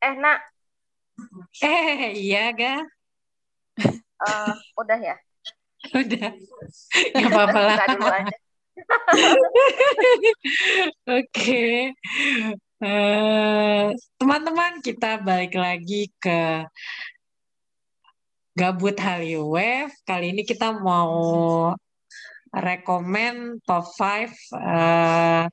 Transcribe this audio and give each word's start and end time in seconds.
Eh, 0.00 0.14
nak, 0.16 0.40
Eh, 1.60 2.16
iya, 2.16 2.48
ga? 2.56 2.80
eh, 4.24 4.52
udah 4.80 4.98
ya? 4.98 5.16
Udah. 5.92 6.32
Gak 7.12 7.28
apa-apa 7.28 7.60
lah. 7.60 7.76
Oke. 11.20 11.92
Eh, 12.80 13.86
teman-teman, 14.16 14.80
kita 14.80 15.20
balik 15.20 15.52
lagi 15.52 16.08
ke 16.16 16.64
Gabut 18.56 18.96
Hallyu 18.96 19.52
Kali 20.08 20.32
ini 20.32 20.48
kita 20.48 20.72
mau 20.80 21.76
rekomen 22.50 23.60
top 23.68 23.84
5 23.92 24.32
eh, 24.56 25.44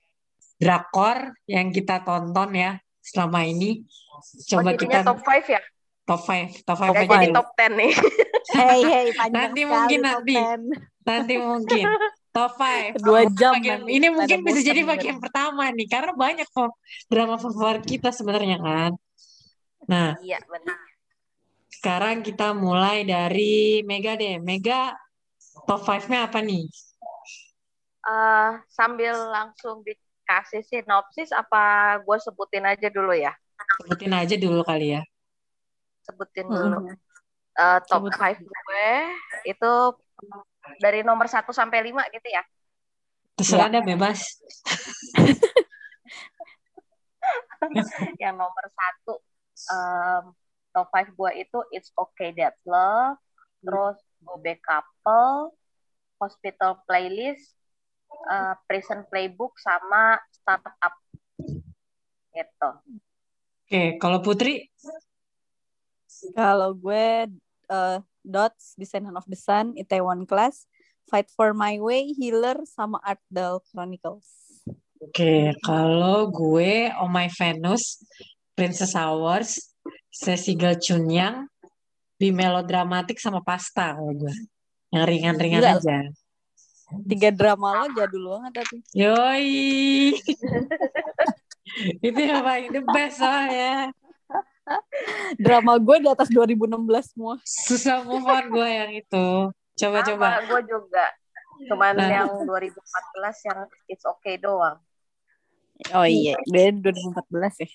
drakor 0.58 1.36
yang 1.46 1.70
kita 1.76 2.02
tonton 2.02 2.50
ya 2.56 2.72
selama 3.08 3.40
ini. 3.44 3.88
Oh, 4.12 4.20
Coba 4.44 4.76
jadinya 4.76 5.00
kita 5.00 5.08
top 5.08 5.20
5 5.24 5.46
ya? 5.48 5.62
top 6.08 6.22
5, 6.24 6.64
top 6.64 6.78
5 6.80 6.88
Gak 6.88 6.98
aja 6.98 7.16
jadi 7.16 7.28
top 7.32 7.48
10 7.56 7.72
nih. 7.76 7.92
Hey, 8.48 8.80
hey, 8.82 9.08
Nanti 9.28 9.62
mungkin 9.64 10.00
nanti. 10.02 10.32
10. 10.32 10.72
Nanti 11.04 11.34
mungkin 11.36 11.84
top 12.32 12.52
5. 12.56 12.96
Dua 13.04 13.22
jam 13.30 13.54
Bagian- 13.54 13.84
nanti. 13.84 13.92
ini 13.92 14.08
mungkin 14.08 14.40
bisa 14.42 14.60
jadi 14.64 14.82
bagian 14.84 15.20
pertama 15.20 15.68
nih, 15.68 15.84
karena 15.86 16.16
banyak 16.16 16.48
kok 16.48 16.72
drama 17.12 17.36
favorit 17.36 17.84
kita 17.84 18.10
sebenarnya 18.10 18.56
kan. 18.58 18.92
Nah, 19.84 20.16
Iya, 20.24 20.40
benar. 20.48 20.80
sekarang 21.70 22.24
kita 22.24 22.56
mulai 22.56 23.04
dari 23.04 23.84
Mega 23.84 24.16
deh. 24.16 24.40
Mega 24.40 24.96
top 25.68 25.84
5-nya 25.84 26.32
apa 26.32 26.40
nih? 26.40 26.64
Eh, 28.08 28.50
sambil 28.72 29.12
langsung 29.28 29.84
dikasih 30.28 30.60
sinopsis, 30.60 31.32
apa 31.32 31.96
gue 32.04 32.18
sebutin 32.20 32.68
aja 32.68 32.92
dulu 32.92 33.16
ya? 33.16 33.32
Sebutin 33.80 34.12
aja 34.12 34.36
dulu 34.36 34.60
kali 34.60 35.00
ya. 35.00 35.02
Sebutin 36.04 36.52
dulu. 36.52 36.92
Eh, 37.56 37.80
top 37.88 38.12
Sebut. 38.12 38.14
5 38.20 38.44
gue 38.44 38.92
itu 39.48 39.72
dari 40.84 41.00
nomor 41.08 41.32
1 41.32 41.48
sampai 41.56 41.80
5 41.80 42.04
gitu 42.12 42.28
ya. 42.28 42.44
Terserah 43.40 43.72
Ya. 43.72 43.74
ada 43.74 43.80
bebas. 43.88 44.20
Yang 48.22 48.36
nomor 48.36 48.66
1 48.68 49.16
em, 49.72 50.24
top 50.76 50.88
5 50.92 51.08
gue 51.16 51.32
itu 51.40 51.60
It's 51.72 51.96
Okay 51.96 52.36
That's 52.36 52.60
Love, 52.68 53.16
terus 53.64 53.96
Go 54.28 54.36
Back 54.44 54.60
Couple, 54.60 55.56
Hospital 56.20 56.84
Playlist, 56.84 57.56
eh, 58.08 58.54
Prison 58.68 59.04
Playbook, 59.08 59.56
sama 59.60 60.20
Startup. 60.34 60.96
Gitu. 62.32 62.70
Oke, 63.68 63.84
kalau 64.00 64.20
Putri, 64.24 64.70
Kalau 66.34 66.74
gue 66.74 67.30
eh, 67.70 67.98
Dots, 68.26 68.74
Descendant 68.76 69.16
of 69.16 69.28
the 69.30 69.38
Sun, 69.38 69.78
Itaewon 69.78 70.26
Class, 70.26 70.66
Fight 71.08 71.30
for 71.32 71.56
My 71.56 71.80
Way, 71.80 72.12
Healer, 72.18 72.60
sama 72.68 73.00
Art 73.06 73.22
Del 73.32 73.64
Chronicles. 73.72 74.28
oke, 74.98 75.54
kalau 75.62 76.28
gue 76.28 76.90
Oh 76.98 77.08
My 77.08 77.30
Venus, 77.30 78.02
Princess 78.58 78.98
Hours, 78.98 79.78
Cecil 80.10 80.82
Chunyang, 80.82 81.46
Bi 82.18 82.34
Melodramatik 82.34 83.22
sama 83.22 83.46
Pasta 83.46 83.94
kalau 83.94 84.14
gue. 84.18 84.36
Yang 84.90 85.06
ringan-ringan 85.06 85.62
aja. 85.78 85.98
Tiga 86.88 87.30
drama 87.36 87.84
lo 87.84 87.86
jadul 87.92 88.24
banget 88.38 88.64
tapi. 88.64 88.78
Yoi. 88.96 90.16
Itu 92.00 92.20
yang 92.20 92.44
paling 92.48 92.72
the 92.72 92.84
best 92.96 93.20
soalnya. 93.20 93.92
Drama 95.40 95.80
gue 95.80 95.98
di 96.04 96.08
atas 96.08 96.32
2016 96.32 97.12
semua. 97.12 97.36
Susah 97.44 98.04
move 98.04 98.24
on 98.24 98.46
gue 98.52 98.68
yang 98.68 98.92
itu. 98.96 99.28
Coba-coba. 99.78 100.44
gue 100.48 100.62
juga. 100.68 101.06
Cuman 101.68 101.94
Nah. 101.98 102.10
yang 102.24 102.30
2014 102.46 103.48
yang 103.50 103.60
It's 103.90 104.06
Okay 104.06 104.38
doang. 104.38 104.78
Oh 105.94 106.06
iya, 106.06 106.34
dari 106.50 106.74
2014 106.82 107.64
ya. 107.66 107.70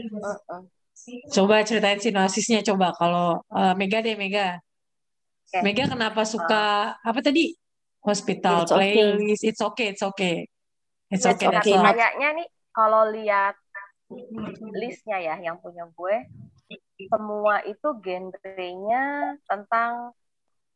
Mm-mm. 0.00 0.62
Coba 1.30 1.60
ceritain 1.66 2.00
sinopsisnya 2.00 2.64
coba. 2.64 2.96
Kalau 2.96 3.44
eh, 3.52 3.74
Mega 3.76 4.00
deh 4.00 4.16
Mega. 4.16 4.60
Mega 5.62 5.86
kenapa 5.86 6.24
suka 6.26 6.96
apa 6.98 7.20
tadi? 7.20 7.54
Hospital 8.06 8.58
It's 8.62 8.72
okay. 8.72 8.92
playlist. 8.92 9.42
It's 9.44 9.60
okay, 9.60 9.88
it's 9.88 10.02
okay. 10.02 10.46
It's 11.10 11.24
It's 11.24 11.26
okay, 11.26 11.48
Nah, 11.48 11.62
okay, 11.62 11.78
kayaknya 11.80 12.28
nih 12.42 12.48
kalau 12.74 13.02
lihat 13.14 13.54
listnya 14.74 15.18
ya 15.22 15.34
yang 15.38 15.56
punya 15.62 15.86
gue, 15.94 16.16
semua 17.10 17.62
itu 17.64 17.88
genrenya 18.04 19.34
tentang 19.46 20.12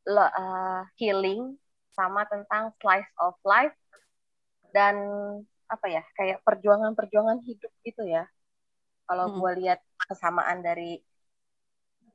le- 0.06 0.34
eh, 0.34 0.80
healing 1.00 1.58
sama 1.96 2.22
tentang 2.30 2.70
slice 2.80 3.10
of 3.18 3.34
life 3.42 3.74
dan 4.72 4.96
apa 5.68 5.86
ya 5.90 6.02
kayak 6.16 6.40
perjuangan-perjuangan 6.46 7.38
hidup 7.44 7.72
gitu 7.84 8.02
ya. 8.08 8.24
Kalau 9.08 9.26
Hmm. 9.26 9.40
gue 9.40 9.52
lihat 9.64 9.80
kesamaan 10.08 10.60
dari 10.64 11.00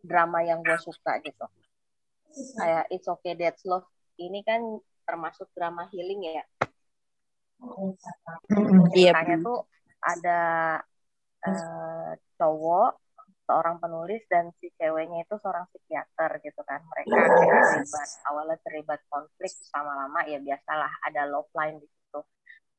drama 0.03 0.39
yang 0.49 0.59
gue 0.67 0.77
suka 0.87 1.11
gitu. 1.25 1.45
Kayak 2.57 2.85
It's 2.93 3.07
Okay 3.09 3.33
That's 3.37 3.63
Love 3.65 3.85
ini 4.17 4.41
kan 4.45 4.61
termasuk 5.03 5.47
drama 5.55 5.87
healing 5.91 6.39
ya. 6.39 6.43
Mm-mm. 7.63 8.91
Iya. 8.91 9.15
ceritanya 9.15 9.35
tuh 9.39 9.59
ada 10.03 10.41
eh, 11.47 12.11
cowok 12.35 12.91
seorang 13.43 13.75
penulis 13.79 14.23
dan 14.31 14.51
si 14.59 14.71
ceweknya 14.79 15.27
itu 15.27 15.35
seorang 15.39 15.67
psikiater 15.71 16.39
gitu 16.43 16.61
kan 16.63 16.79
mereka 16.87 17.11
terlibat 17.11 18.09
awalnya 18.31 18.57
terlibat 18.63 18.99
konflik 19.11 19.51
sama 19.67 19.95
lama 19.99 20.23
ya 20.27 20.39
biasalah 20.39 20.91
ada 21.03 21.27
love 21.27 21.51
line 21.51 21.79
di 21.83 21.87
situ 21.87 22.19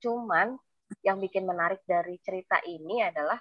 cuman 0.08 0.56
yang 1.04 1.20
bikin 1.20 1.44
menarik 1.44 1.84
dari 1.84 2.16
cerita 2.24 2.60
ini 2.64 3.04
adalah 3.04 3.36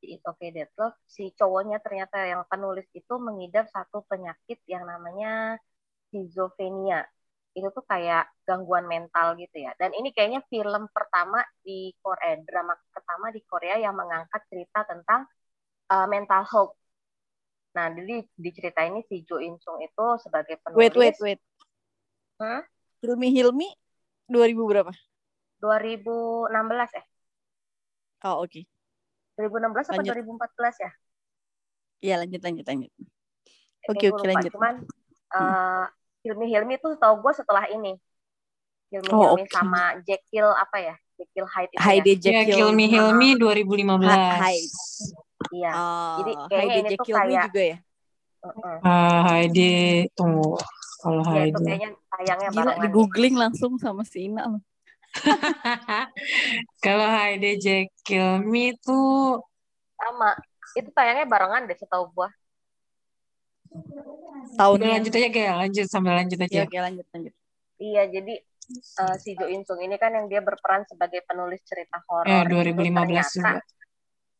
si 0.00 0.16
It's 0.16 0.24
Okay 0.24 0.56
That 0.56 0.72
Love 0.80 0.96
si 1.04 1.36
cowoknya 1.36 1.84
ternyata 1.84 2.24
yang 2.24 2.48
penulis 2.48 2.88
itu 2.96 3.20
mengidap 3.20 3.68
satu 3.68 4.00
penyakit 4.08 4.64
yang 4.64 4.88
namanya 4.88 5.60
schizophrenia 6.08 7.04
itu 7.50 7.68
tuh 7.74 7.82
kayak 7.82 8.30
gangguan 8.46 8.86
mental 8.86 9.34
gitu 9.34 9.56
ya. 9.58 9.74
Dan 9.74 9.90
ini 9.94 10.14
kayaknya 10.14 10.40
film 10.46 10.86
pertama 10.94 11.42
di 11.62 11.90
Korea, 11.98 12.38
drama 12.46 12.74
pertama 12.94 13.34
di 13.34 13.42
Korea 13.42 13.76
yang 13.78 13.98
mengangkat 13.98 14.42
cerita 14.46 14.86
tentang 14.86 15.26
uh, 15.90 16.06
mental 16.06 16.46
health. 16.46 16.74
Nah, 17.74 17.90
jadi 17.94 18.26
di 18.26 18.50
cerita 18.50 18.82
ini 18.82 19.02
si 19.06 19.22
Jo 19.22 19.38
In 19.38 19.58
Sung 19.62 19.78
itu 19.78 20.06
sebagai 20.22 20.58
penulis 20.62 20.90
Wait, 20.90 20.94
wait, 20.94 21.16
wait. 21.22 21.40
Hmm? 22.38 22.62
Hilmi 23.02 23.28
Hilmi 23.30 23.68
2000 24.26 24.62
berapa? 24.66 24.92
2016 25.60 26.90
eh 26.98 27.04
Oh, 28.20 28.44
oke. 28.44 28.60
2016 29.40 29.88
apa 29.88 29.96
Lanjut. 29.96 30.12
2014 30.12 30.76
ya? 30.84 30.90
Iya, 32.04 32.14
lanjut 32.20 32.40
lanjut 32.44 32.64
lanjut. 32.68 32.90
Oke, 33.88 34.04
gue 34.04 34.12
oke, 34.12 34.24
lupa. 34.28 34.28
lanjut. 34.28 34.52
Cuman 34.52 34.74
uh, 35.32 35.86
Hilmi 36.20 36.46
Hilmi 36.46 36.74
tuh 36.76 36.96
tau 36.96 37.16
gue 37.16 37.32
setelah 37.32 37.64
ini. 37.68 37.96
Hilmi 38.90 39.10
Oh, 39.10 39.34
Hilmi 39.38 39.44
oke. 39.46 39.52
sama 39.52 39.96
Jekyll 40.04 40.48
apa 40.52 40.76
ya? 40.78 40.94
Jekyll 41.16 41.46
Hyde 41.48 41.70
itu 41.70 41.76
ya. 41.76 41.84
Heidi 41.84 42.12
Ya, 42.12 42.18
Jekyll. 42.20 42.56
Kill 42.56 42.70
Me 42.72 42.84
Heal 42.88 43.08
Me 43.14 43.28
2015. 43.36 44.04
Hai. 44.36 44.58
Iya. 45.50 45.70
Oh, 45.72 46.16
Jadi 46.20 46.32
kayaknya 46.46 46.58
Heidi 46.60 46.76
ini 46.76 46.88
tuh 46.88 46.90
Jekyll 46.92 47.16
Me 47.16 47.22
kayak- 47.24 47.46
juga 47.48 47.62
ya? 47.62 47.78
Uh-uh. 48.40 48.76
Ah, 48.80 49.20
Heidi, 49.28 49.72
tunggu. 50.16 50.56
Kalau 51.00 51.22
Ya, 51.32 51.48
itu 51.48 51.60
kayaknya 51.60 51.90
tayangnya 52.12 52.48
Gila, 52.52 52.72
di 52.76 52.88
googling 52.88 53.36
langsung 53.36 53.76
sama 53.76 54.04
si 54.04 54.28
Ina 54.28 54.48
loh. 54.48 54.62
Kalau 56.84 57.08
Heidi 57.08 57.56
Jekyll 57.56 58.40
Me 58.44 58.76
tuh 58.78 59.40
sama 59.96 60.32
itu 60.72 60.88
tayangnya 60.92 61.26
barengan 61.26 61.66
deh 61.66 61.76
setahu 61.76 62.08
gua 62.14 62.28
Udah 63.70 64.56
Tahunnya. 64.58 64.88
lanjut 64.98 65.12
aja 65.14 65.28
kayak 65.30 65.54
lanjut 65.56 65.86
sambil 65.86 66.12
lanjut 66.18 66.38
aja. 66.42 66.66
oke, 66.66 66.78
lanjut 66.78 67.06
lanjut. 67.14 67.34
iya 67.78 68.02
jadi 68.10 68.34
eh, 68.74 69.16
si 69.22 69.38
Jo 69.38 69.46
In 69.46 69.62
Sung 69.62 69.80
ini 69.80 69.94
kan 69.96 70.10
yang 70.12 70.26
dia 70.26 70.42
berperan 70.42 70.82
sebagai 70.90 71.22
penulis 71.24 71.62
cerita 71.62 72.02
horor 72.10 72.44
itu 72.50 72.54
2015 72.74 72.90
ternyata 72.90 73.30
juga. 73.30 73.60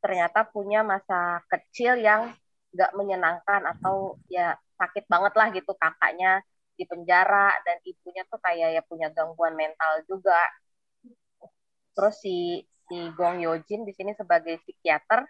ternyata 0.00 0.40
punya 0.50 0.80
masa 0.82 1.40
kecil 1.46 2.00
yang 2.00 2.34
nggak 2.74 2.92
menyenangkan 2.94 3.66
atau 3.78 4.18
ya 4.30 4.54
sakit 4.78 5.06
banget 5.10 5.32
lah 5.36 5.48
gitu 5.54 5.72
kakaknya 5.78 6.42
di 6.78 6.88
penjara 6.88 7.52
dan 7.66 7.76
ibunya 7.84 8.24
tuh 8.30 8.40
kayak 8.40 8.80
ya 8.80 8.82
punya 8.86 9.12
gangguan 9.12 9.52
mental 9.52 10.00
juga 10.08 10.40
terus 11.92 12.16
si 12.22 12.64
si 12.88 12.96
Gong 13.14 13.44
Yoo 13.44 13.60
Jin 13.68 13.84
di 13.84 13.92
sini 13.92 14.16
sebagai 14.16 14.58
psikiater 14.64 15.28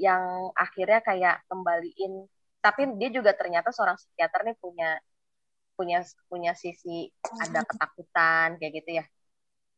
yang 0.00 0.48
akhirnya 0.56 1.02
kayak 1.04 1.44
kembaliin 1.50 2.24
tapi 2.60 2.92
dia 3.00 3.08
juga 3.08 3.32
ternyata 3.32 3.72
seorang 3.72 3.96
psikiater 3.96 4.44
nih 4.44 4.56
punya 4.60 5.00
punya 5.80 6.04
punya 6.28 6.52
sisi 6.52 7.08
ada 7.40 7.64
ketakutan 7.64 8.60
kayak 8.60 8.72
gitu 8.84 8.90
ya. 9.00 9.04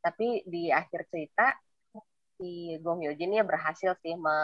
Tapi 0.02 0.42
di 0.42 0.66
akhir 0.74 1.06
cerita 1.06 1.54
si 2.34 2.74
Gong 2.82 3.06
Hyo 3.06 3.14
Jin 3.14 3.38
ya 3.38 3.46
berhasil 3.46 3.94
sih 4.02 4.18
me 4.18 4.38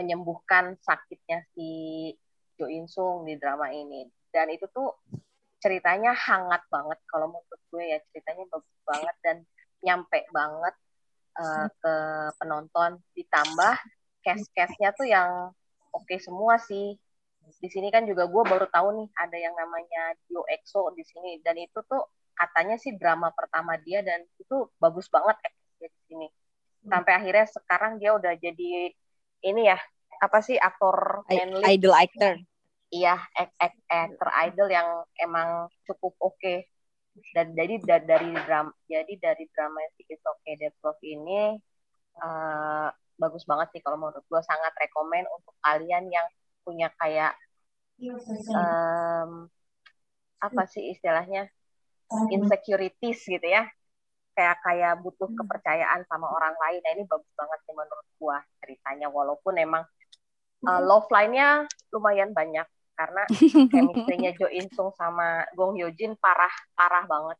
menyembuhkan 0.00 0.80
sakitnya 0.80 1.44
si 1.52 1.68
Jo 2.56 2.72
In 2.72 2.88
Sung 2.88 3.28
di 3.28 3.36
drama 3.36 3.68
ini. 3.68 4.08
Dan 4.32 4.48
itu 4.48 4.64
tuh 4.72 4.96
ceritanya 5.60 6.16
hangat 6.16 6.64
banget 6.72 6.96
kalau 7.04 7.28
menurut 7.28 7.60
gue 7.68 7.84
ya. 7.84 7.98
Ceritanya 8.08 8.48
bagus 8.48 8.78
banget 8.88 9.16
dan 9.20 9.36
nyampe 9.84 10.24
banget 10.32 10.74
uh, 11.36 11.68
ke 11.68 11.94
penonton. 12.40 12.96
Ditambah 13.12 13.76
cast-castnya 14.24 14.96
tuh 14.96 15.04
yang 15.04 15.52
oke 15.92 16.08
okay 16.08 16.16
semua 16.16 16.56
sih 16.56 16.96
di 17.60 17.68
sini 17.68 17.88
kan 17.92 18.08
juga 18.08 18.24
gue 18.28 18.42
baru 18.46 18.66
tahu 18.72 18.88
nih 18.96 19.08
ada 19.20 19.36
yang 19.36 19.54
namanya 19.56 20.16
Dio 20.24 20.44
EXO 20.48 20.92
di 20.96 21.04
sini. 21.04 21.40
Dan 21.44 21.60
itu 21.60 21.80
tuh 21.84 22.08
katanya 22.32 22.80
sih 22.80 22.96
drama 22.96 23.28
pertama 23.36 23.76
dia 23.80 24.00
dan 24.00 24.24
itu 24.40 24.68
bagus 24.80 25.08
banget 25.12 25.36
di 25.80 25.88
sini. 26.08 26.28
Sampai 26.88 27.12
akhirnya 27.20 27.46
sekarang 27.48 28.00
dia 28.00 28.16
udah 28.16 28.32
jadi 28.40 28.92
ini 29.44 29.62
ya 29.68 29.76
apa 30.20 30.38
sih 30.40 30.56
aktor 30.56 31.24
idol 31.68 31.94
actor. 31.96 32.40
Iya 32.90 33.16
actor 33.88 34.28
idol 34.48 34.68
yang 34.68 34.88
emang 35.20 35.68
cukup 35.84 36.16
oke. 36.20 36.36
Okay. 36.40 36.68
dan 37.34 37.52
jadi 37.58 37.82
dari 38.06 38.32
drama 38.46 38.70
jadi 38.86 39.12
dari 39.18 39.44
drama 39.50 39.82
si 39.98 40.06
It's 40.06 40.22
Okay 40.22 40.54
Dead 40.56 40.72
Love 40.80 41.02
ini 41.02 41.58
uh, 42.22 42.88
bagus 43.20 43.44
banget 43.44 43.76
sih 43.76 43.82
kalau 43.84 44.00
menurut 44.00 44.24
gue 44.24 44.42
sangat 44.46 44.72
rekomend 44.80 45.26
untuk 45.28 45.52
kalian 45.60 46.08
yang 46.08 46.24
punya 46.64 46.92
kayak 46.96 47.36
um, 48.56 49.48
apa 50.40 50.62
sih 50.68 50.96
istilahnya? 50.96 51.48
Insecurities 52.32 53.20
gitu 53.22 53.46
ya. 53.46 53.68
Kayak 54.34 54.56
kayak 54.64 54.94
butuh 55.04 55.30
kepercayaan 55.30 56.02
sama 56.08 56.26
orang 56.26 56.56
lain. 56.56 56.80
Nah 56.80 56.92
ini 56.96 57.04
bagus 57.06 57.30
banget 57.36 57.58
sih 57.68 57.74
menurut 57.76 58.08
gue 58.16 58.36
ceritanya. 58.64 59.06
Walaupun 59.12 59.54
emang 59.60 59.84
uh, 60.66 60.80
love 60.80 61.06
line-nya 61.12 61.68
lumayan 61.92 62.32
banyak. 62.32 62.66
Karena 62.96 63.22
chemistry-nya 63.72 64.32
Jo 64.36 64.48
In 64.50 64.66
Sung 64.72 64.92
sama 64.96 65.44
Gong 65.54 65.76
Hyo 65.78 65.92
Jin 65.94 66.16
parah 66.18 66.52
parah 66.74 67.04
banget. 67.04 67.38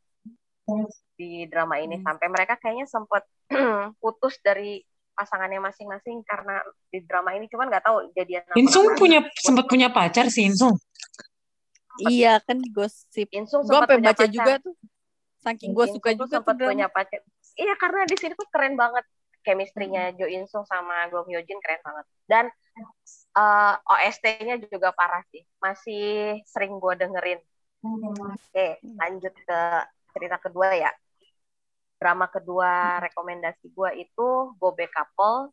Di 1.17 1.49
drama 1.51 1.81
ini. 1.81 1.99
Sampai 2.05 2.29
mereka 2.31 2.61
kayaknya 2.61 2.87
sempat 2.87 3.25
putus 4.03 4.39
dari 4.45 4.85
pasangannya 5.21 5.61
masing-masing 5.61 6.25
karena 6.25 6.65
di 6.89 7.05
drama 7.05 7.37
ini 7.37 7.45
cuman 7.53 7.69
nggak 7.69 7.85
tahu 7.85 8.09
jadian 8.17 8.41
Insung 8.57 8.97
punya 8.97 9.21
sempat 9.37 9.69
punya 9.69 9.93
pacar 9.93 10.33
sih 10.33 10.49
Insung. 10.49 10.81
Iya 12.01 12.41
kan 12.41 12.65
gosip. 12.73 13.29
Insung 13.29 13.69
gue 13.69 13.77
sampai 13.77 14.01
baca 14.01 14.17
pacar. 14.17 14.33
juga 14.33 14.53
tuh. 14.65 14.73
Saking 15.45 15.77
gue 15.77 15.87
suka 15.93 16.11
juga 16.17 16.41
sempat 16.41 16.57
punya 16.57 16.89
pacar. 16.89 17.21
Iya 17.61 17.77
karena 17.77 18.09
di 18.09 18.17
sini 18.17 18.33
tuh 18.33 18.49
keren 18.49 18.81
banget. 18.81 19.05
Chemistry-nya 19.41 20.13
Jo 20.21 20.29
In 20.29 20.45
Sung 20.45 20.69
sama 20.69 21.09
Gong 21.09 21.29
Hyo 21.29 21.41
Jin 21.45 21.61
keren 21.65 21.81
banget. 21.85 22.05
Dan 22.29 22.45
uh, 23.37 23.77
eh, 23.77 24.09
OST-nya 24.09 24.57
juga 24.69 24.93
parah 24.97 25.25
sih. 25.33 25.45
Masih 25.61 26.41
sering 26.49 26.77
gue 26.81 26.95
dengerin. 26.97 27.41
Oke, 27.81 28.81
lanjut 28.85 29.33
ke 29.33 29.61
cerita 30.13 30.37
kedua 30.41 30.77
ya. 30.77 30.93
Drama 32.01 32.33
kedua 32.33 32.97
rekomendasi 33.05 33.77
gue 33.77 33.91
itu 34.01 34.57
Gobe 34.57 34.89
Couple. 34.89 35.53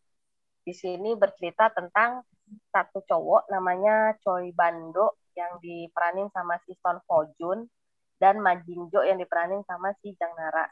Di 0.63 0.71
sini 0.71 1.15
bercerita 1.19 1.67
tentang 1.75 2.23
satu 2.71 3.03
cowok 3.03 3.51
namanya 3.51 4.15
Choi 4.23 4.55
Bando 4.55 5.19
yang 5.35 5.59
diperanin 5.59 6.31
sama 6.31 6.55
si 6.63 6.71
Son 6.79 7.03
Ho 7.11 7.27
Jun 7.35 7.67
dan 8.15 8.39
Ma 8.39 8.55
Jin 8.55 8.87
Jo 8.87 9.03
yang 9.03 9.19
diperanin 9.19 9.61
sama 9.67 9.91
si 9.99 10.15
Jang 10.15 10.31
Nara. 10.39 10.63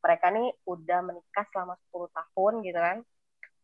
Mereka 0.00 0.30
nih 0.30 0.48
udah 0.70 1.00
menikah 1.02 1.44
selama 1.50 1.74
10 1.90 2.08
tahun 2.14 2.52
gitu 2.62 2.78
kan. 2.78 2.98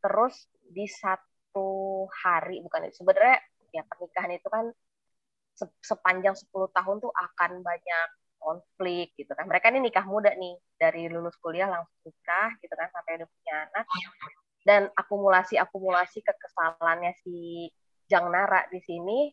Terus 0.02 0.34
di 0.74 0.90
satu 0.90 1.30
satu 1.50 2.06
hari 2.22 2.62
bukan 2.62 2.86
sebenarnya 2.94 3.42
ya 3.74 3.82
pernikahan 3.82 4.30
itu 4.38 4.46
kan 4.46 4.70
sepanjang 5.82 6.38
10 6.38 6.70
tahun 6.70 7.02
tuh 7.02 7.10
akan 7.10 7.66
banyak 7.66 8.08
konflik 8.40 9.12
gitu 9.14 9.30
kan. 9.36 9.44
Mereka 9.44 9.68
ini 9.70 9.92
nikah 9.92 10.08
muda 10.08 10.32
nih 10.34 10.56
dari 10.80 11.06
lulus 11.12 11.36
kuliah 11.38 11.68
langsung 11.68 12.00
nikah 12.02 12.56
gitu 12.64 12.72
kan 12.72 12.88
sampai 12.90 13.20
udah 13.20 13.28
punya 13.28 13.54
anak. 13.68 13.86
Dan 14.60 14.82
akumulasi-akumulasi 14.96 16.24
kekesalannya 16.24 17.12
si 17.20 17.68
Jang 18.08 18.32
Nara 18.32 18.64
di 18.72 18.80
sini 18.80 19.28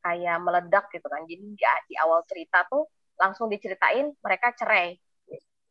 kayak 0.00 0.40
meledak 0.40 0.88
gitu 0.90 1.06
kan. 1.06 1.28
Jadi 1.28 1.44
di, 1.52 1.62
di 1.62 1.94
awal 2.00 2.24
cerita 2.24 2.64
tuh 2.66 2.88
langsung 3.20 3.52
diceritain 3.52 4.12
mereka 4.20 4.52
cerai 4.56 4.96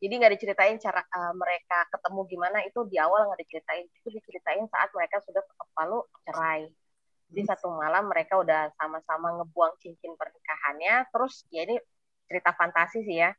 jadi 0.05 0.13
nggak 0.21 0.33
diceritain 0.37 0.75
cara 0.77 1.01
uh, 1.01 1.33
mereka 1.33 1.87
ketemu 1.89 2.19
gimana 2.27 2.59
itu 2.67 2.79
di 2.91 2.99
awal 2.99 3.31
nggak 3.31 3.41
diceritain 3.47 3.85
itu 3.87 4.07
diceritain 4.11 4.65
saat 4.67 4.91
mereka 4.91 5.23
sudah 5.23 5.41
ketok 5.41 5.69
palu 5.71 5.99
cerai 6.27 6.67
di 7.25 7.41
hmm. 7.41 7.49
satu 7.49 7.73
malam 7.73 8.05
mereka 8.11 8.37
udah 8.37 8.69
sama-sama 8.75 9.39
ngebuang 9.41 9.73
cincin 9.81 10.13
pernikahannya 10.13 11.09
terus 11.09 11.47
ya 11.49 11.63
ini 11.65 11.79
cerita 12.29 12.51
fantasi 12.57 13.05
sih 13.05 13.17
ya. 13.23 13.31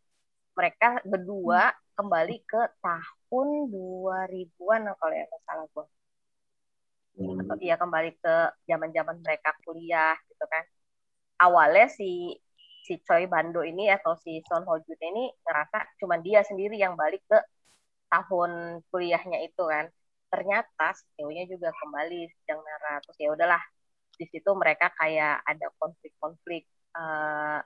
Mereka 0.56 1.04
berdua 1.04 1.70
hmm. 1.72 1.78
kembali 1.98 2.36
ke 2.48 2.62
tahun 2.80 3.48
2000-an 3.72 4.82
kalau 4.96 5.14
ya 5.14 5.24
nggak 5.28 5.42
salah 5.44 5.66
gue 5.68 5.86
hmm. 7.20 7.42
atau 7.44 7.56
dia 7.56 7.74
kembali 7.80 8.10
ke 8.20 8.34
zaman-zaman 8.68 9.16
mereka 9.24 9.50
kuliah 9.64 10.16
gitu 10.28 10.44
kan. 10.46 10.64
Awalnya 11.36 11.88
si 11.92 12.36
si 12.86 13.02
Choi 13.02 13.26
Bando 13.26 13.66
ini 13.66 13.90
atau 13.90 14.14
si 14.22 14.40
Son 14.46 14.62
Ho 14.62 14.78
Jun 14.78 15.00
ini 15.02 15.26
ngerasa 15.42 15.98
cuma 15.98 16.16
dia 16.22 16.46
sendiri 16.46 16.78
yang 16.78 16.94
balik 16.94 17.20
ke 17.26 17.38
tahun 18.12 18.80
kuliahnya 18.92 19.42
itu 19.44 19.62
kan. 19.66 19.90
Ternyata 20.30 20.94
ceweknya 21.18 21.44
juga 21.50 21.74
kembali 21.74 22.30
sedang 22.42 22.60
Nara. 22.62 23.02
Terus 23.02 23.18
ya 23.18 23.28
udahlah 23.34 23.62
di 24.16 24.24
situ 24.30 24.50
mereka 24.56 24.92
kayak 24.96 25.44
ada 25.44 25.66
konflik-konflik 25.76 26.64
uh, 26.96 27.60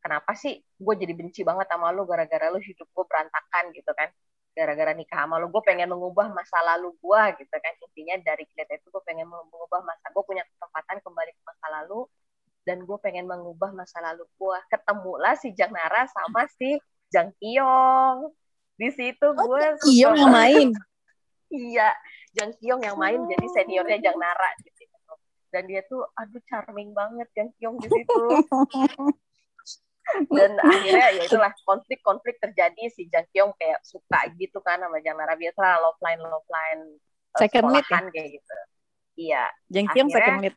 kenapa 0.00 0.32
sih 0.32 0.58
gue 0.58 0.94
jadi 0.96 1.12
benci 1.12 1.44
banget 1.44 1.68
sama 1.68 1.92
lu 1.92 2.08
gara-gara 2.08 2.48
lu 2.48 2.58
hidup 2.58 2.88
gue 2.88 3.04
berantakan 3.06 3.64
gitu 3.76 3.92
kan? 3.92 4.08
Gara-gara 4.50 4.92
nikah 4.96 5.28
sama 5.28 5.38
lu 5.38 5.52
gue 5.52 5.62
pengen 5.62 5.92
mengubah 5.92 6.32
masa 6.32 6.58
lalu 6.64 6.96
gue 6.98 7.22
gitu 7.44 7.56
kan? 7.60 7.72
Intinya 7.84 8.16
dari 8.24 8.44
kita 8.48 8.66
itu 8.66 8.88
gue 8.88 9.02
pengen 9.04 9.28
mengubah 9.28 9.84
masa 9.84 10.08
gue 10.10 10.24
punya 10.24 10.42
kesempatan 10.48 10.98
kembali 11.04 11.30
ke 11.36 11.42
masa 11.44 11.66
lalu 11.80 12.08
dan 12.64 12.84
gue 12.84 12.98
pengen 13.00 13.28
mengubah 13.28 13.70
masa 13.76 14.00
lalu 14.00 14.24
gue. 14.40 14.58
Ketemulah 14.72 15.36
si 15.38 15.52
Jang 15.52 15.70
Nara 15.70 16.08
sama 16.10 16.48
si 16.56 16.80
Jang 17.12 17.30
Kyong 17.38 18.32
di 18.80 18.88
situ 18.96 19.26
oh, 19.28 19.36
gue 19.36 19.60
Kyong 19.84 20.16
yang 20.16 20.32
main? 20.32 20.68
Iya 21.50 21.90
Jang 22.30 22.54
Kyong 22.62 22.78
yang 22.86 22.94
main 22.94 23.18
jadi 23.26 23.46
seniornya 23.50 23.98
Jang 23.98 24.18
Nara 24.18 24.50
di 24.62 24.70
situ. 24.70 24.94
Dan 25.50 25.66
dia 25.66 25.82
tuh 25.82 26.06
aduh 26.14 26.38
charming 26.46 26.94
banget 26.94 27.26
Jang 27.34 27.50
Kyong 27.58 27.76
di 27.82 27.90
situ 27.90 28.22
dan 30.36 30.56
akhirnya 30.58 31.08
ya 31.16 31.22
itulah 31.24 31.52
konflik-konflik 31.62 32.36
terjadi. 32.42 32.90
Si 32.90 33.06
Jang 33.08 33.26
Kyong 33.30 33.52
kayak 33.56 33.80
suka 33.86 34.26
gitu 34.36 34.58
kan 34.64 34.80
sama 34.80 34.98
Jang 35.04 35.16
Nara 35.20 35.36
biasa 35.36 35.80
love 35.80 36.00
line 36.02 36.20
love 36.20 36.48
line 36.48 36.82
eh, 37.36 37.38
second 37.38 37.66
lead 37.70 37.86
ya? 37.86 38.00
kayak 38.10 38.28
gitu. 38.34 38.54
Iya. 39.20 39.44
Jang 39.70 39.86
Kyong 39.92 40.10
second 40.10 40.38
lead. 40.42 40.54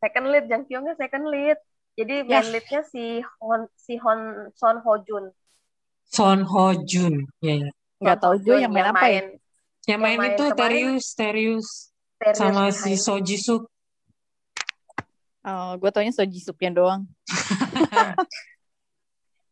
Second 0.00 0.26
lead 0.32 0.44
Jang 0.50 0.64
Kyungnya 0.66 0.94
second 0.98 1.26
lead. 1.30 1.58
Jadi 1.94 2.14
main 2.26 2.48
leadnya 2.50 2.82
si 2.90 3.22
Hon 3.38 3.70
si 3.78 3.94
Hon 4.02 4.50
Son 4.58 4.82
Ho 4.82 4.92
Jun. 5.06 5.30
Son 6.10 6.42
Ho 6.42 6.74
Jun 6.82 7.24
ya, 7.38 7.62
ya. 7.62 7.70
nggak 8.02 8.18
tahu 8.18 8.34
juga 8.42 8.66
yang 8.66 8.72
main 8.74 8.90
apa 8.90 9.06
ya? 9.08 9.22
yang 9.84 10.00
main, 10.00 10.18
main 10.18 10.34
itu 10.34 10.44
Terius 10.52 11.06
Terius. 11.14 11.68
Sama 12.34 12.72
si 12.74 12.98
So 12.98 13.20
Jisoo 13.22 13.68
oh 15.44 15.70
gue 15.76 15.90
taunya 15.92 16.12
So 16.12 16.24
Jisoo-nya 16.24 16.72
doang 16.72 17.02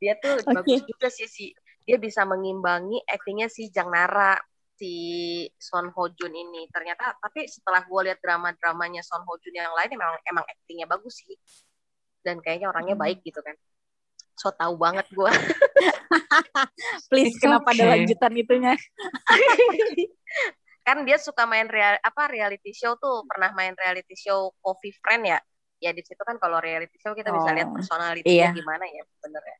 dia 0.02 0.18
tuh 0.18 0.34
okay. 0.42 0.50
bagus 0.50 0.82
juga 0.82 1.08
sih 1.14 1.30
si 1.30 1.54
dia 1.86 1.94
bisa 1.94 2.26
mengimbangi 2.26 2.98
aktingnya 3.06 3.46
si 3.46 3.70
Jang 3.70 3.94
Nara 3.94 4.34
si 4.74 4.90
Son 5.54 5.94
Ho 5.94 6.10
Jun 6.10 6.34
ini. 6.34 6.66
Ternyata 6.74 7.14
tapi 7.22 7.46
setelah 7.46 7.86
gue 7.86 8.10
lihat 8.10 8.18
drama-dramanya 8.18 9.06
Son 9.06 9.22
Ho 9.22 9.38
Jun 9.38 9.54
yang 9.54 9.70
lain 9.70 9.94
emang 9.94 10.18
emang 10.26 10.42
aktingnya 10.42 10.90
bagus 10.90 11.22
sih. 11.22 11.38
Dan 12.26 12.42
kayaknya 12.42 12.74
orangnya 12.74 12.98
hmm. 12.98 13.04
baik 13.06 13.22
gitu 13.22 13.38
kan. 13.38 13.54
So 14.34 14.50
tahu 14.50 14.74
banget 14.74 15.06
gue 15.12 15.30
please 17.12 17.36
kenapa 17.38 17.70
okay. 17.70 17.78
ada 17.78 17.94
lanjutan 17.94 18.32
itunya? 18.34 18.74
Kan 20.82 21.06
dia 21.06 21.14
suka 21.14 21.46
main 21.46 21.70
real 21.70 21.94
apa 22.02 22.26
reality 22.26 22.74
show 22.74 22.98
tuh. 22.98 23.22
Pernah 23.30 23.54
main 23.54 23.78
reality 23.78 24.18
show 24.18 24.50
Coffee 24.58 24.90
Friend 24.98 25.22
ya? 25.22 25.38
Ya 25.78 25.94
di 25.94 26.02
situ 26.02 26.18
kan 26.22 26.42
kalau 26.42 26.58
reality 26.58 26.98
show 26.98 27.14
kita 27.14 27.30
oh, 27.30 27.38
bisa 27.38 27.54
lihat 27.54 27.70
personalitinya 27.70 28.50
iya. 28.50 28.54
gimana 28.54 28.86
ya 28.86 29.02
sebenarnya 29.18 29.56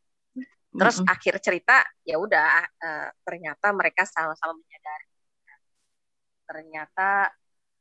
terus 0.72 0.96
mm 0.98 1.04
-hmm. 1.04 1.12
akhir 1.14 1.34
cerita 1.44 1.76
ya 2.02 2.16
udah 2.16 2.64
uh, 2.64 3.08
ternyata 3.24 3.66
mereka 3.76 4.02
sama-sama 4.08 4.56
menyadari 4.56 5.06
ternyata 6.48 7.32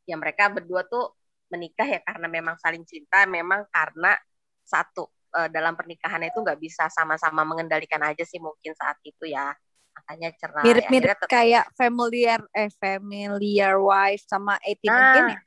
ya 0.07 0.15
mereka 0.15 0.47
berdua 0.51 0.87
tuh 0.87 1.11
menikah 1.51 1.83
ya 1.83 1.99
karena 1.99 2.27
memang 2.31 2.55
saling 2.63 2.87
cinta, 2.87 3.27
memang 3.27 3.67
karena 3.67 4.15
satu 4.63 5.11
uh, 5.35 5.51
dalam 5.51 5.75
pernikahan 5.75 6.23
itu 6.23 6.39
nggak 6.39 6.59
bisa 6.63 6.87
sama-sama 6.87 7.43
mengendalikan 7.43 7.99
aja 8.07 8.23
sih 8.23 8.39
mungkin 8.39 8.71
saat 8.75 8.95
itu 9.03 9.27
ya. 9.27 9.51
makanya 9.91 10.31
cerai 10.39 10.63
Mirip-mirip 10.71 11.19
tet- 11.19 11.27
kayak 11.27 11.65
familiar 11.75 12.39
eh 12.55 12.71
familiar 12.79 13.75
wife 13.75 14.23
sama 14.23 14.55
18 14.63 14.87
Nah, 14.87 15.11
again 15.11 15.27
ya. 15.27 15.39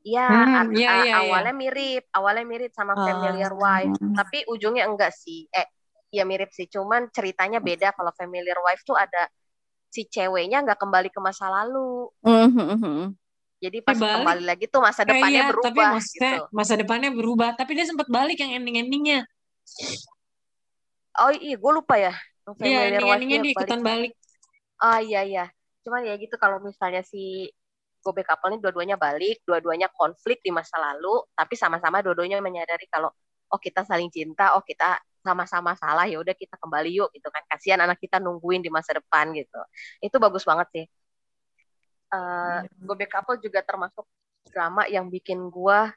Iya, 0.00 0.26
Hmm, 0.28 0.44
a- 0.44 0.72
iya, 0.76 0.88
a- 0.88 0.96
iya, 1.00 1.04
iya. 1.04 1.16
awalnya 1.20 1.52
mirip, 1.56 2.04
awalnya 2.12 2.44
mirip 2.44 2.72
sama 2.72 2.92
Ah. 2.96 3.04
Familiar 3.04 3.52
Wife, 3.52 3.96
tapi 4.16 4.38
ujungnya 4.48 4.84
enggak 4.88 5.12
sih. 5.12 5.44
Eh, 5.52 5.68
ya 6.10 6.22
mirip 6.26 6.50
sih, 6.50 6.66
cuman 6.66 7.08
ceritanya 7.14 7.58
beda. 7.62 7.94
Kalau 7.94 8.12
Familiar 8.18 8.58
Wife 8.62 8.82
tuh 8.86 8.98
ada 8.98 9.30
si 9.90 10.06
ceweknya 10.06 10.62
nggak 10.62 10.78
kembali 10.78 11.08
ke 11.10 11.18
masa 11.22 11.50
lalu, 11.50 12.10
Mhm. 12.22 13.14
jadi 13.60 13.78
pas 13.84 13.98
balik. 13.98 14.16
kembali 14.16 14.42
lagi 14.46 14.64
tuh 14.72 14.80
masa 14.80 15.02
Eh, 15.02 15.08
depannya 15.10 15.42
iya, 15.42 15.42
tapi 15.50 15.52
berubah 15.52 15.88
maksudnya 15.94 16.32
gitu. 16.32 16.44
masa 16.54 16.74
depannya 16.80 17.10
berubah. 17.12 17.50
Tapi 17.58 17.70
dia 17.76 17.86
sempat 17.86 18.08
balik 18.08 18.38
yang 18.40 18.52
ending-endingnya. 18.56 19.20
Oh 21.20 21.32
iya, 21.34 21.54
gue 21.58 21.72
lupa 21.74 21.94
ya. 22.00 22.14
Yang 22.46 22.54
Iya, 22.56 22.78
Familiar 22.80 23.02
ending-endingnya 23.04 23.38
Wife-nya 23.38 23.44
dia 23.44 23.52
ikutan 23.54 23.80
balik. 23.84 24.12
Ah 24.80 24.98
iya 25.04 25.20
iya. 25.28 25.44
Cuman 25.84 26.00
ya 26.08 26.14
gitu 26.16 26.34
kalau 26.40 26.56
misalnya 26.64 27.02
si 27.04 27.48
Gobe 28.00 28.24
couple 28.24 28.56
ini 28.56 28.58
dua-duanya 28.64 28.96
balik, 28.96 29.44
dua-duanya 29.44 29.92
konflik 29.92 30.40
di 30.40 30.48
masa 30.48 30.80
lalu, 30.80 31.20
tapi 31.36 31.52
sama-sama 31.52 32.00
dua-duanya 32.00 32.40
menyadari 32.40 32.88
kalau 32.88 33.12
oh 33.52 33.60
kita 33.60 33.84
saling 33.84 34.08
cinta, 34.08 34.56
oh 34.56 34.64
kita 34.64 34.96
sama-sama 35.20 35.76
salah 35.76 36.08
ya 36.08 36.18
udah 36.20 36.34
kita 36.34 36.56
kembali 36.56 36.90
yuk 36.96 37.08
gitu 37.16 37.28
kan. 37.28 37.42
Kasihan 37.48 37.80
anak 37.84 38.00
kita 38.00 38.18
nungguin 38.18 38.60
di 38.64 38.70
masa 38.72 38.96
depan 38.96 39.32
gitu. 39.36 39.60
Itu 40.00 40.16
bagus 40.16 40.44
banget 40.44 40.68
sih. 40.74 40.86
Eh 42.10 42.60
Gobe 42.82 43.06
couple 43.06 43.38
juga 43.38 43.62
termasuk 43.62 44.04
drama 44.50 44.88
yang 44.90 45.06
bikin 45.06 45.46
gua 45.52 45.92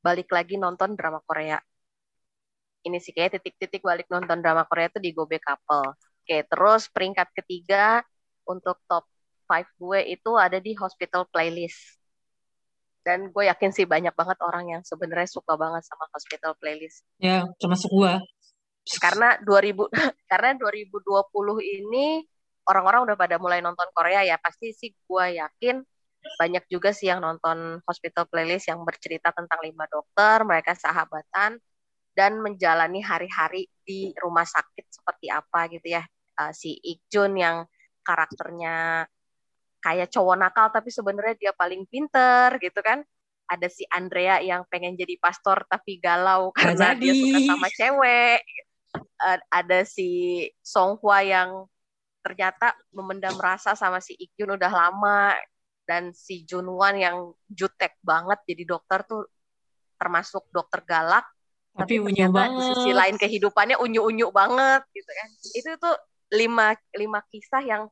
balik 0.00 0.30
lagi 0.32 0.56
nonton 0.56 0.94
drama 0.94 1.20
Korea. 1.26 1.58
Ini 2.86 2.96
sih 3.02 3.12
kayak 3.12 3.38
titik-titik 3.38 3.82
balik 3.82 4.06
nonton 4.08 4.38
drama 4.40 4.64
Korea 4.64 4.88
itu 4.88 5.02
di 5.02 5.10
Gobe 5.12 5.42
couple. 5.42 5.98
Oke, 5.98 6.44
terus 6.46 6.86
peringkat 6.92 7.28
ketiga 7.34 8.04
untuk 8.44 8.78
top 8.84 9.08
5 9.48 9.64
gue 9.80 10.00
itu 10.12 10.30
ada 10.36 10.60
di 10.60 10.76
hospital 10.76 11.24
playlist. 11.32 11.96
Dan 13.00 13.32
gue 13.32 13.48
yakin 13.48 13.72
sih 13.72 13.88
banyak 13.88 14.12
banget 14.12 14.36
orang 14.44 14.68
yang 14.68 14.82
sebenarnya 14.84 15.24
suka 15.24 15.56
banget 15.56 15.88
sama 15.88 16.04
hospital 16.12 16.52
playlist. 16.60 17.08
Ya, 17.16 17.48
termasuk 17.56 17.88
gua. 17.88 18.20
Karena 18.96 19.36
2000 19.44 19.92
karena 20.30 20.56
2020 20.56 21.60
ini 21.60 22.24
orang-orang 22.68 23.08
udah 23.08 23.16
pada 23.16 23.36
mulai 23.36 23.60
nonton 23.60 23.88
Korea 23.92 24.24
ya. 24.24 24.40
Pasti 24.40 24.72
sih 24.72 24.92
gue 24.92 25.24
yakin 25.36 25.84
banyak 26.36 26.64
juga 26.68 26.90
sih 26.90 27.08
yang 27.08 27.22
nonton 27.22 27.80
hospital 27.86 28.26
playlist 28.26 28.68
yang 28.68 28.82
bercerita 28.82 29.30
tentang 29.32 29.62
lima 29.62 29.86
dokter, 29.88 30.42
mereka 30.44 30.74
sahabatan 30.74 31.56
dan 32.12 32.32
menjalani 32.42 32.98
hari-hari 32.98 33.70
di 33.86 34.10
rumah 34.18 34.44
sakit 34.44 34.90
seperti 34.90 35.30
apa 35.30 35.70
gitu 35.70 35.94
ya. 35.94 36.02
Uh, 36.38 36.50
si 36.54 36.74
Ikjun 36.78 37.38
yang 37.38 37.66
karakternya 38.02 39.06
kayak 39.78 40.10
cowok 40.10 40.36
nakal 40.38 40.66
tapi 40.74 40.90
sebenarnya 40.90 41.34
dia 41.38 41.52
paling 41.54 41.86
pinter 41.86 42.58
gitu 42.58 42.82
kan. 42.82 43.06
Ada 43.48 43.72
si 43.72 43.86
Andrea 43.88 44.44
yang 44.44 44.68
pengen 44.68 44.98
jadi 44.98 45.16
pastor 45.16 45.64
tapi 45.70 45.96
galau 46.02 46.52
karena 46.52 46.92
dia 46.92 47.14
jadi. 47.14 47.22
suka 47.22 47.38
sama 47.54 47.68
cewek. 47.72 48.40
Uh, 48.98 49.38
ada 49.50 49.82
si 49.86 50.44
Song 50.60 50.98
Hwa 51.02 51.22
yang 51.22 51.50
ternyata 52.22 52.74
memendam 52.92 53.38
rasa 53.38 53.72
sama 53.78 54.02
si 54.02 54.18
Ikyun 54.18 54.58
udah 54.58 54.72
lama. 54.72 55.34
Dan 55.88 56.12
si 56.12 56.44
Junwan 56.44 57.00
yang 57.00 57.32
jutek 57.48 57.96
banget 58.04 58.36
jadi 58.44 58.76
dokter 58.76 59.08
tuh 59.08 59.24
termasuk 59.96 60.44
dokter 60.52 60.84
galak. 60.84 61.24
Tapi 61.72 61.96
tapi 61.96 62.04
unyu 62.04 62.28
ternyata 62.28 62.52
di 62.52 62.60
sisi 62.60 62.90
banget. 62.92 63.00
lain 63.00 63.16
kehidupannya 63.16 63.76
unyu-unyu 63.80 64.28
banget 64.28 64.84
gitu 64.92 65.08
kan. 65.08 65.28
Itu 65.56 65.70
tuh 65.80 65.96
lima 66.36 66.76
lima 66.92 67.24
kisah 67.32 67.64
yang 67.64 67.88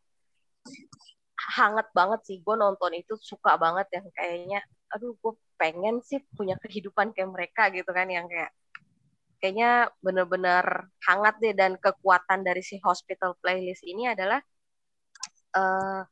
hangat 1.57 1.89
banget 1.97 2.21
sih. 2.29 2.45
Gue 2.45 2.61
nonton 2.61 2.93
itu 2.93 3.17
suka 3.17 3.57
banget 3.57 3.89
yang 3.97 4.05
kayaknya 4.13 4.61
aduh 4.93 5.17
gue 5.17 5.33
pengen 5.57 6.05
sih 6.05 6.21
punya 6.37 6.61
kehidupan 6.61 7.17
kayak 7.17 7.33
mereka 7.33 7.73
gitu 7.73 7.89
kan. 7.97 8.13
Yang 8.13 8.29
kayak 8.29 8.51
kayaknya 9.41 9.91
bener-bener 10.01 10.91
hangat 11.07 11.35
deh 11.43 11.55
dan 11.57 11.77
kekuatan 11.79 12.43
dari 12.47 12.63
si 12.65 12.81
hospital 12.81 13.37
playlist 13.41 13.85
ini 13.85 14.11
adalah 14.11 14.41
eh, 15.57 16.03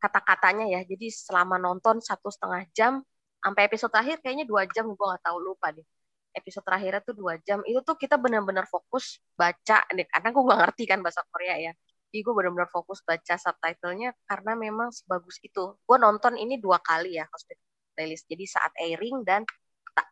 kata-katanya 0.00 0.66
ya. 0.72 0.80
Jadi 0.86 1.12
selama 1.12 1.60
nonton 1.60 2.00
satu 2.00 2.32
setengah 2.32 2.64
jam 2.72 2.92
sampai 3.40 3.68
episode 3.68 3.92
terakhir 3.92 4.20
kayaknya 4.24 4.44
dua 4.48 4.64
jam 4.68 4.88
gue 4.88 5.06
nggak 5.06 5.24
tahu 5.24 5.38
lupa 5.38 5.70
deh. 5.76 5.84
Episode 6.32 6.64
terakhirnya 6.64 7.02
tuh 7.04 7.14
dua 7.18 7.34
jam. 7.44 7.60
Itu 7.68 7.84
tuh 7.84 7.96
kita 8.00 8.16
benar-benar 8.16 8.64
fokus 8.70 9.20
baca 9.36 9.84
karena 9.90 10.28
gue 10.32 10.42
nggak 10.46 10.60
ngerti 10.66 10.84
kan 10.88 10.98
bahasa 11.04 11.20
Korea 11.28 11.56
ya. 11.60 11.72
Jadi 12.10 12.26
gue 12.26 12.34
benar-benar 12.34 12.70
fokus 12.72 13.04
baca 13.06 13.34
subtitlenya 13.38 14.10
karena 14.26 14.52
memang 14.58 14.90
sebagus 14.90 15.38
itu. 15.46 15.78
Gue 15.86 15.96
nonton 16.00 16.34
ini 16.40 16.58
dua 16.58 16.82
kali 16.82 17.20
ya 17.20 17.26
hospital 17.30 17.62
playlist. 17.94 18.24
Jadi 18.26 18.44
saat 18.48 18.72
airing 18.80 19.22
dan 19.22 19.44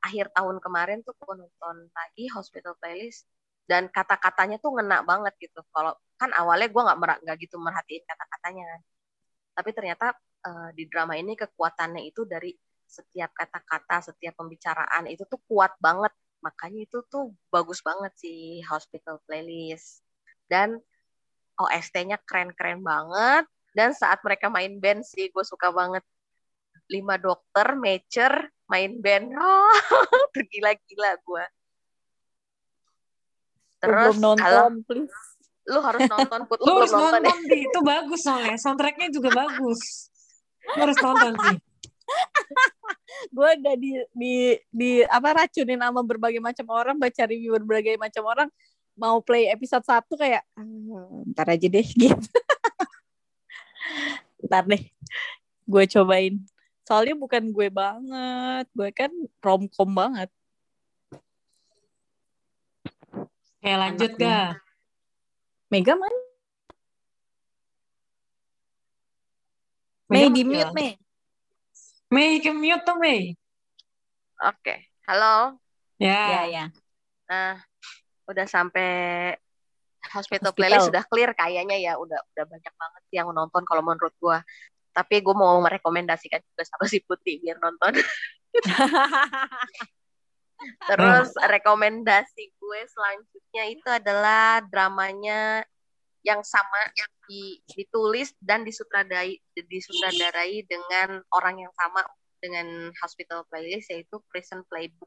akhir 0.02 0.32
tahun 0.34 0.56
kemarin 0.58 0.98
tuh 1.06 1.14
gue 1.16 1.34
nonton 1.38 1.76
lagi 1.92 2.24
hospital 2.32 2.74
playlist 2.80 3.28
dan 3.68 3.86
kata-katanya 3.92 4.56
tuh 4.58 4.74
ngena 4.78 5.04
banget 5.04 5.34
gitu 5.38 5.60
kalau 5.70 5.92
kan 6.16 6.32
awalnya 6.34 6.68
gue 6.72 6.82
nggak 6.82 6.98
nggak 7.24 7.36
gitu 7.44 7.56
merhatiin 7.60 8.02
kata-katanya 8.06 8.64
kan 8.64 8.80
tapi 9.58 9.70
ternyata 9.74 10.14
eh, 10.46 10.70
di 10.78 10.86
drama 10.86 11.18
ini 11.18 11.34
kekuatannya 11.34 12.06
itu 12.06 12.22
dari 12.22 12.54
setiap 12.88 13.30
kata-kata, 13.36 14.10
setiap 14.10 14.38
pembicaraan 14.40 15.04
itu 15.10 15.28
tuh 15.28 15.38
kuat 15.50 15.76
banget. 15.78 16.10
Makanya 16.40 16.88
itu 16.88 17.04
tuh 17.10 17.36
bagus 17.52 17.84
banget 17.84 18.14
sih 18.16 18.64
Hospital 18.64 19.20
Playlist. 19.28 20.00
Dan 20.48 20.80
OST-nya 21.60 22.22
keren-keren 22.24 22.80
banget. 22.80 23.44
Dan 23.76 23.92
saat 23.92 24.24
mereka 24.24 24.48
main 24.48 24.80
band 24.80 25.04
sih, 25.04 25.28
gue 25.28 25.44
suka 25.44 25.68
banget. 25.74 26.02
Lima 26.88 27.20
dokter, 27.20 27.76
major, 27.76 28.48
main 28.68 28.92
band. 29.00 29.32
Oh, 29.34 29.72
tergila-gila 30.36 31.16
gue. 31.18 31.44
Terus, 33.78 34.14
belum 34.14 34.18
nonton, 34.18 34.42
kalau 34.42 34.66
please. 34.84 35.16
lu 35.68 35.78
harus 35.84 36.02
nonton, 36.10 36.40
Put. 36.50 36.58
Lu 36.64 36.66
Lu 36.66 36.72
harus 36.82 36.92
nonton 36.92 37.20
ya? 37.22 37.30
nonton, 37.30 37.46
Di. 37.46 37.58
Itu 37.64 37.80
bagus 37.84 38.20
soalnya. 38.24 38.56
Soundtracknya 38.58 39.08
juga 39.12 39.30
bagus. 39.30 39.80
Lu 40.74 40.80
harus 40.82 40.98
nonton 40.98 41.32
sih. 41.38 41.56
Gue 43.36 43.48
udah 43.60 43.74
di 43.76 43.90
di 44.16 44.34
di 44.72 44.90
apa 45.04 45.44
racunin 45.44 45.80
sama 45.80 46.00
berbagai 46.00 46.40
macam 46.40 46.66
orang, 46.72 46.96
baca 46.96 47.22
review 47.28 47.52
berbagai 47.60 48.00
macam 48.00 48.24
orang 48.26 48.48
mau 48.98 49.22
play 49.22 49.46
episode 49.52 49.84
1 49.86 50.10
kayak 50.18 50.42
"Ah, 50.58 51.22
ntar 51.30 51.46
aja 51.54 51.68
deh 51.70 51.86
gitu. 51.86 52.18
ntar 54.48 54.64
deh. 54.66 54.82
Gue 55.68 55.84
cobain. 55.86 56.34
Soalnya 56.88 57.12
bukan 57.20 57.52
gue 57.52 57.68
banget. 57.68 58.64
Gue 58.72 58.88
kan 58.96 59.12
romcom 59.44 59.92
banget. 59.92 60.32
Oke, 63.60 63.68
lanjut 63.76 64.16
ga? 64.16 64.56
Mega 65.68 65.92
mana? 65.92 66.16
Mei 70.08 70.32
di 70.32 70.40
mute 70.48 70.72
Mei. 70.72 70.96
Mei, 72.08 72.40
ke 72.40 72.48
mute 72.56 72.80
tuh, 72.88 72.96
Mei. 72.96 73.36
Oke, 74.40 74.88
halo. 75.04 75.60
Ya. 76.00 76.24
Ya 76.24 76.42
ya. 76.48 76.64
Nah, 77.28 77.60
udah 78.24 78.48
sampai 78.48 78.88
hospital 80.08 80.48
Hospital. 80.48 80.56
playlist 80.56 80.88
sudah 80.88 81.04
clear 81.04 81.36
kayaknya 81.36 81.76
ya 81.76 82.00
udah 82.00 82.16
udah 82.32 82.44
banyak 82.48 82.72
banget 82.72 83.02
sih 83.12 83.20
yang 83.20 83.28
nonton 83.36 83.60
kalau 83.68 83.84
menurut 83.84 84.16
gua. 84.16 84.40
Tapi 84.98 85.22
gue 85.22 85.30
mau 85.30 85.54
merekomendasikan 85.62 86.42
juga 86.42 86.66
sama 86.66 86.90
si 86.90 86.98
Putih 86.98 87.38
biar 87.38 87.62
nonton. 87.62 87.94
Terus 90.90 91.30
rekomendasi 91.38 92.42
gue 92.58 92.80
selanjutnya 92.90 93.64
itu 93.70 93.86
adalah 93.86 94.58
dramanya 94.66 95.62
yang 96.26 96.42
sama 96.42 96.90
yang 96.98 97.10
di- 97.30 97.62
ditulis 97.70 98.34
dan 98.42 98.66
disutradarai 98.66 99.38
disutradarai 99.54 100.66
dengan 100.66 101.22
orang 101.30 101.62
yang 101.62 101.72
sama 101.78 102.02
dengan 102.42 102.90
Hospital 102.98 103.46
Playlist 103.46 103.94
yaitu 103.94 104.18
Prison 104.26 104.66
Playbook. 104.66 105.06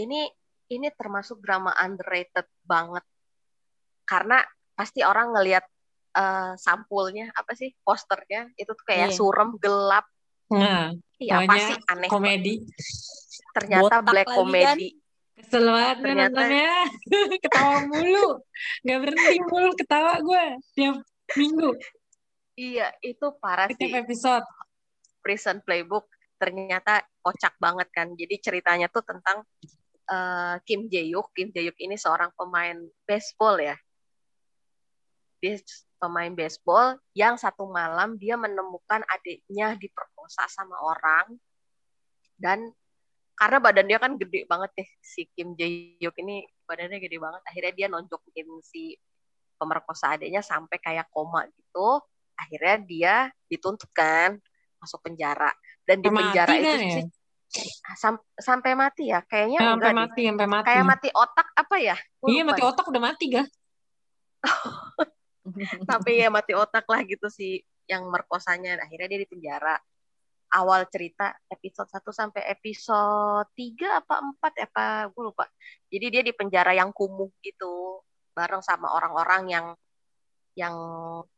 Ini 0.00 0.32
ini 0.72 0.88
termasuk 0.96 1.44
drama 1.44 1.76
underrated 1.76 2.48
banget 2.64 3.04
karena 4.08 4.40
pasti 4.72 5.04
orang 5.04 5.36
ngelihat 5.36 5.68
eh, 6.12 6.52
sampulnya 6.56 7.28
apa 7.32 7.52
sih 7.52 7.72
posternya 7.82 8.48
itu 8.56 8.70
tuh 8.72 8.84
kayak 8.86 9.12
Iya. 9.12 9.16
surem 9.16 9.56
gelap 9.58 10.06
Nah, 10.48 10.96
iya 11.20 11.44
sih 11.44 11.76
aneh 11.84 12.08
komedi. 12.08 12.64
ternyata 13.52 14.00
Botak 14.00 14.02
black 14.08 14.26
lagi 14.26 14.32
kan. 14.32 14.38
comedy 14.40 14.88
Kesel 15.38 15.64
banget 15.70 15.96
Ternyata- 16.02 16.34
nontonnya. 16.34 16.74
ketawa 17.46 17.76
mulu. 17.86 18.28
Gak 18.82 18.98
berhenti 19.06 19.36
mulu 19.46 19.70
ketawa 19.78 20.12
gue. 20.18 20.44
Tiap 20.74 20.96
minggu. 21.38 21.70
iya 22.58 22.90
itu 22.98 23.26
parah 23.38 23.70
sih 23.70 23.86
Tiap 23.86 24.02
episode. 24.02 24.42
Prison 25.22 25.62
Playbook 25.62 26.10
ternyata 26.42 27.06
kocak 27.22 27.54
banget 27.62 27.86
kan. 27.94 28.18
Jadi 28.18 28.34
ceritanya 28.42 28.90
tuh 28.90 29.06
tentang 29.06 29.46
eh, 30.10 30.54
Kim 30.66 30.90
Jae 30.90 31.06
Hyuk. 31.06 31.30
Kim 31.30 31.54
Jae 31.54 31.70
Hyuk 31.70 31.78
ini 31.78 31.94
seorang 31.94 32.34
pemain 32.34 32.74
baseball 33.06 33.60
ya. 33.60 33.76
dia 35.38 35.54
pemain 35.98 36.30
baseball 36.30 36.94
yang 37.12 37.34
satu 37.34 37.66
malam 37.66 38.14
dia 38.16 38.38
menemukan 38.38 39.02
adiknya 39.04 39.74
diperkosa 39.76 40.46
sama 40.46 40.78
orang 40.78 41.34
dan 42.38 42.70
karena 43.34 43.58
badan 43.58 43.86
dia 43.86 43.98
kan 43.98 44.14
gede 44.18 44.46
banget 44.46 44.70
ya 44.78 44.86
si 44.98 45.26
Kim 45.34 45.54
Jae 45.54 45.98
Hyuk 45.98 46.14
ini 46.22 46.42
badannya 46.66 46.98
gede 46.98 47.18
banget 47.18 47.42
akhirnya 47.46 47.72
dia 47.74 47.86
nonjokin 47.90 48.48
si 48.62 48.94
pemerkosa 49.58 50.14
adiknya 50.14 50.42
sampai 50.42 50.78
kayak 50.78 51.10
koma 51.10 51.46
gitu 51.50 51.98
akhirnya 52.38 52.76
dia 52.86 53.14
dituntut 53.50 53.90
kan 53.90 54.38
masuk 54.78 55.02
penjara 55.02 55.50
dan 55.82 55.98
di 55.98 56.06
penjara 56.10 56.54
itu 56.54 56.70
kan 56.78 56.82
ya? 56.86 57.02
sam- 57.98 58.26
sampai 58.38 58.78
mati 58.78 59.10
ya 59.10 59.18
kayaknya 59.26 59.58
Ya, 59.58 59.66
sampai 59.66 59.74
enggak 59.74 59.90
deh. 59.90 59.98
mati, 59.98 60.22
sampai 60.30 60.46
mati. 60.46 60.66
kayak 60.70 60.84
mati 60.86 61.08
otak 61.10 61.48
apa 61.58 61.76
ya 61.82 61.96
Gua 62.22 62.28
Iya, 62.30 62.42
lupa 62.42 62.50
mati 62.54 62.62
otak 62.62 62.84
udah 62.86 63.02
mati, 63.02 63.24
ga? 63.34 63.42
sampai 65.88 66.22
ya 66.22 66.28
mati 66.28 66.52
otak 66.54 66.84
lah 66.88 67.00
gitu 67.04 67.28
sih 67.32 67.62
yang 67.88 68.06
merkosanya. 68.08 68.78
Akhirnya 68.82 69.08
dia 69.16 69.20
di 69.24 69.28
penjara. 69.28 69.76
Awal 70.48 70.88
cerita 70.88 71.36
episode 71.52 71.92
1 71.92 72.08
sampai 72.08 72.42
episode 72.48 73.52
3 73.52 74.00
apa 74.00 74.14
4 74.40 74.60
ya 74.60 74.66
apa 74.72 74.86
gue 75.12 75.22
lupa. 75.28 75.44
Jadi 75.92 76.06
dia 76.08 76.22
di 76.24 76.32
penjara 76.32 76.72
yang 76.72 76.88
kumuh 76.88 77.28
gitu 77.44 78.00
bareng 78.32 78.64
sama 78.64 78.88
orang-orang 78.96 79.42
yang 79.52 79.66
yang 80.56 80.74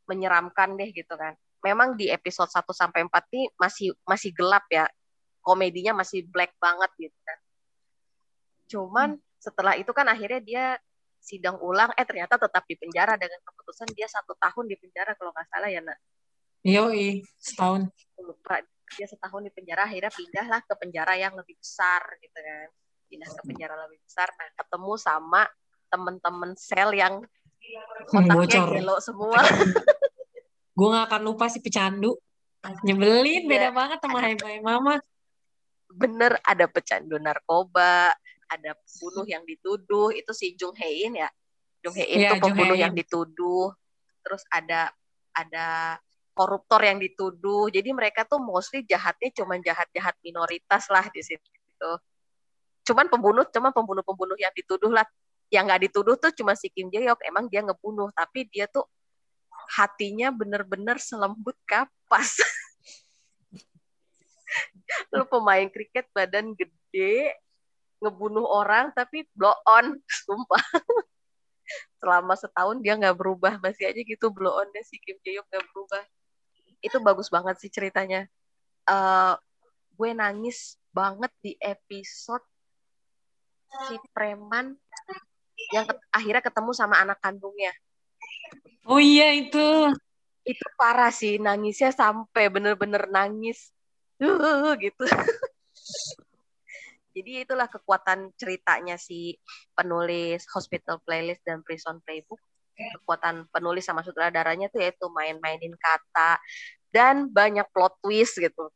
menyeramkan 0.07 0.79
deh 0.79 0.95
gitu 0.95 1.11
kan. 1.19 1.35
Memang 1.67 1.99
di 1.99 2.07
episode 2.07 2.55
1 2.55 2.71
sampai 2.71 3.03
4 3.03 3.35
nih 3.35 3.47
masih 3.59 3.89
masih 4.07 4.31
gelap 4.31 4.63
ya. 4.71 4.87
Komedinya 5.43 6.07
masih 6.07 6.23
black 6.31 6.55
banget 6.63 7.11
gitu 7.11 7.19
kan. 7.27 7.39
Cuman 8.71 9.09
setelah 9.43 9.75
itu 9.75 9.91
kan 9.91 10.07
akhirnya 10.07 10.41
dia 10.45 10.65
sidang 11.21 11.61
ulang 11.61 11.93
eh 11.95 12.03
ternyata 12.03 12.41
tetap 12.41 12.65
di 12.65 12.75
penjara 12.75 13.15
dengan 13.15 13.39
keputusan 13.45 13.93
dia 13.93 14.09
satu 14.09 14.33
tahun 14.35 14.65
di 14.67 14.77
penjara 14.81 15.13
kalau 15.15 15.31
nggak 15.31 15.49
salah 15.53 15.69
ya 15.69 15.85
nak 15.85 15.99
Yoi, 16.61 17.25
setahun. 17.41 17.89
Lupa 18.21 18.61
dia 18.91 19.07
setahun 19.07 19.41
di 19.41 19.53
penjara 19.53 19.87
akhirnya 19.87 20.11
pindahlah 20.11 20.61
ke 20.61 20.75
penjara 20.77 21.15
yang 21.17 21.33
lebih 21.33 21.57
besar 21.57 22.03
gitu 22.21 22.37
kan 22.37 22.69
pindah 23.07 23.31
ke 23.31 23.43
penjara 23.47 23.75
lebih 23.87 24.01
besar 24.03 24.29
nah 24.35 24.49
ketemu 24.59 24.93
sama 24.97 25.43
temen-temen 25.89 26.51
sel 26.57 26.91
yang 26.93 27.21
Hmm, 28.11 28.25
otaknya 28.25 28.67
gelo 28.81 28.97
semua 28.99 29.37
Gue 30.75 30.89
gak 30.91 31.13
akan 31.13 31.23
lupa 31.23 31.45
si 31.53 31.61
pecandu. 31.61 32.17
Nyebelin, 32.83 33.45
Iya. 33.45 33.51
beda 33.53 33.69
banget 33.77 33.99
sama 34.01 34.19
Hai 34.25 34.35
Mama. 34.59 34.97
bener 35.91 36.41
ada 36.41 36.65
pecandu 36.71 37.21
narkoba 37.21 38.17
ada 38.51 38.75
pembunuh 38.75 39.27
yang 39.31 39.47
dituduh 39.47 40.11
itu 40.11 40.35
si 40.35 40.59
Jung 40.59 40.75
Hae 40.75 41.07
In 41.07 41.23
ya. 41.23 41.31
Jung 41.87 41.95
Hae 41.95 42.07
In 42.11 42.19
tuh 42.27 42.37
Jung 42.43 42.45
pembunuh 42.51 42.77
yang 42.77 42.93
dituduh. 42.93 43.71
Terus 44.27 44.43
ada 44.51 44.91
ada 45.31 45.97
koruptor 46.35 46.83
yang 46.83 46.99
dituduh. 46.99 47.71
Jadi 47.71 47.95
mereka 47.95 48.27
tuh 48.27 48.43
mostly 48.43 48.83
jahatnya 48.83 49.31
cuman 49.31 49.63
jahat-jahat 49.63 50.19
minoritas 50.27 50.91
lah 50.91 51.07
di 51.15 51.23
situ. 51.23 51.91
Cuman 52.83 53.07
pembunuh 53.07 53.47
cuman 53.47 53.71
pembunuh-pembunuh 53.71 54.37
yang 54.37 54.53
dituduh 54.53 54.91
lah. 54.91 55.07
Yang 55.51 55.65
nggak 55.67 55.83
dituduh 55.91 56.15
tuh 56.19 56.31
cuma 56.35 56.55
si 56.55 56.71
Kim 56.71 56.91
Jae 56.91 57.07
Hyuk 57.07 57.23
emang 57.27 57.51
dia 57.51 57.63
ngebunuh 57.63 58.11
tapi 58.15 58.47
dia 58.51 58.71
tuh 58.71 58.87
hatinya 59.79 60.35
bener-bener 60.35 60.99
selembut 60.99 61.55
kapas. 61.67 62.39
Lu 65.15 65.27
pemain 65.27 65.67
kriket 65.71 66.11
badan 66.11 66.55
gede 66.55 67.35
ngebunuh 68.01 68.49
orang 68.49 68.91
tapi 68.97 69.29
blow 69.37 69.55
on 69.69 70.01
sumpah. 70.09 70.61
Selama 72.01 72.35
setahun 72.35 72.81
dia 72.81 72.97
nggak 72.97 73.15
berubah 73.15 73.61
masih 73.61 73.93
aja 73.93 74.01
gitu 74.01 74.33
blow 74.33 74.57
on 74.57 74.69
deh 74.73 74.83
si 74.83 74.97
Kim 74.99 75.21
Jae 75.23 75.39
Hyuk 75.39 75.47
nggak 75.53 75.65
berubah. 75.71 76.03
Itu 76.81 76.99
bagus 77.05 77.29
banget 77.29 77.61
sih 77.61 77.71
ceritanya. 77.71 78.27
Eh 78.89 79.35
gue 79.95 80.11
nangis 80.17 80.81
banget 80.97 81.29
di 81.45 81.53
episode 81.61 82.43
si 83.87 83.95
preman 84.17 84.75
yang 85.71 85.85
ket- 85.85 86.09
akhirnya 86.11 86.43
ketemu 86.43 86.71
sama 86.73 86.99
anak 87.05 87.21
kandungnya. 87.21 87.71
Oh 88.89 88.99
iya, 88.99 89.37
itu. 89.37 89.93
itu 90.41 90.67
parah 90.75 91.13
sih 91.13 91.37
nangisnya 91.37 91.93
sampai 91.93 92.49
bener-bener 92.49 93.07
nangis. 93.13 93.71
Uh, 94.19 94.73
gitu 94.83 95.05
jadi 97.21 97.45
itulah 97.45 97.69
kekuatan 97.69 98.33
ceritanya 98.41 98.97
si 98.97 99.37
penulis 99.77 100.49
Hospital 100.57 101.05
Playlist 101.05 101.45
dan 101.45 101.61
Prison 101.61 102.01
Playbook. 102.01 102.41
Kekuatan 102.73 103.45
penulis 103.53 103.85
sama 103.85 104.01
sutradaranya 104.01 104.73
tuh 104.73 104.81
yaitu 104.81 105.05
main-mainin 105.13 105.77
kata 105.77 106.41
dan 106.89 107.29
banyak 107.29 107.69
plot 107.77 108.01
twist 108.01 108.41
gitu. 108.41 108.73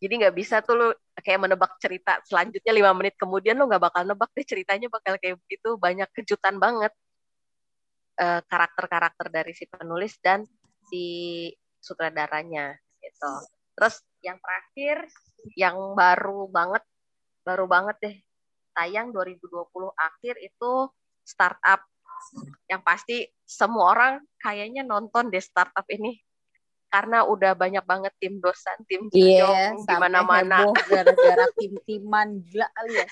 Jadi 0.00 0.24
nggak 0.24 0.32
bisa 0.32 0.64
tuh 0.64 0.74
lu 0.80 0.88
kayak 1.20 1.44
menebak 1.44 1.76
cerita 1.76 2.16
selanjutnya 2.24 2.72
lima 2.72 2.96
menit 2.96 3.18
kemudian 3.20 3.60
lu 3.60 3.68
nggak 3.68 3.92
bakal 3.92 4.08
nebak 4.08 4.32
deh 4.32 4.46
ceritanya 4.48 4.88
bakal 4.88 5.20
kayak 5.20 5.36
begitu. 5.44 5.76
Banyak 5.76 6.08
kejutan 6.16 6.56
banget 6.56 6.96
eh, 8.16 8.40
karakter-karakter 8.40 9.28
dari 9.28 9.52
si 9.52 9.68
penulis 9.68 10.16
dan 10.24 10.48
si 10.88 11.04
sutradaranya 11.84 12.72
gitu. 13.04 13.32
Terus 13.76 14.00
yang 14.24 14.40
terakhir 14.40 14.96
yang 15.60 15.76
baru 15.92 16.48
banget 16.48 16.82
baru 17.48 17.64
banget 17.64 17.96
deh 18.04 18.16
tayang 18.76 19.08
2020 19.10 19.48
akhir 19.96 20.34
itu 20.38 20.72
startup 21.24 21.80
yang 22.68 22.84
pasti 22.84 23.24
semua 23.42 23.96
orang 23.96 24.12
kayaknya 24.36 24.84
nonton 24.84 25.32
deh 25.32 25.40
startup 25.40 25.88
ini 25.88 26.20
karena 26.88 27.24
udah 27.24 27.52
banyak 27.52 27.84
banget 27.84 28.12
tim 28.16 28.40
dosan 28.40 28.76
tim 28.84 29.08
Iya, 29.12 29.44
Jong 29.76 29.84
di 29.84 29.94
mana-mana 29.96 30.68
gara-gara 30.88 31.46
tim-timan 31.56 32.40
gila 32.40 32.68
kali 32.68 32.92
ya. 32.96 33.06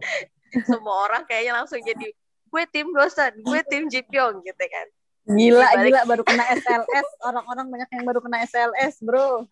semua 0.70 1.10
orang 1.10 1.22
kayaknya 1.26 1.58
langsung 1.58 1.78
jadi 1.78 2.10
gue 2.46 2.64
tim 2.70 2.90
dosan 2.90 3.34
gue 3.38 3.60
tim 3.66 3.90
Jipyong 3.90 4.42
gitu 4.42 4.64
kan 4.66 4.86
Gila, 5.24 5.40
Dibalik- 5.72 5.88
gila 5.88 6.00
baru 6.04 6.20
kena 6.20 6.44
SLS. 6.52 7.08
Orang-orang 7.24 7.72
banyak 7.72 7.88
yang 7.96 8.04
baru 8.04 8.20
kena 8.20 8.44
SLS, 8.44 9.00
bro. 9.00 9.48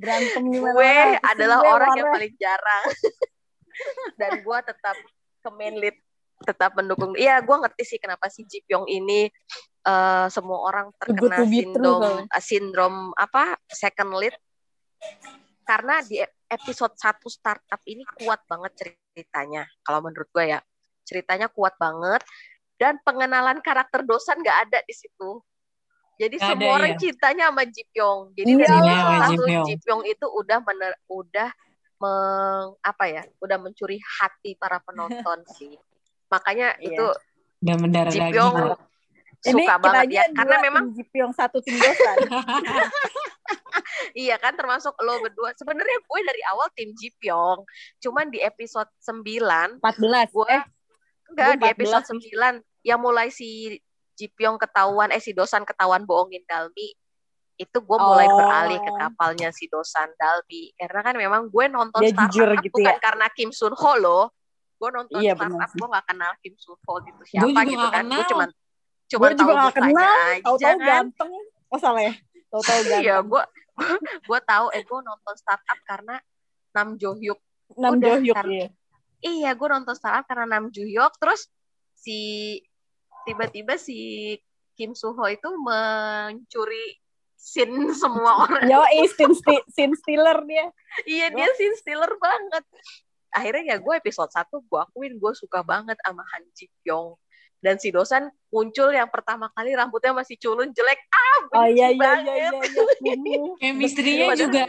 Berantem 0.00 0.48
gimana? 0.48 0.72
gue 0.72 0.96
adalah 1.20 1.60
orang 1.60 1.92
yang 1.92 2.08
paling 2.08 2.32
jarang 2.40 2.84
dan 4.20 4.40
gue 4.40 4.58
tetap 4.66 4.96
ke 5.40 5.48
main 5.56 5.74
lead 5.76 5.96
tetap 6.40 6.72
mendukung. 6.72 7.12
Iya 7.16 7.40
gue 7.44 7.52
ngerti 7.52 7.82
sih 7.84 7.98
kenapa 8.00 8.32
si 8.32 8.48
Ji 8.48 8.64
Pyong 8.64 8.88
ini 8.88 9.28
eh, 9.84 10.26
semua 10.32 10.58
orang 10.64 10.88
terkena 10.96 11.36
to 11.40 11.44
be 11.44 11.60
true 11.68 11.76
sindrom 11.76 12.02
eh, 12.24 12.42
sindrom 12.42 12.94
apa 13.16 13.56
second 13.68 14.16
lead. 14.16 14.32
Karena 15.64 16.02
di 16.02 16.18
e- 16.18 16.34
episode 16.50 16.96
1 16.98 17.20
startup 17.30 17.80
ini 17.86 18.02
kuat 18.18 18.42
banget 18.48 18.72
ceritanya 18.74 19.68
kalau 19.84 20.00
menurut 20.02 20.26
gue 20.32 20.56
ya. 20.56 20.60
Ceritanya 21.04 21.46
kuat 21.52 21.76
banget 21.76 22.24
dan 22.74 22.96
pengenalan 23.04 23.60
karakter 23.60 24.00
dosan 24.02 24.40
nggak 24.40 24.58
ada 24.68 24.78
di 24.82 24.94
situ. 24.96 25.44
Jadi 26.20 26.36
Nggak 26.36 26.48
semua 26.52 26.68
ada, 26.68 26.76
orang 26.76 26.92
iya. 26.92 27.00
cintanya 27.00 27.44
sama 27.48 27.62
Ji 27.64 27.82
Pyong. 27.92 28.20
Jadi 28.36 28.50
Iya. 28.52 28.60
dari 28.60 28.76
episode 28.76 28.92
Iya, 28.92 29.20
satu 29.20 29.32
Ji 29.32 29.48
Pyong. 29.48 29.64
Ji 29.68 29.74
Pyong 29.80 30.02
itu 30.04 30.26
udah 30.28 30.58
mener, 30.60 30.92
udah 31.08 31.48
meng, 32.00 32.74
apa 32.80 33.04
ya 33.06 33.22
udah 33.44 33.58
mencuri 33.60 34.00
hati 34.00 34.56
para 34.56 34.80
penonton 34.80 35.44
sih 35.56 35.76
makanya 36.32 36.74
Iya. 36.80 36.96
itu 36.96 37.06
Udah 37.60 37.76
mendarah 37.76 38.08
Ji 38.08 38.20
daging. 38.24 38.32
Pyong 38.40 38.56
Ini 39.40 39.52
suka 39.52 39.64
kita 39.64 39.76
banget 39.80 40.00
aja 40.04 40.16
ya 40.16 40.24
karena 40.36 40.56
memang 40.60 40.84
Jipyong 40.96 41.32
satu 41.32 41.60
tim 41.64 41.76
dosan. 41.76 42.16
iya 44.24 44.36
kan 44.36 44.52
termasuk 44.56 44.92
lo 45.00 45.16
berdua 45.20 45.52
sebenarnya 45.56 45.98
gue 46.00 46.20
dari 46.24 46.42
awal 46.52 46.68
tim 46.76 46.92
Ji 46.92 47.08
Pyong 47.16 47.64
cuman 48.00 48.28
di 48.28 48.40
episode 48.40 48.88
9 49.00 49.80
14. 49.80 49.80
gue 50.32 50.46
Eh, 50.48 50.64
enggak 51.32 51.46
gue 51.46 51.56
di 51.56 51.66
episode 51.72 52.04
14 52.04 52.60
9 52.84 52.88
yang 52.88 53.00
mulai 53.00 53.28
si 53.32 53.80
Ji 54.16 54.28
Pyong 54.28 54.60
ketahuan 54.60 55.08
eh 55.08 55.20
si 55.20 55.32
Dosan 55.32 55.64
ketahuan 55.64 56.04
bohongin 56.04 56.44
Dalmi 56.44 56.92
itu 57.60 57.76
gue 57.76 57.98
mulai 58.00 58.24
Oh. 58.24 58.36
beralih 58.36 58.78
ke 58.78 58.92
kapalnya 58.96 59.48
si 59.50 59.68
Dosan 59.68 60.08
Dalmi 60.14 60.72
karena 60.72 61.00
kan 61.02 61.14
memang 61.14 61.42
gue 61.46 61.64
nonton 61.68 62.00
Dia 62.00 62.08
startup 62.10 62.24
jujur 62.26 62.48
gitu 62.58 62.74
bukan 62.74 62.88
ya. 62.88 62.98
karena 62.98 63.26
Kim 63.30 63.50
Sun 63.50 63.74
Ho 63.74 63.92
loh 63.94 64.24
gue 64.74 64.88
nonton 64.88 65.20
Iya, 65.20 65.36
startup 65.36 65.70
gue 65.70 65.88
gak 65.90 66.06
kenal 66.06 66.32
Kim 66.40 66.54
Sun 66.56 66.78
Ho 66.80 66.94
gitu 66.98 67.20
Gua 67.20 67.28
siapa 67.28 67.44
juga 67.44 67.62
gitu 67.66 67.86
kan 67.86 68.02
gue 68.02 68.16
kenal. 68.16 68.24
cuman 68.26 68.48
Gue 68.50 69.10
cuman 69.10 69.30
juga 69.30 69.36
tahu 69.36 69.50
gak 69.50 69.66
mukanya 69.66 69.90
kenal, 69.90 70.08
tahu-tahu 70.40 70.62
kan 70.62 70.76
ganteng. 70.80 71.30
Oh 71.66 71.78
salah 71.78 72.02
ya? 72.02 72.12
Tahu-tahu 72.48 72.80
ganteng. 72.88 73.02
iya 73.02 73.16
gue 73.20 73.42
gue 74.22 74.40
tahu 74.42 74.66
eh 74.70 74.82
gue 74.82 74.98
nonton 75.00 75.34
startup 75.34 75.78
karena 75.84 76.16
Nam 76.70 76.88
Jo 76.96 77.12
Hyuk 77.12 77.40
Nam 77.74 77.96
Jo 77.96 78.14
Hyuk 78.18 78.36
iya. 78.46 78.68
iya 79.20 79.50
gue 79.52 79.68
nonton 79.68 79.92
startup 79.92 80.24
karena 80.24 80.48
Nam 80.48 80.68
Jo 80.68 80.82
Hyuk 80.82 81.12
terus 81.16 81.52
si 81.92 82.18
tiba-tiba 83.22 83.76
si 83.76 84.32
Kim 84.72 84.92
Soo 84.92 85.12
Ho 85.12 85.24
itu 85.26 85.48
mencuri 85.60 86.96
scene 87.40 87.90
semua 87.92 88.32
orang 88.44 88.68
Yo, 88.68 88.84
eh, 88.92 89.08
scene, 89.08 89.32
sti- 89.32 89.66
scene 89.66 89.96
stealer 89.96 90.44
dia. 90.44 90.68
iya 91.04 91.26
dia 91.28 91.48
scene 91.56 91.72
stealer 91.74 92.12
banget 92.14 92.64
akhirnya 93.30 93.64
ya 93.64 93.76
gue 93.78 93.94
episode 93.96 94.28
1 94.28 94.36
gue 94.60 94.78
akuin 94.78 95.16
gue 95.16 95.32
suka 95.32 95.62
banget 95.62 95.96
sama 96.00 96.20
Han 96.26 96.44
Ji 96.52 96.68
Pyong 96.80 97.16
dan 97.58 97.76
si 97.76 97.88
dosen 97.88 98.28
muncul 98.48 98.90
yang 98.90 99.06
pertama 99.06 99.48
kali 99.50 99.72
rambutnya 99.72 100.12
masih 100.12 100.36
culun 100.36 100.68
jelek 100.70 101.00
ah 101.08 101.38
Oh 101.40 101.64
benci 101.64 101.76
iya 101.76 101.88
iya 101.88 101.94
iya 101.94 101.98
banget. 101.98 102.34
iya. 102.34 102.50
iya. 103.16 103.38
Chemistry-nya 103.60 104.26
Padahal- 104.26 104.40
juga 104.42 104.64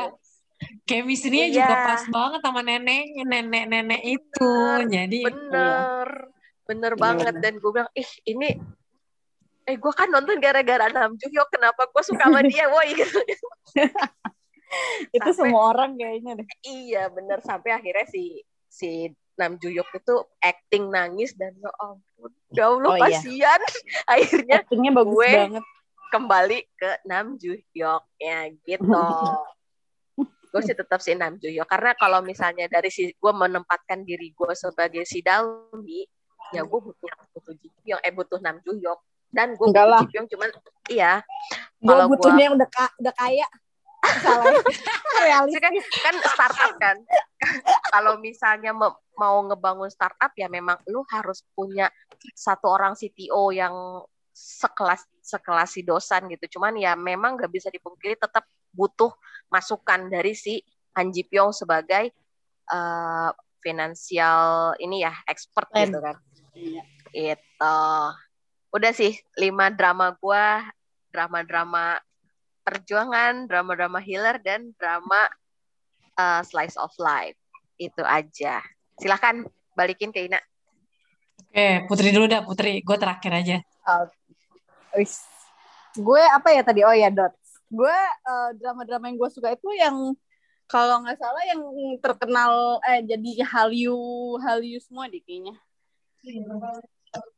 chemistry-nya 0.84 1.48
Iya. 1.48 1.56
juga 1.58 1.76
pas 1.76 2.04
banget 2.06 2.40
sama 2.42 2.62
neneknya, 2.62 3.24
nenek-nenek 3.26 4.02
itu. 4.04 4.54
Jadi 4.88 5.20
bener 5.26 6.08
bener 6.62 6.94
Iya, 6.94 7.02
banget 7.02 7.34
bener. 7.34 7.42
dan 7.42 7.54
gue 7.58 7.72
bilang 7.74 7.92
ih 7.94 8.12
ini 8.26 8.50
eh 9.64 9.76
gue 9.76 9.94
kan 9.94 10.08
nonton 10.08 10.38
gara-gara 10.38 10.90
Nam 10.90 11.14
Joo 11.16 11.30
Hyuk 11.30 11.50
kenapa 11.50 11.86
gue 11.86 12.04
suka 12.04 12.26
sama 12.26 12.42
dia 12.42 12.66
woi 12.68 12.92
gitu 12.94 13.20
Itu 15.12 15.20
Sampai- 15.28 15.52
semua 15.52 15.62
orang 15.70 16.00
kayaknya 16.00 16.40
deh. 16.40 16.48
iya 16.64 17.04
bener 17.08 17.40
sampai 17.42 17.76
akhirnya 17.76 18.08
si 18.08 18.40
si 18.66 19.12
Nam 19.36 19.56
Joo 19.58 19.72
Hyuk 19.72 19.90
itu 19.92 20.16
acting 20.40 20.88
nangis 20.88 21.36
dan 21.36 21.52
ya 21.56 21.72
ampun 21.78 22.32
ya 22.50 22.66
Allah 22.68 22.88
Oh, 22.88 22.98
iya. 22.98 23.04
kasihan 23.12 23.62
akhirnya 24.12 24.56
Actingnya 24.62 24.92
bagus 24.94 25.12
gue- 25.14 25.36
banget. 25.52 25.66
kembali 26.10 26.60
ke 26.74 26.92
Nam 27.04 27.36
Joo 27.36 27.56
Hyuk 27.70 28.04
ya 28.18 28.38
gitu 28.62 28.88
gue 30.52 30.62
sih 30.62 30.74
tetap 30.74 31.00
si 31.00 31.14
Nam 31.14 31.36
Joo 31.36 31.52
Hyuk 31.52 31.68
karena 31.68 31.92
kalau 31.94 32.20
misalnya 32.22 32.66
dari 32.66 32.88
si 32.88 33.12
gue 33.12 33.34
menempatkan 33.34 34.02
diri 34.02 34.32
gue 34.32 34.52
sebagai 34.52 35.04
si 35.04 35.20
Dalmi 35.20 36.08
ya 36.52 36.64
gue 36.64 36.80
butuh 36.82 37.08
butuh 37.34 37.54
Pyong 37.82 38.02
eh 38.02 38.12
butuh 38.12 38.40
Nam 38.40 38.60
Joo 38.62 38.76
Hyuk 38.76 39.00
dan 39.32 39.56
gue 39.56 39.68
butuh 39.68 39.88
lah. 39.88 40.02
Ji 40.04 40.12
Pyong 40.12 40.28
cuman 40.28 40.50
iya 40.88 41.14
Gue 41.80 41.88
kalau 41.90 42.06
butuhnya 42.08 42.36
gua- 42.36 42.46
yang 42.46 42.54
udah 42.56 42.70
ka- 42.70 42.96
udah 43.00 43.14
kaya. 43.16 43.48
Salah. 44.02 44.50
Kan 45.62 45.76
kan 45.78 46.16
startup 46.34 46.74
kan 46.82 46.98
kalau 47.94 48.18
misalnya 48.18 48.74
mau 49.14 49.38
ngebangun 49.46 49.88
startup 49.88 50.34
ya 50.34 50.50
memang 50.50 50.82
lu 50.90 51.06
harus 51.08 51.46
punya 51.54 51.86
satu 52.34 52.66
orang 52.68 52.98
CTO 52.98 53.54
yang 53.54 54.02
sekelas 54.34 55.06
sekelas 55.22 55.70
si 55.70 55.86
dosan 55.86 56.26
gitu 56.28 56.58
cuman 56.58 56.74
ya 56.74 56.98
memang 56.98 57.38
gak 57.38 57.54
bisa 57.54 57.70
dipungkiri 57.70 58.18
tetap 58.18 58.42
butuh 58.74 59.14
masukan 59.48 60.10
dari 60.10 60.34
si 60.34 60.58
Han 60.98 61.14
Ji 61.14 61.22
Pyong 61.22 61.54
sebagai 61.54 62.10
eh 62.68 63.30
finansial 63.62 64.74
ini 64.80 65.06
ya 65.06 65.14
expert 65.30 65.70
gitu 65.78 66.02
kan 66.02 66.18
Iya. 66.52 66.82
itu 67.14 67.74
udah 68.72 68.92
sih 68.96 69.20
lima 69.36 69.68
drama 69.72 70.16
gua 70.16 70.64
drama-drama 71.12 72.00
perjuangan 72.64 73.46
drama-drama 73.46 74.00
healer 74.00 74.40
dan 74.40 74.72
drama 74.80 75.28
uh, 76.16 76.42
slice 76.48 76.80
of 76.80 76.92
life 76.96 77.36
itu 77.76 78.00
aja 78.06 78.64
silahkan 78.96 79.44
balikin 79.76 80.16
ke 80.16 80.28
Ina 80.28 80.40
Oke, 81.52 81.84
Putri 81.84 82.16
dulu 82.16 82.32
dah, 82.32 82.48
Putri. 82.48 82.80
Gue 82.80 82.96
terakhir 82.96 83.28
aja. 83.36 83.58
Wis. 84.96 85.20
Gue 86.00 86.24
apa 86.24 86.56
ya 86.56 86.64
tadi? 86.64 86.80
Oh 86.88 86.96
ya 86.96 87.12
Dots. 87.12 87.60
Gue 87.68 87.92
eh, 87.92 88.50
drama-drama 88.56 89.12
yang 89.12 89.20
gue 89.20 89.28
suka 89.28 89.52
itu 89.52 89.68
yang 89.76 90.16
kalau 90.72 91.04
nggak 91.04 91.20
salah 91.20 91.44
yang 91.44 91.60
terkenal 92.00 92.80
eh 92.88 93.04
jadi 93.04 93.44
Hallyu 93.44 94.00
Hallyu 94.40 94.80
semua 94.80 95.12
deh 95.12 95.20
kayaknya. 95.20 95.60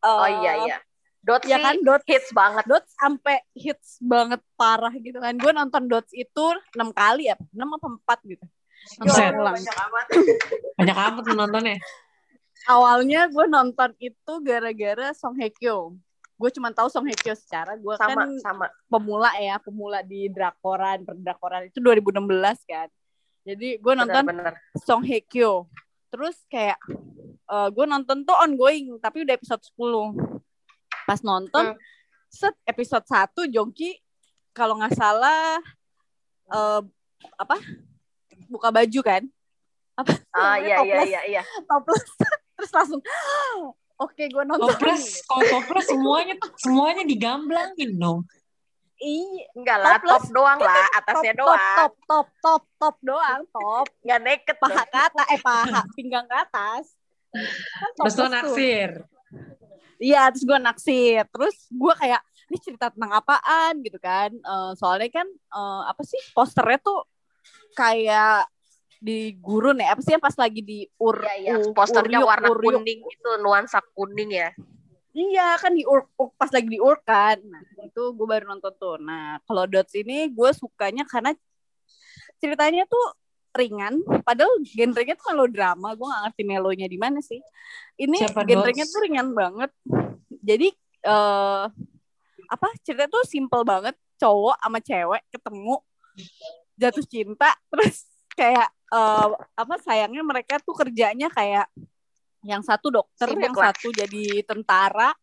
oh 0.05 0.27
iya 0.29 0.53
iya 0.69 0.77
Dot 1.23 1.47
Ya 1.47 1.55
kan 1.55 1.79
Dots 1.79 2.03
hits 2.03 2.29
banget 2.35 2.67
Dots 2.67 2.91
sampai 2.99 3.39
hits 3.55 3.97
banget 4.03 4.43
parah 4.59 4.91
gitu 4.91 5.23
kan. 5.23 5.31
Gue 5.39 5.55
nonton 5.55 5.87
Dots 5.87 6.11
itu 6.11 6.45
enam 6.75 6.91
kali 6.91 7.31
ya, 7.31 7.39
enam 7.55 7.79
apa 7.79 7.87
empat 7.87 8.19
gitu. 8.27 8.43
Buset. 8.99 9.31
Ya 9.31 9.39
Allah, 9.39 9.53
banyak 9.55 9.77
amat. 9.87 10.05
Banyak 10.75 10.97
amat 10.99 11.23
nontonnya. 11.31 11.77
Awalnya 12.67 13.31
gue 13.31 13.45
nonton 13.47 13.89
itu 13.99 14.33
gara-gara 14.43 15.15
Song 15.15 15.39
Hye 15.39 15.51
Kyo. 15.51 15.95
Gue 16.35 16.51
cuma 16.51 16.75
tahu 16.75 16.91
Song 16.91 17.07
Hye 17.07 17.15
Kyo 17.15 17.35
secara 17.39 17.79
gue 17.79 17.95
sama 17.95 18.27
kan 18.27 18.29
sama 18.43 18.65
pemula 18.91 19.31
ya, 19.39 19.55
pemula 19.63 20.03
di 20.03 20.27
drakoran, 20.27 21.07
perdrakoran 21.07 21.71
itu 21.71 21.79
2016 21.79 22.19
kan. 22.67 22.87
Jadi 23.47 23.79
gue 23.79 23.93
nonton 23.95 24.23
benar-benar 24.27 24.55
Song 24.83 25.07
Hye 25.07 25.23
Kyo. 25.23 25.71
Terus 26.11 26.35
kayak 26.51 26.79
eh, 27.47 27.69
gue 27.71 27.85
nonton 27.87 28.27
tuh 28.27 28.35
ongoing, 28.35 28.99
tapi 28.99 29.23
udah 29.23 29.39
episode 29.39 29.63
10. 29.71 30.32
Pas 31.13 31.21
nonton, 31.21 31.65
Hmm. 31.69 31.77
set 32.25 32.57
episode 32.65 33.05
1 33.05 33.45
Jongki 33.45 34.01
kalau 34.49 34.81
nggak 34.81 34.97
salah 34.97 35.61
eh 36.49 36.81
apa? 37.37 37.57
Buka 38.49 38.73
baju 38.73 38.99
kan? 38.99 39.21
Apa? 39.93 40.09
ah 40.33 40.57
iya 40.57 40.81
iya 40.81 40.97
Topless. 40.97 41.05
iya 41.05 41.21
iya 41.29 41.41
Topless. 41.63 42.03
Terus 42.57 42.71
langsung 42.73 43.01
Oke, 43.93 44.25
gue 44.25 44.41
nonton. 44.41 44.73
Toples, 44.73 45.21
kalau 45.23 45.45
toples 45.47 45.85
semuanya 45.85 46.33
semuanya 46.57 47.05
digamblangin 47.05 47.93
dong. 47.93 48.25
Iya, 48.97 49.53
enggak 49.53 49.77
lah 49.77 49.95
Topless. 49.95 50.09
top 50.17 50.25
doang 50.33 50.59
lah 50.59 50.85
atasnya 50.97 51.33
top, 51.33 51.41
doang 51.45 51.61
Top, 51.77 51.93
top, 52.09 52.27
top, 52.41 52.63
top 52.81 52.95
doang, 53.05 53.39
top. 53.53 53.85
nggak 54.01 54.19
naked 54.19 54.55
Paha 54.57 54.83
ke 54.83 54.97
atas, 54.97 55.25
eh 55.29 55.39
paha, 55.39 55.81
pinggang 55.93 56.25
ke 56.25 56.35
atas. 56.35 56.97
Kan 57.29 57.89
Terus 58.01 58.13
lo 58.17 58.25
naksir. 58.27 58.89
Iya, 60.03 60.27
terus 60.35 60.43
gue 60.43 60.59
naksir. 60.59 61.23
Terus 61.31 61.55
gue 61.71 61.93
kayak, 61.95 62.19
ini 62.51 62.57
cerita 62.59 62.91
tentang 62.91 63.15
apaan 63.15 63.79
gitu 63.79 63.95
kan. 64.03 64.35
Eh, 64.35 64.71
soalnya 64.75 65.07
kan, 65.07 65.27
eh, 65.31 65.81
apa 65.87 66.03
sih, 66.03 66.19
posternya 66.35 66.83
tuh 66.83 67.07
kayak 67.79 68.51
di 68.99 69.31
gurun 69.39 69.79
ya. 69.79 69.95
Apa 69.95 70.03
sih 70.03 70.11
yang 70.11 70.23
pas 70.23 70.35
lagi 70.35 70.59
di 70.59 70.83
ur, 70.99 71.23
iya. 71.39 71.55
u- 71.55 71.71
Posternya 71.71 72.19
uryuk, 72.19 72.29
warna 72.29 72.47
uryuk. 72.51 72.83
kuning 72.83 72.99
itu 73.07 73.29
nuansa 73.39 73.79
kuning 73.95 74.31
ya. 74.31 74.51
Iya 75.13 75.55
kan 75.61 75.71
di 75.77 75.85
ur, 75.85 76.09
ur- 76.19 76.33
pas 76.35 76.49
lagi 76.51 76.67
di 76.67 76.79
ur 76.81 76.97
kan. 77.05 77.37
Nah 77.39 77.61
itu 77.85 78.03
gue 78.11 78.27
baru 78.27 78.49
nonton 78.49 78.73
tuh. 78.75 78.97
Nah 78.99 79.37
kalau 79.47 79.69
Dots 79.69 79.93
ini 79.93 80.27
gue 80.27 80.49
sukanya 80.57 81.05
karena 81.07 81.31
ceritanya 82.41 82.83
tuh 82.89 83.13
ringan. 83.53 84.01
Padahal 84.25 84.51
genrenya 84.65 85.13
tuh 85.17 85.33
melodrama. 85.33 85.93
Gue 85.93 86.07
gak 86.09 86.21
ngerti 86.29 86.43
melonya 86.43 86.87
di 86.89 86.97
mana 86.97 87.19
sih. 87.21 87.39
Ini 87.97 88.25
Siapa 88.25 88.43
genrenya 88.43 88.85
tuh 88.89 88.99
ringan 89.05 89.31
banget. 89.33 89.71
Jadi 90.43 90.73
eh 91.03 91.65
apa 92.49 92.67
cerita 92.81 93.05
tuh 93.07 93.23
simple 93.25 93.63
banget. 93.63 93.95
Cowok 94.17 94.57
sama 94.57 94.79
cewek 94.79 95.21
ketemu 95.29 95.75
jatuh 96.77 97.05
cinta 97.05 97.49
terus 97.73 98.07
kayak 98.33 98.69
eh 98.69 99.27
apa 99.57 99.75
sayangnya 99.81 100.23
mereka 100.25 100.57
tuh 100.61 100.73
kerjanya 100.73 101.29
kayak 101.29 101.69
yang 102.43 102.59
satu 102.59 102.91
dokter, 102.91 103.31
Sibuk 103.31 103.39
yang 103.39 103.55
lah. 103.55 103.71
satu 103.71 103.87
jadi 103.95 104.43
tentara. 104.43 105.15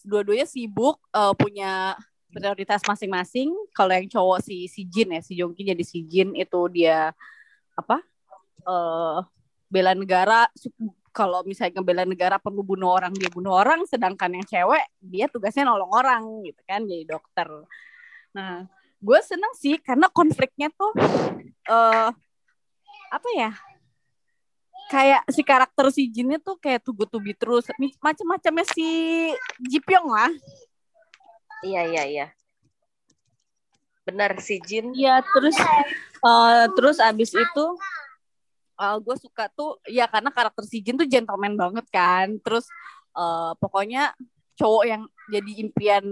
Dua-duanya 0.00 0.48
sibuk 0.48 0.96
eh, 1.12 1.34
punya 1.36 1.94
prioritas 2.32 2.80
masing-masing. 2.88 3.52
Kalau 3.76 3.92
yang 3.92 4.08
cowok 4.08 4.40
si 4.40 4.64
si 4.66 4.88
Jin 4.88 5.16
ya, 5.16 5.20
si 5.20 5.36
Jongki 5.36 5.62
jadi 5.68 5.84
si 5.84 6.04
Jin 6.08 6.32
itu 6.32 6.60
dia 6.72 7.12
apa? 7.76 8.02
eh 8.66 9.20
bela 9.70 9.92
negara 9.94 10.50
kalau 11.14 11.42
misalnya 11.46 11.82
bela 11.82 12.02
negara 12.02 12.36
perlu 12.38 12.66
bunuh 12.66 12.90
orang 12.90 13.14
dia 13.14 13.30
bunuh 13.30 13.54
orang 13.54 13.86
sedangkan 13.86 14.36
yang 14.38 14.46
cewek 14.46 14.84
dia 14.98 15.26
tugasnya 15.30 15.66
nolong 15.66 15.90
orang 15.90 16.22
gitu 16.46 16.58
kan 16.66 16.82
jadi 16.82 17.02
dokter 17.06 17.46
nah 18.34 18.66
gue 18.98 19.20
seneng 19.22 19.54
sih 19.58 19.78
karena 19.78 20.10
konfliknya 20.10 20.70
tuh 20.74 20.94
eh 21.66 22.10
apa 23.10 23.28
ya 23.38 23.50
kayak 24.90 25.22
si 25.30 25.42
karakter 25.42 25.86
si 25.90 26.06
Jinnya 26.10 26.38
tuh 26.38 26.58
kayak 26.58 26.82
tugu 26.82 27.06
tubi 27.06 27.34
terus 27.34 27.66
macam-macamnya 28.02 28.66
si 28.70 28.86
Jipyong 29.62 30.10
lah 30.10 30.30
Iya 31.64 31.82
iya 31.88 32.02
iya. 32.04 32.26
Benar 34.06 34.38
si 34.38 34.62
Jin. 34.62 34.92
Iya 34.94 35.18
terus 35.24 35.56
eh, 36.26 36.64
terus 36.74 36.98
abis 36.98 37.30
itu 37.32 37.64
gue 38.76 39.16
suka 39.16 39.48
tuh 39.56 39.80
ya 39.88 40.04
karena 40.04 40.28
karakter 40.28 40.60
si 40.68 40.84
Jin 40.84 41.00
tuh 41.00 41.08
gentleman 41.08 41.56
banget 41.56 41.86
kan. 41.88 42.36
Terus 42.42 42.66
eh, 43.16 43.52
pokoknya 43.56 44.12
cowok 44.56 44.84
yang 44.84 45.02
jadi 45.32 45.52
impian 45.64 46.04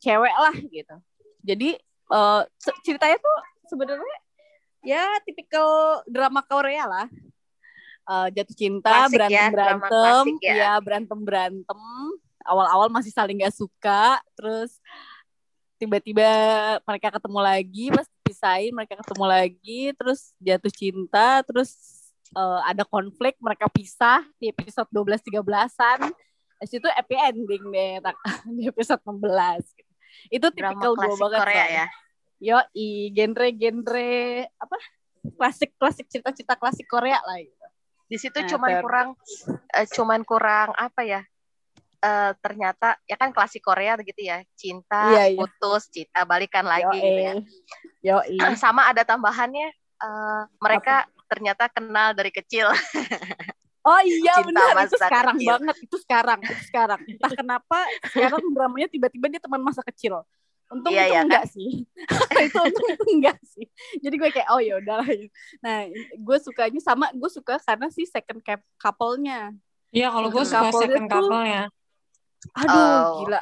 cewek 0.00 0.34
lah 0.38 0.54
gitu. 0.56 0.96
Jadi 1.44 1.76
eh, 2.12 2.42
se- 2.56 2.80
ceritanya 2.86 3.18
tuh 3.20 3.36
sebenarnya 3.68 4.18
ya 4.80 5.04
tipikal 5.28 6.00
drama 6.08 6.40
Korea 6.40 6.88
lah. 6.88 7.08
Eh, 8.10 8.28
jatuh 8.32 8.56
cinta 8.56 9.04
Klasik 9.06 9.28
ya, 9.28 9.52
berantem 9.52 9.52
drama 9.52 9.86
berantem 9.86 9.92
klasik 10.00 10.36
ya. 10.40 10.54
ya 10.56 10.72
berantem 10.80 11.18
berantem 11.20 11.80
awal-awal 12.48 12.88
masih 12.88 13.12
saling 13.12 13.44
gak 13.44 13.52
suka. 13.52 14.16
Terus 14.32 14.80
tiba-tiba 15.80 16.28
mereka 16.84 17.08
ketemu 17.16 17.40
lagi 17.40 17.84
pas 17.88 18.04
dipisahin 18.04 18.72
mereka 18.76 19.00
ketemu 19.00 19.24
lagi 19.24 19.80
terus 19.96 20.36
jatuh 20.36 20.72
cinta 20.72 21.40
terus 21.48 21.72
eh, 22.36 22.60
ada 22.68 22.84
konflik 22.84 23.40
mereka 23.40 23.66
pisah 23.72 24.20
di 24.36 24.52
episode 24.52 24.88
12 24.92 25.24
13-an 25.24 26.12
Habis 26.60 26.76
itu 26.76 26.88
happy 26.92 27.16
ending 27.16 27.64
deh 27.72 28.04
di 28.60 28.68
episode 28.68 29.00
16 29.00 29.80
gitu. 29.80 29.92
itu 30.28 30.46
tipikal 30.52 30.92
gue 30.92 31.00
klasik 31.00 31.20
banget 31.24 31.40
Korea 31.40 31.66
ya. 31.72 31.86
yo 32.36 32.58
i 32.76 33.08
genre-genre 33.16 34.44
apa 34.60 34.76
klasik-klasik 35.36 36.06
cerita-cerita 36.08 36.56
klasik 36.56 36.88
Korea 36.88 37.20
lah 37.24 37.40
gitu. 37.40 37.66
Di 38.10 38.16
situ 38.18 38.38
Nah, 38.42 38.48
cuman 38.48 38.70
ter- 38.72 38.82
kurang 38.82 39.08
eh, 39.76 39.86
cuman 39.86 40.20
kurang 40.26 40.68
apa 40.74 41.00
ya? 41.06 41.22
Eh, 42.00 42.32
ternyata 42.38 42.96
ya 43.04 43.14
kan 43.14 43.30
klasik 43.30 43.60
Korea 43.60 43.94
gitu 43.96 44.18
ya 44.18 44.40
cinta 44.54 45.12
Iya, 45.12 45.24
iya. 45.30 45.38
putus 45.38 45.88
cinta 45.88 46.24
balikan 46.24 46.64
lagi 46.64 46.96
gitu 46.96 47.20
ya. 47.20 47.34
Yo, 48.00 48.16
sama 48.62 48.88
ada 48.88 49.04
tambahannya 49.04 49.68
eh, 50.00 50.42
mereka 50.58 51.04
ternyata 51.26 51.68
kenal 51.68 52.12
dari 52.12 52.30
kecil. 52.30 52.68
Oh 53.80 53.96
iya 54.04 54.36
Cinta 54.36 54.52
benar. 54.52 54.68
itu 54.68 54.76
masa 54.92 54.96
sekarang 55.00 55.36
kecil. 55.40 55.48
banget 55.48 55.76
itu 55.80 55.96
sekarang 56.04 56.38
itu 56.44 56.62
sekarang. 56.68 57.00
Entah 57.00 57.32
kenapa 57.32 57.78
sekarang 58.12 58.42
dramanya 58.52 58.88
tiba-tiba 58.92 59.26
dia 59.32 59.40
teman 59.40 59.64
masa 59.64 59.80
kecil. 59.80 60.20
Untung 60.68 60.92
Iya, 60.92 61.08
itu 61.08 61.12
iya, 61.16 61.20
enggak 61.24 61.44
sih. 61.48 61.70
Itu 62.44 62.58
untung 62.60 62.86
itu 62.86 63.04
enggak 63.08 63.40
sih. 63.40 63.64
Jadi 63.98 64.14
gue 64.20 64.30
kayak 64.30 64.52
oh 64.52 64.60
ya 64.60 64.76
udah 64.78 65.00
nah 65.64 65.88
gue 66.12 66.38
sukanya 66.38 66.76
sama 66.78 67.08
gue 67.10 67.30
suka 67.32 67.56
karena 67.56 67.88
si 67.88 68.04
second 68.04 68.44
cap 68.44 68.60
couple-nya. 68.76 69.56
Iya, 69.90 70.12
kalau 70.12 70.28
gue 70.28 70.44
Second 70.44 70.52
suka 70.52 70.60
couple-nya 70.60 70.84
second 70.84 71.06
tuh- 71.08 71.12
couple-nya. 71.24 71.62
Aduh 72.52 72.74
Oh. 72.74 73.04
gila. 73.22 73.40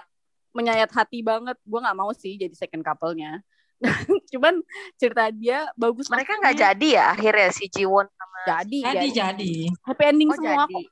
Menyayat 0.50 0.90
hati 0.90 1.20
banget. 1.20 1.54
Gue 1.62 1.78
nggak 1.78 1.94
mau 1.94 2.10
sih 2.10 2.34
jadi 2.34 2.52
second 2.52 2.82
couple-nya. 2.82 3.42
Cuman 4.34 4.58
cerita 4.98 5.30
dia 5.30 5.70
bagus 5.74 6.10
mereka 6.10 6.34
nggak 6.34 6.56
jadi 6.56 6.88
ya 6.98 7.04
akhirnya 7.14 7.48
si 7.50 7.70
Jiwon 7.70 8.10
sama 8.10 8.38
jadi 8.44 8.78
Jadi, 8.82 9.06
jadi. 9.06 9.08
jadi. 9.14 9.54
happy 9.86 10.04
ending 10.04 10.30
oh 10.30 10.34
semua 10.34 10.64
jadi. 10.64 10.74
kok. 10.74 10.82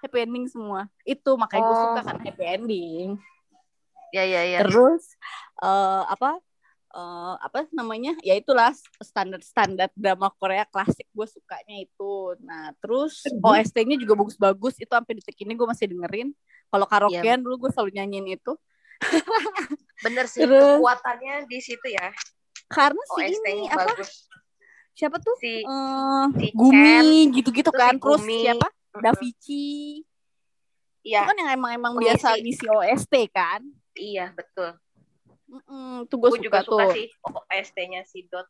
Happy 0.00 0.18
ending 0.20 0.46
semua. 0.46 0.80
Itu 1.02 1.30
makanya 1.34 1.62
gue 1.62 1.74
Oh. 1.74 1.82
suka 1.90 2.00
kan 2.06 2.16
happy 2.20 2.44
ending. 2.46 3.08
Ya 4.10 4.22
ya 4.22 4.42
ya. 4.46 4.58
Terus 4.62 5.02
eh, 5.58 6.02
apa 6.06 6.38
eh, 6.90 7.34
apa 7.38 7.70
namanya 7.70 8.18
ya 8.20 8.34
itulah 8.34 8.74
standar 8.98 9.38
standar 9.40 9.88
drama 9.94 10.26
Korea 10.34 10.66
klasik 10.66 11.06
gue 11.10 11.26
sukanya 11.26 11.76
itu. 11.78 12.34
Nah 12.42 12.74
terus. 12.78 13.22
OST-nya 13.30 13.94
juga 13.94 14.18
bagus-bagus 14.18 14.74
itu 14.76 14.90
sampai 14.90 15.14
detik 15.16 15.38
ini 15.40 15.54
gue 15.54 15.64
masih 15.64 15.86
dengerin. 15.86 16.34
Kalau 16.66 16.86
Iya. 16.86 16.92
karaokean 16.92 17.40
dulu 17.40 17.66
gue 17.66 17.70
selalu 17.70 17.90
nyanyiin 17.94 18.26
itu. 18.34 18.52
Bener 20.04 20.26
sih 20.26 20.42
Terus- 20.42 20.76
kekuatannya 20.78 21.46
di 21.46 21.58
situ 21.58 21.86
ya. 21.88 22.10
Karena 22.66 23.02
si 23.16 23.20
ini 23.26 23.66
apa? 23.66 23.90
bagus. 23.90 24.26
Siapa 24.94 25.16
tuh? 25.18 25.34
Si 25.38 25.64
Eh, 25.64 26.24
si 26.36 26.46
Gumi 26.52 27.30
gitu-gitu 27.32 27.70
kan 27.70 27.96
si 27.96 28.02
terus 28.02 28.20
Gumi. 28.20 28.38
siapa? 28.44 28.68
Mm-mm. 28.68 29.02
Davichi 29.02 30.02
iya. 31.00 31.22
Itu 31.24 31.30
kan 31.30 31.36
yang 31.38 31.50
emang 31.54 31.72
emang 31.72 31.92
biasa 31.96 32.36
ngisi 32.36 32.66
OST 32.66 33.14
kan? 33.30 33.62
Iya 33.94 34.34
betul 34.34 34.74
Mm-mm, 35.50 36.06
tuh 36.06 36.16
gue 36.22 36.30
suka 36.30 36.42
juga 36.46 36.58
tuh 36.62 36.78
suka 36.78 36.84
sih 36.94 37.06
OST-nya 37.26 38.06
si 38.06 38.22
Dot 38.30 38.46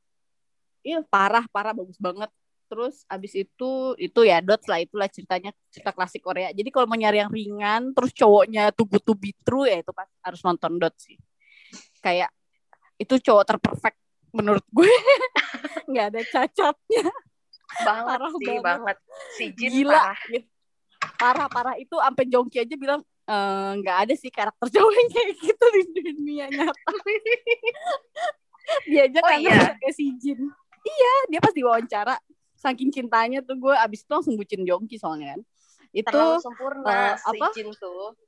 Iya 0.81 1.05
parah 1.05 1.45
parah 1.53 1.77
bagus 1.77 2.01
banget. 2.01 2.29
Terus 2.71 3.03
abis 3.11 3.35
itu 3.35 3.71
itu 3.99 4.21
ya 4.23 4.39
Dots 4.41 4.65
lah 4.71 4.79
itulah 4.81 5.09
ceritanya 5.11 5.51
cerita 5.69 5.91
klasik 5.91 6.23
Korea. 6.23 6.55
Jadi 6.55 6.71
kalau 6.71 6.87
mau 6.87 6.97
nyari 6.97 7.21
yang 7.21 7.33
ringan 7.33 7.93
terus 7.93 8.15
cowoknya 8.15 8.71
tuh 8.73 8.87
good 8.87 9.05
to 9.05 9.13
be 9.13 9.35
true 9.43 9.67
ya 9.67 9.83
itu 9.83 9.93
pas 9.93 10.09
harus 10.25 10.41
nonton 10.41 10.79
Dots 10.79 11.05
sih. 11.05 11.19
Kayak 12.01 12.31
itu 12.97 13.19
cowok 13.21 13.45
terperfect 13.45 13.99
menurut 14.33 14.65
gue. 14.71 14.89
nggak 15.91 16.07
ada 16.15 16.23
cacatnya. 16.31 17.05
banget 17.71 18.19
Parah 18.19 18.33
sih 18.35 18.47
banget. 18.47 18.63
banget 18.67 18.97
si 19.37 19.45
Jin 19.55 19.71
Gila. 19.85 19.95
parah 19.95 20.21
gitu. 20.31 20.49
Parah 21.21 21.49
parah 21.49 21.75
itu 21.77 21.97
sampai 21.97 22.25
Jongki 22.29 22.59
aja 22.65 22.75
bilang 22.79 23.01
"Eh, 23.31 23.71
nggak 23.79 23.97
ada 24.07 24.15
sih 24.19 24.31
karakter 24.35 24.67
cowok 24.75 24.91
yang 24.91 25.09
kayak 25.15 25.31
gitu 25.39 25.67
di 25.95 26.01
dunia 26.11 26.45
nyata. 26.51 26.91
dia 28.91 29.07
aja 29.07 29.19
Oh, 29.23 29.31
kan 29.31 29.39
iya? 29.39 29.79
kayak 29.79 29.95
si 29.95 30.11
Jin. 30.19 30.51
Iya, 30.83 31.15
dia 31.31 31.39
pas 31.39 31.55
diwawancara 31.55 32.19
saking 32.59 32.91
cintanya 32.91 33.39
tuh 33.41 33.57
gue 33.57 33.73
abis 33.73 34.03
itu 34.03 34.11
langsung 34.11 34.35
bucin 34.35 34.67
Jongki 34.67 34.99
soalnya 34.99 35.39
kan. 35.39 35.41
Itu 35.95 36.11
terlalu 36.11 36.39
sempurna 36.43 36.91
eh, 36.91 37.15
si 37.19 37.39
apa? 37.39 37.47
Jin 37.55 37.71
tuh 37.79 38.19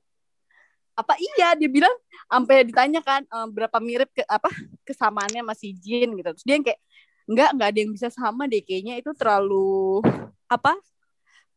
apa 0.92 1.16
iya 1.16 1.56
dia 1.56 1.72
bilang 1.72 1.92
sampai 2.28 2.68
ditanya 2.68 3.00
kan 3.00 3.24
eh, 3.24 3.48
berapa 3.48 3.80
mirip 3.80 4.12
ke 4.12 4.22
apa 4.28 4.52
kesamaannya 4.84 5.40
sama 5.42 5.54
si 5.58 5.74
Jin 5.74 6.14
gitu. 6.14 6.30
Terus 6.36 6.46
dia 6.46 6.54
yang 6.60 6.66
kayak 6.68 6.80
enggak 7.26 7.48
enggak 7.54 7.68
ada 7.74 7.78
yang 7.80 7.92
bisa 7.94 8.08
sama 8.12 8.44
deh 8.50 8.62
kayaknya 8.62 8.98
itu 9.00 9.10
terlalu 9.16 10.02
apa 10.50 10.74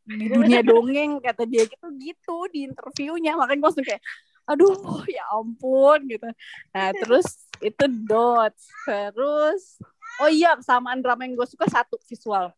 di 0.05 0.25
dunia 0.29 0.61
dongeng 0.61 1.17
kata 1.19 1.43
dia 1.49 1.65
gitu 1.65 1.87
gitu 1.97 2.37
di 2.53 2.69
interviewnya. 2.69 3.33
Makanya 3.35 3.59
gue 3.59 3.67
langsung 3.69 3.85
kayak 3.85 4.03
aduh 4.45 5.01
ya 5.09 5.25
ampun 5.33 5.99
gitu. 6.05 6.29
Nah 6.73 6.93
terus 6.93 7.49
itu 7.59 7.85
dots. 8.05 8.69
Terus 8.85 9.81
oh 10.21 10.29
iya 10.29 10.53
kesamaan 10.55 11.01
drama 11.01 11.25
yang 11.25 11.33
gue 11.35 11.47
suka 11.49 11.65
satu 11.65 11.97
visual. 12.05 12.53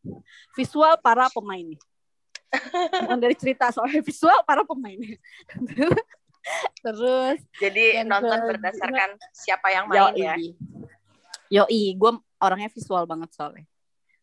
Visual 0.54 1.00
para 1.00 1.32
pemainnya 1.32 1.80
bukan 2.48 3.20
dari 3.20 3.36
cerita 3.36 3.68
soalnya 3.76 4.00
visual 4.00 4.40
para 4.48 4.64
pemainnya 4.64 5.20
terus 6.86 7.44
jadi 7.60 8.08
nonton 8.08 8.32
kedua- 8.32 8.48
berdasarkan 8.56 9.10
siapa 9.36 9.68
yang 9.68 9.86
main 9.92 10.16
ya? 10.16 10.36
Yoi, 11.48 11.96
gue 11.96 12.12
orangnya 12.44 12.68
visual 12.68 13.08
banget 13.08 13.32
soalnya. 13.32 13.64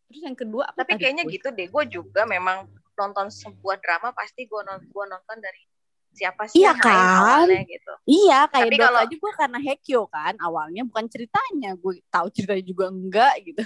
Terus 0.09 0.21
yang 0.29 0.37
kedua 0.37 0.69
apa 0.69 0.85
tapi 0.85 1.01
kayaknya 1.01 1.25
gue? 1.25 1.41
gitu 1.41 1.49
deh. 1.53 1.69
Gue 1.73 1.85
juga 1.89 2.29
memang 2.29 2.69
nonton 2.95 3.27
sebuah 3.29 3.77
drama 3.79 4.11
pasti 4.11 4.45
gue 4.45 4.61
nonton 4.61 4.87
gua 4.89 5.07
nonton 5.09 5.37
dari 5.37 5.63
siapa 6.11 6.47
sih 6.47 6.63
Iya 6.63 6.71
yang 6.71 6.79
kan? 6.79 6.95
awalnya 7.19 7.63
gitu 7.65 7.93
Iya, 8.05 8.39
kayak 8.47 8.69
Tapi 8.69 8.77
kalau- 8.79 9.03
aja 9.03 9.15
gue 9.17 9.33
karena 9.35 9.59
Hekyo 9.61 10.03
kan, 10.07 10.35
awalnya 10.39 10.83
bukan 10.85 11.07
ceritanya, 11.07 11.75
gue 11.75 11.99
tahu 12.07 12.27
ceritanya 12.31 12.63
juga 12.63 12.85
enggak 12.89 13.35
gitu. 13.43 13.63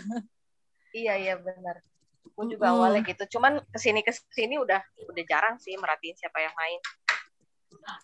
iya 0.91 1.15
iya 1.15 1.35
benar 1.37 1.85
gue 2.25 2.47
juga 2.49 2.67
Mm-mm. 2.67 2.77
awalnya 2.79 3.03
gitu 3.03 3.37
cuman 3.37 3.61
ke 3.67 3.79
sini 3.79 4.01
ke 4.01 4.09
sini 4.31 4.57
udah 4.57 4.79
udah 5.05 5.25
jarang 5.27 5.59
sih 5.59 5.75
merhatiin 5.75 6.15
siapa 6.15 6.39
yang 6.39 6.55
main 6.55 6.81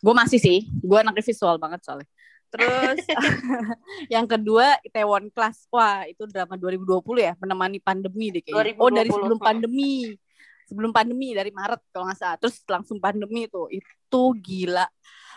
Gue 0.00 0.12
masih 0.12 0.36
sih, 0.36 0.58
gue 0.70 0.96
anaknya 0.96 1.20
visual 1.20 1.56
banget 1.56 1.80
soalnya. 1.84 2.08
Terus 2.48 3.00
yang 4.14 4.24
kedua 4.24 4.80
Itaewon 4.80 5.28
Class. 5.28 5.68
Wah, 5.68 6.04
itu 6.04 6.24
drama 6.24 6.56
2020 6.56 7.04
ya, 7.20 7.32
menemani 7.36 7.78
pandemi 7.78 8.32
deh 8.32 8.40
kayaknya. 8.40 8.80
Oh, 8.80 8.88
dari 8.88 9.08
2020. 9.08 9.16
sebelum 9.18 9.38
pandemi. 9.38 9.92
Sebelum 10.64 10.90
pandemi 10.90 11.36
dari 11.36 11.52
Maret 11.52 11.80
kalau 11.92 12.08
nggak 12.08 12.18
salah. 12.18 12.36
Terus 12.40 12.60
langsung 12.66 12.98
pandemi 12.98 13.46
tuh. 13.46 13.68
Itu 13.68 14.32
gila. 14.38 14.88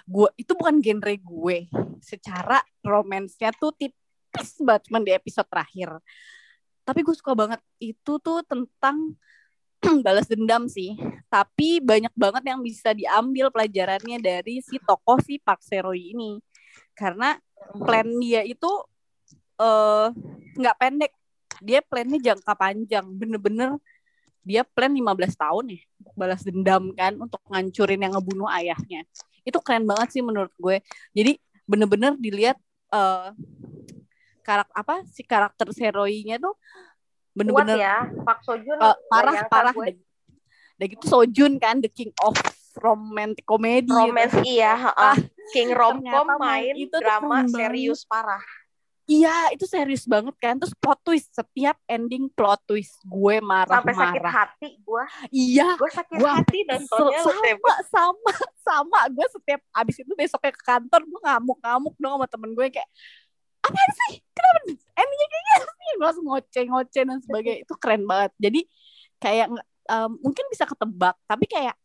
Gue 0.07 0.31
itu 0.39 0.55
bukan 0.55 0.79
genre 0.79 1.13
gue. 1.13 1.57
Secara 1.99 2.63
romansnya 2.79 3.51
tuh 3.55 3.75
tipis 3.75 4.55
banget 4.63 4.87
cuman 4.87 5.01
di 5.03 5.11
episode 5.11 5.47
terakhir. 5.51 5.99
Tapi 6.87 6.99
gue 7.03 7.15
suka 7.19 7.35
banget 7.35 7.59
itu 7.83 8.15
tuh 8.23 8.39
tentang 8.47 9.19
balas 10.05 10.31
dendam 10.31 10.71
sih. 10.71 10.95
Tapi 11.27 11.83
banyak 11.83 12.15
banget 12.15 12.43
yang 12.47 12.63
bisa 12.63 12.95
diambil 12.95 13.51
pelajarannya 13.51 14.23
dari 14.23 14.63
si 14.63 14.79
tokoh 14.79 15.19
si 15.19 15.43
Park 15.43 15.59
Seroy 15.59 16.15
ini. 16.15 16.39
Karena 16.95 17.35
plan 17.75 18.07
dia 18.23 18.47
itu 18.47 18.71
eh 19.59 20.07
nggak 20.55 20.77
pendek. 20.79 21.13
Dia 21.59 21.83
plannya 21.83 22.23
jangka 22.23 22.53
panjang. 22.55 23.05
Bener-bener 23.11 23.75
dia 24.47 24.63
plan 24.63 24.87
15 24.87 25.03
tahun 25.35 25.75
ya 25.75 25.81
balas 26.15 26.39
dendam 26.47 26.95
kan 26.95 27.13
untuk 27.19 27.43
ngancurin 27.51 27.99
yang 27.99 28.15
ngebunuh 28.15 28.47
ayahnya. 28.55 29.03
Itu 29.43 29.59
keren 29.59 29.83
banget 29.83 30.15
sih 30.15 30.23
menurut 30.23 30.55
gue. 30.55 30.79
Jadi 31.11 31.35
bener-bener 31.67 32.15
dilihat 32.15 32.55
eh 32.87 33.29
karakter 34.39 34.71
apa 34.71 34.95
si 35.11 35.27
karakter 35.27 35.67
Seroy-nya 35.75 36.39
tuh 36.39 36.55
kuat 36.55 37.35
bener-bener 37.35 37.75
ya 37.77 37.97
Pak 38.23 38.39
Sojun 38.47 38.79
Eh, 38.79 38.87
nggak 38.87 38.95
parah 39.11 39.35
parah 39.51 39.73
gue. 39.75 39.99
dan, 40.79 40.87
gitu 40.87 41.03
Sojun 41.03 41.59
kan 41.59 41.83
the 41.83 41.91
king 41.91 42.15
of 42.23 42.31
romantic 42.79 43.43
comedy 43.43 43.91
romance 43.91 44.31
gitu. 44.39 44.47
iya 44.47 44.73
heeh. 44.73 45.15
King 45.51 45.75
Romcom 45.75 46.27
main 46.39 46.75
itu 46.75 46.95
drama 46.95 47.43
serius 47.47 48.07
parah 48.07 48.43
iya 49.07 49.55
itu 49.55 49.63
serius 49.63 50.03
banget 50.03 50.35
kan. 50.35 50.59
Terus 50.59 50.75
plot 50.75 50.99
twist 51.01 51.31
setiap 51.31 51.79
ending 51.87 52.27
plot 52.27 52.59
twist 52.67 52.99
gue 53.07 53.39
marah 53.39 53.79
sampai 53.79 53.95
sakit 53.95 54.23
hati 54.27 54.69
gue 54.83 55.03
iya. 55.31 55.79
Gue 55.79 55.87
sakit 55.87 56.19
Gua 56.19 56.43
hati 56.43 56.59
lu 56.67 56.75
Tem. 56.75 56.83
sama 57.23 57.73
sama 57.87 58.33
sama. 58.59 58.99
Gue 59.09 59.27
setiap 59.31 59.63
abis 59.71 60.03
itu 60.03 60.11
besoknya 60.13 60.51
ke 60.51 60.61
kantor 60.61 61.01
gue 61.07 61.19
ngamuk 61.23 61.57
ngamuk 61.63 61.95
dong 61.97 62.19
sama 62.19 62.27
temen 62.27 62.51
gue 62.51 62.67
kayak 62.67 62.89
apa 63.63 63.79
sih? 63.95 64.19
Kenapa 64.35 64.59
endingnya 64.75 65.27
kayak 65.27 65.59
gini 65.65 65.91
gue 65.97 66.05
langsung 66.05 66.25
ngoceh 66.27 66.63
ngoceh 66.67 67.03
dan 67.07 67.19
sebagainya. 67.23 67.59
Itu 67.63 67.73
keren 67.79 68.03
banget. 68.03 68.31
Jadi 68.37 68.61
kayak 69.17 69.47
em, 69.87 70.11
mungkin 70.19 70.45
bisa 70.51 70.67
ketebak 70.67 71.15
tapi 71.25 71.47
kayak 71.47 71.75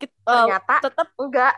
kit- 0.00 0.12
eh, 0.12 0.32
ternyata 0.32 0.74
tetap 0.88 1.08
enggak. 1.20 1.54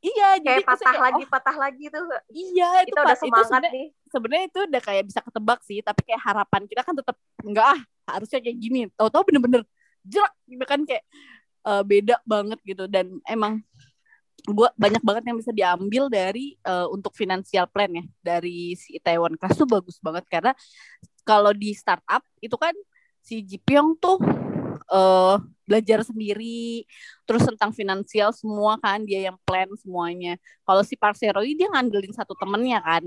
Iya 0.00 0.40
jadi 0.40 0.64
kayak 0.64 0.64
patah 0.64 0.80
maksudnya 0.80 1.00
lagi 1.04 1.24
patah 1.28 1.56
lagi 1.60 1.84
tuh. 1.92 2.00
Oh, 2.08 2.22
iya 2.32 2.70
itu 2.88 2.96
kita 2.96 3.00
udah 3.04 3.12
itu 3.12 3.20
semangat 3.28 3.44
sebenarnya 3.52 3.76
nih 3.76 3.88
sebenarnya 4.10 4.44
itu 4.50 4.60
udah 4.66 4.82
kayak 4.82 5.04
bisa 5.06 5.20
ketebak 5.22 5.60
sih 5.64 5.78
tapi 5.80 6.00
kayak 6.04 6.22
harapan 6.22 6.62
kita 6.66 6.82
kan 6.82 6.94
tetap 6.98 7.16
enggak 7.46 7.66
ah 7.78 7.80
harusnya 8.10 8.38
kayak 8.42 8.58
gini. 8.58 8.80
Tahu-tahu 8.98 9.22
bener-bener 9.30 9.62
jerak 10.02 10.34
gitu 10.50 10.64
kan 10.66 10.80
kayak 10.84 11.04
eh, 11.66 11.82
beda 11.86 12.16
banget 12.26 12.58
gitu. 12.66 12.84
Dan 12.90 13.22
emang 13.24 13.62
gua 14.48 14.72
banyak 14.74 15.02
banget 15.04 15.24
yang 15.30 15.38
bisa 15.38 15.52
diambil 15.54 16.10
dari 16.10 16.58
eh, 16.58 16.86
untuk 16.90 17.14
financial 17.14 17.70
plan 17.70 17.90
ya 17.92 18.04
dari 18.20 18.74
si 18.74 18.98
Taiwan 18.98 19.38
Class 19.38 19.56
tuh 19.56 19.68
bagus 19.68 19.96
banget. 20.02 20.26
Karena 20.26 20.52
kalau 21.22 21.54
di 21.54 21.70
startup 21.72 22.24
itu 22.42 22.56
kan 22.58 22.74
si 23.22 23.44
Ji 23.46 23.58
Pyong 23.62 23.94
tuh 24.00 24.18
eh 24.90 25.36
belajar 25.70 26.02
sendiri 26.02 26.82
terus 27.22 27.46
tentang 27.46 27.70
finansial 27.70 28.34
semua 28.34 28.74
kan 28.82 29.06
dia 29.06 29.30
yang 29.30 29.38
plan 29.46 29.70
semuanya. 29.78 30.34
Kalau 30.66 30.82
si 30.82 30.98
Parcero 30.98 31.46
ini 31.46 31.62
dia 31.62 31.70
ngandelin 31.70 32.10
satu 32.10 32.34
temennya 32.34 32.82
kan 32.82 33.06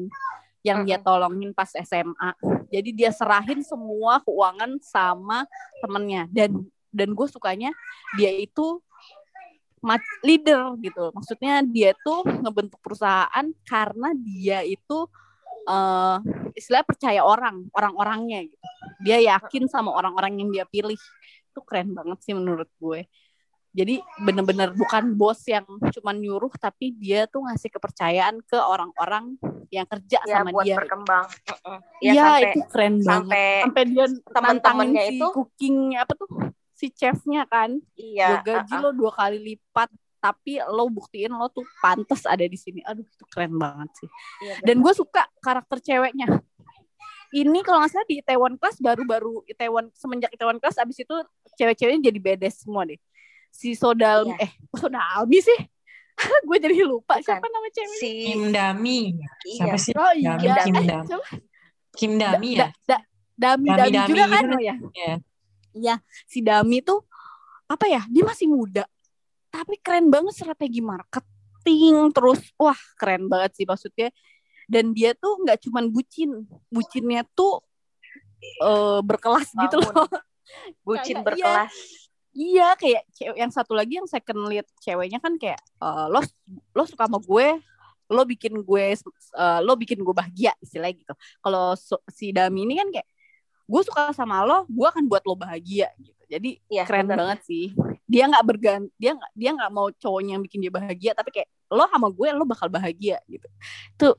yang 0.64 0.88
dia 0.88 0.96
tolongin 0.98 1.52
pas 1.52 1.70
SMA 1.70 2.32
jadi 2.74 2.90
dia 2.90 3.12
serahin 3.14 3.62
semua 3.62 4.18
keuangan 4.26 4.82
sama 4.82 5.46
temennya. 5.86 6.26
Dan 6.34 6.66
dan 6.90 7.14
gue 7.14 7.28
sukanya 7.30 7.70
dia 8.18 8.34
itu 8.34 8.82
leader 10.26 10.74
gitu. 10.82 11.14
Maksudnya 11.14 11.62
dia 11.62 11.94
tuh 12.02 12.26
ngebentuk 12.26 12.82
perusahaan 12.82 13.46
karena 13.70 14.10
dia 14.18 14.66
itu 14.66 15.06
uh, 15.70 16.18
istilah 16.58 16.82
percaya 16.82 17.22
orang 17.22 17.70
orang-orangnya 17.78 18.50
gitu. 18.50 18.66
Dia 19.06 19.22
yakin 19.22 19.70
sama 19.70 19.94
orang-orang 19.94 20.42
yang 20.42 20.50
dia 20.50 20.66
pilih. 20.66 20.98
Itu 21.54 21.62
keren 21.62 21.94
banget 21.94 22.26
sih 22.26 22.34
menurut 22.34 22.74
gue 22.82 23.06
jadi 23.74 24.06
bener-bener 24.22 24.70
bukan 24.78 25.18
bos 25.18 25.42
yang 25.50 25.66
cuma 25.66 26.14
nyuruh 26.14 26.54
tapi 26.62 26.94
dia 26.94 27.26
tuh 27.26 27.42
ngasih 27.42 27.74
kepercayaan 27.74 28.38
ke 28.46 28.54
orang-orang 28.54 29.34
yang 29.74 29.90
kerja 29.90 30.22
ya, 30.30 30.46
sama 30.46 30.54
buat 30.54 30.70
dia. 30.70 30.78
berkembang. 30.78 31.26
Iya 31.98 32.14
ya, 32.14 32.54
itu 32.54 32.62
keren 32.70 33.02
sampai 33.02 33.26
banget. 33.26 33.64
Sampai 33.66 33.84
dia 33.90 34.06
teman-temannya 34.30 35.02
si 35.10 35.14
itu. 35.18 35.28
cooking 35.34 35.78
apa 35.98 36.14
tuh 36.14 36.30
si 36.78 36.88
chefnya 36.94 37.50
kan. 37.50 37.82
Iya 37.98 38.46
gue 38.46 38.54
gaji 38.54 38.74
lo 38.78 38.94
dua 38.94 39.10
kali 39.10 39.42
lipat 39.42 39.90
tapi 40.22 40.62
lo 40.62 40.86
buktiin 40.94 41.34
lo 41.34 41.50
tuh 41.50 41.66
pantas 41.82 42.30
ada 42.30 42.46
di 42.46 42.56
sini. 42.62 42.86
Aduh 42.86 43.02
itu 43.02 43.26
keren 43.26 43.58
banget 43.58 43.90
sih. 44.06 44.10
Iya, 44.46 44.70
dan 44.70 44.86
gue 44.86 44.94
suka 44.94 45.26
karakter 45.42 45.82
ceweknya. 45.82 46.30
Ini 47.34 47.66
kalau 47.66 47.82
nggak 47.82 47.90
salah 47.90 48.06
di 48.06 48.22
Taiwan 48.22 48.54
Class 48.62 48.78
baru-baru 48.78 49.42
Taiwan 49.58 49.90
semenjak 49.98 50.30
Taiwan 50.38 50.62
Class 50.62 50.78
abis 50.78 51.02
itu 51.02 51.18
cewek-ceweknya 51.58 52.14
jadi 52.14 52.20
bedes 52.22 52.62
semua 52.62 52.86
deh 52.86 53.02
si 53.54 53.78
Sodal 53.78 54.26
Iya. 54.26 54.38
eh 54.42 54.52
Sodalmi 54.74 55.38
sih 55.38 55.60
gue 56.48 56.58
jadi 56.58 56.82
lupa 56.84 57.18
Bukan. 57.18 57.26
siapa 57.26 57.46
nama 57.48 57.68
ceweknya 57.70 57.98
si 57.98 58.12
Kim 58.28 58.42
Dami. 58.50 59.00
Siapa 59.48 59.66
iya 59.70 59.74
sih? 59.78 59.94
oh 59.94 60.12
Dami, 60.12 60.42
iya 60.42 60.54
Kim 60.60 60.74
eh, 60.74 60.84
Dami. 60.84 61.06
siapa? 61.06 61.26
Kim 61.94 62.12
Da- 62.18 62.26
Dami 62.34 62.50
ya? 62.52 62.60
da- 62.60 62.74
da- 62.88 63.06
Dami 63.34 63.68
Dami, 63.68 63.78
Dami, 63.80 63.94
Dami 63.94 64.10
juga 64.10 64.26
kan 64.28 64.44
gitu. 64.44 64.58
ya 64.60 64.76
Iya. 64.94 65.14
Iya, 65.74 65.96
si 66.24 66.40
Dami 66.40 66.78
tuh 66.82 67.02
apa 67.66 67.86
ya? 67.88 68.06
Dia 68.06 68.22
masih 68.22 68.46
muda, 68.46 68.86
tapi 69.50 69.78
keren 69.78 70.06
banget 70.08 70.38
strategi 70.38 70.78
marketing. 70.78 72.14
Terus, 72.14 72.54
wah 72.56 72.78
keren 72.94 73.26
banget 73.26 73.58
sih 73.58 73.66
maksudnya. 73.66 74.14
Dan 74.70 74.94
dia 74.94 75.18
tuh 75.18 75.42
nggak 75.42 75.66
cuman 75.66 75.90
bucin, 75.90 76.46
bucinnya 76.70 77.26
tuh 77.34 77.58
eh, 78.62 79.00
berkelas 79.02 79.50
gitu 79.50 79.82
Bangun. 79.82 79.94
loh. 79.98 80.10
bucin 80.86 81.18
Kayak, 81.18 81.26
berkelas 81.26 81.74
Iya, 81.74 82.03
kayak 82.34 83.04
cewek 83.14 83.38
yang 83.38 83.54
satu 83.54 83.78
lagi 83.78 84.02
yang 84.02 84.10
second 84.10 84.50
lead 84.50 84.66
ceweknya 84.82 85.22
kan 85.22 85.38
kayak 85.38 85.62
eh, 85.82 86.06
lo 86.10 86.20
lo 86.74 86.84
suka 86.90 87.06
sama 87.06 87.22
gue, 87.22 87.62
lo 88.10 88.22
bikin 88.26 88.58
gue 88.66 88.86
eh, 88.98 89.60
lo 89.62 89.74
bikin 89.78 90.02
gue 90.02 90.16
bahagia 90.16 90.52
istilahnya 90.60 90.98
gitu. 90.98 91.14
Kalau 91.40 91.78
so- 91.78 92.02
si 92.10 92.34
Dami 92.34 92.66
ini 92.66 92.82
kan 92.82 92.90
kayak 92.90 93.08
gue 93.64 93.82
suka 93.86 94.12
sama 94.12 94.44
lo, 94.44 94.66
gue 94.68 94.88
akan 94.90 95.06
buat 95.08 95.24
lo 95.24 95.38
bahagia 95.38 95.94
gitu. 96.02 96.22
Jadi 96.28 96.58
Iya, 96.68 96.84
keren 96.90 97.06
bener. 97.08 97.18
banget 97.22 97.40
sih. 97.46 97.66
Dia 98.10 98.26
nggak 98.28 98.46
bergan, 98.46 98.82
dia 98.98 99.14
nggak 99.14 99.32
dia 99.38 99.50
nggak 99.54 99.72
mau 99.72 99.88
cowoknya 99.94 100.32
yang 100.38 100.44
bikin 100.44 100.60
dia 100.66 100.74
bahagia, 100.74 101.12
tapi 101.14 101.30
kayak 101.30 101.50
lo 101.70 101.86
sama 101.90 102.10
gue 102.10 102.28
lo 102.34 102.44
bakal 102.50 102.68
bahagia 102.68 103.22
gitu. 103.30 103.48
Itu 103.94 104.10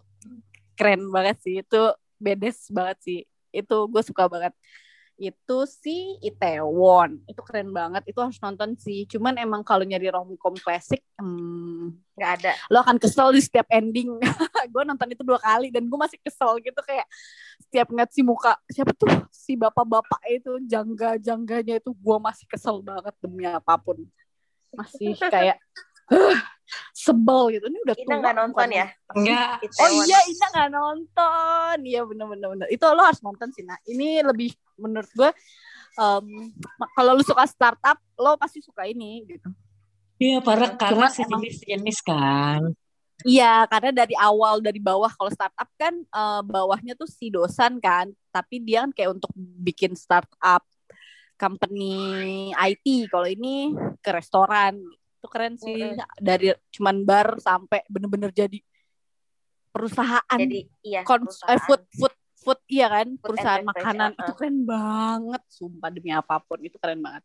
keren 0.78 1.10
banget 1.10 1.36
sih. 1.42 1.54
Itu 1.60 1.92
bedes 2.22 2.70
banget 2.70 2.98
sih. 3.02 3.18
Itu 3.50 3.90
gue 3.90 4.02
suka 4.06 4.30
banget 4.30 4.54
itu 5.14 5.58
si 5.70 6.18
Itaewon. 6.18 7.22
Itu 7.30 7.40
keren 7.46 7.70
banget. 7.70 8.02
Itu 8.10 8.18
harus 8.22 8.38
nonton 8.42 8.74
sih. 8.74 9.06
Cuman 9.06 9.38
emang 9.38 9.62
kalau 9.62 9.86
nyari 9.86 10.10
romcom 10.10 10.54
klasik 10.58 11.02
hmm, 11.18 11.94
nggak 12.18 12.30
ada. 12.40 12.52
Lo 12.70 12.82
akan 12.82 12.98
kesel 12.98 13.30
di 13.30 13.40
setiap 13.42 13.66
ending. 13.70 14.18
Gue 14.72 14.82
nonton 14.82 15.06
itu 15.10 15.22
dua 15.22 15.38
kali 15.38 15.70
dan 15.70 15.86
gue 15.86 15.98
masih 15.98 16.18
kesel 16.18 16.58
gitu. 16.62 16.80
Kayak 16.82 17.06
setiap 17.62 17.86
ngeliat 17.90 18.10
si 18.10 18.20
muka 18.26 18.58
siapa 18.66 18.92
tuh? 18.96 19.12
Si 19.30 19.54
bapak-bapak 19.54 20.22
itu 20.30 20.58
jangga 20.66 21.20
jangganya 21.20 21.78
itu 21.78 21.94
gue 21.94 22.16
masih 22.18 22.46
kesel 22.50 22.82
banget 22.82 23.14
demi 23.22 23.46
apa 23.46 23.78
pun. 23.78 24.02
Masih 24.74 25.14
kayak 25.18 25.62
sebel 26.94 27.54
gitu 27.54 27.66
ini 27.68 27.78
udah 27.84 27.96
Ina 27.96 28.06
tua 28.06 28.16
nggak 28.20 28.36
nonton 28.36 28.68
ya 28.72 28.86
Enggak. 29.14 29.62
Oh 29.78 29.90
iya, 30.02 30.18
Ina 30.26 30.46
nggak 30.50 30.70
nonton. 30.74 31.76
Iya 31.86 32.00
bener 32.02 32.26
bener 32.26 32.48
bener. 32.50 32.66
Itu 32.66 32.84
lo 32.90 33.02
harus 33.06 33.22
nonton 33.22 33.48
sih, 33.54 33.62
Nah. 33.62 33.78
Ini 33.86 34.26
lebih 34.26 34.50
menurut 34.74 35.06
gue, 35.14 35.30
em, 35.94 36.50
ma- 36.74 36.90
kalau 36.98 37.14
lu 37.14 37.22
suka 37.22 37.46
startup, 37.46 37.94
lo 38.18 38.34
pasti 38.34 38.58
suka 38.58 38.90
ini 38.90 39.22
gitu. 39.22 39.48
Iya, 40.18 40.42
para 40.42 40.74
karena 40.74 41.06
sejenis-jenis 41.10 41.98
kan. 42.02 42.74
Iya, 43.22 43.70
karena 43.70 43.90
dari 43.94 44.18
awal 44.18 44.58
dari 44.58 44.82
bawah 44.82 45.10
kalau 45.14 45.30
startup 45.30 45.70
kan 45.78 45.94
eh, 45.94 46.42
bawahnya 46.42 46.98
tuh 46.98 47.06
si 47.06 47.30
dosan 47.30 47.78
kan, 47.78 48.10
tapi 48.34 48.58
dia 48.58 48.82
kan 48.82 48.90
kayak 48.90 49.14
untuk 49.14 49.30
bikin 49.38 49.94
startup 49.94 50.66
company 51.38 52.50
IT. 52.54 53.06
Kalau 53.06 53.30
ini 53.30 53.70
ke 54.02 54.10
restoran, 54.10 54.82
itu 55.24 55.28
keren 55.32 55.56
sih. 55.56 55.96
Dari 56.20 56.52
cuman 56.68 57.00
bar 57.02 57.40
sampai 57.40 57.80
bener-bener 57.88 58.28
jadi 58.28 58.60
perusahaan. 59.72 60.38
jadi 60.38 60.60
iya 60.84 61.00
Kons- 61.02 61.40
eh, 61.42 61.56
perusahaan. 61.56 61.64
food 61.66 61.82
food 61.90 62.14
food 62.38 62.60
iya 62.68 62.86
kan 62.86 63.08
Food 63.16 63.22
perusahaan 63.24 63.64
makanan 63.64 64.10
uh-uh. 64.12 64.20
itu 64.20 64.32
keren 64.36 64.58
banget 64.62 65.42
sumpah 65.48 65.88
demi 65.88 66.12
apa 66.12 66.36
pun 66.38 66.60
itu 66.60 66.76
keren 66.76 67.00
banget 67.00 67.24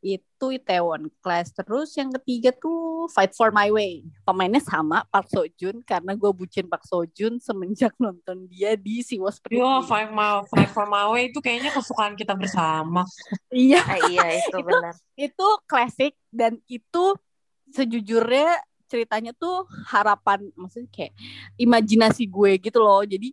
itu 0.00 0.46
Itaewon 0.48 1.12
Class 1.20 1.52
terus 1.52 1.92
yang 1.92 2.08
ketiga 2.14 2.52
tuh 2.52 3.04
Fight 3.08 3.32
for 3.32 3.50
My 3.50 3.68
Way 3.68 4.08
pemainnya 4.22 4.60
sama 4.60 5.04
Park 5.04 5.28
Seo 5.28 5.44
Joon 5.50 5.80
karena 5.82 6.12
gue 6.12 6.30
bucin 6.30 6.64
Park 6.64 6.84
Seo 6.84 7.04
Joon 7.06 7.36
semenjak 7.36 7.92
nonton 8.00 8.48
dia 8.48 8.76
di 8.76 9.00
Si 9.00 9.20
Was 9.20 9.36
Pretty 9.36 9.60
Yo, 9.60 9.68
Mile, 9.84 10.44
Five 10.46 10.70
for 10.70 10.86
My 10.86 11.04
Way 11.10 11.28
itu 11.28 11.40
kayaknya 11.40 11.68
kesukaan 11.70 12.16
kita 12.16 12.32
bersama. 12.32 13.04
iya 13.52 13.80
Ah, 13.82 14.00
iya 14.00 14.26
itu 14.38 14.56
Itu- 14.56 14.64
benar 14.64 14.94
itu 15.16 15.46
klasik 15.68 16.16
dan 16.32 16.56
itu 16.64 17.04
sejujurnya 17.70 18.58
ceritanya 18.90 19.30
tuh 19.32 19.64
harapan 19.86 20.50
maksudnya 20.58 20.90
kayak 20.90 21.12
imajinasi 21.54 22.26
gue 22.26 22.58
gitu 22.58 22.78
loh 22.82 23.06
jadi 23.06 23.30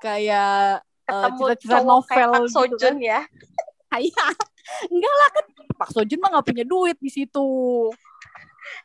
kayak 0.00 0.80
eh, 0.80 1.12
ketemu 1.12 1.40
cita-cita 1.52 1.76
cowok 1.78 2.00
kayak 2.08 2.26
novel 2.26 2.30
Pak 2.30 2.40
gitu 2.40 2.54
Sojun 2.56 2.94
kan. 2.96 2.96
ya 2.98 3.20
Iya. 3.90 4.26
Enggak 4.86 5.14
lah 5.14 5.28
kan 5.34 5.44
Pak 5.74 5.88
Sojun 5.90 6.18
mah 6.22 6.30
gak 6.30 6.46
punya 6.46 6.62
duit 6.62 6.94
di 7.02 7.10
situ. 7.10 7.48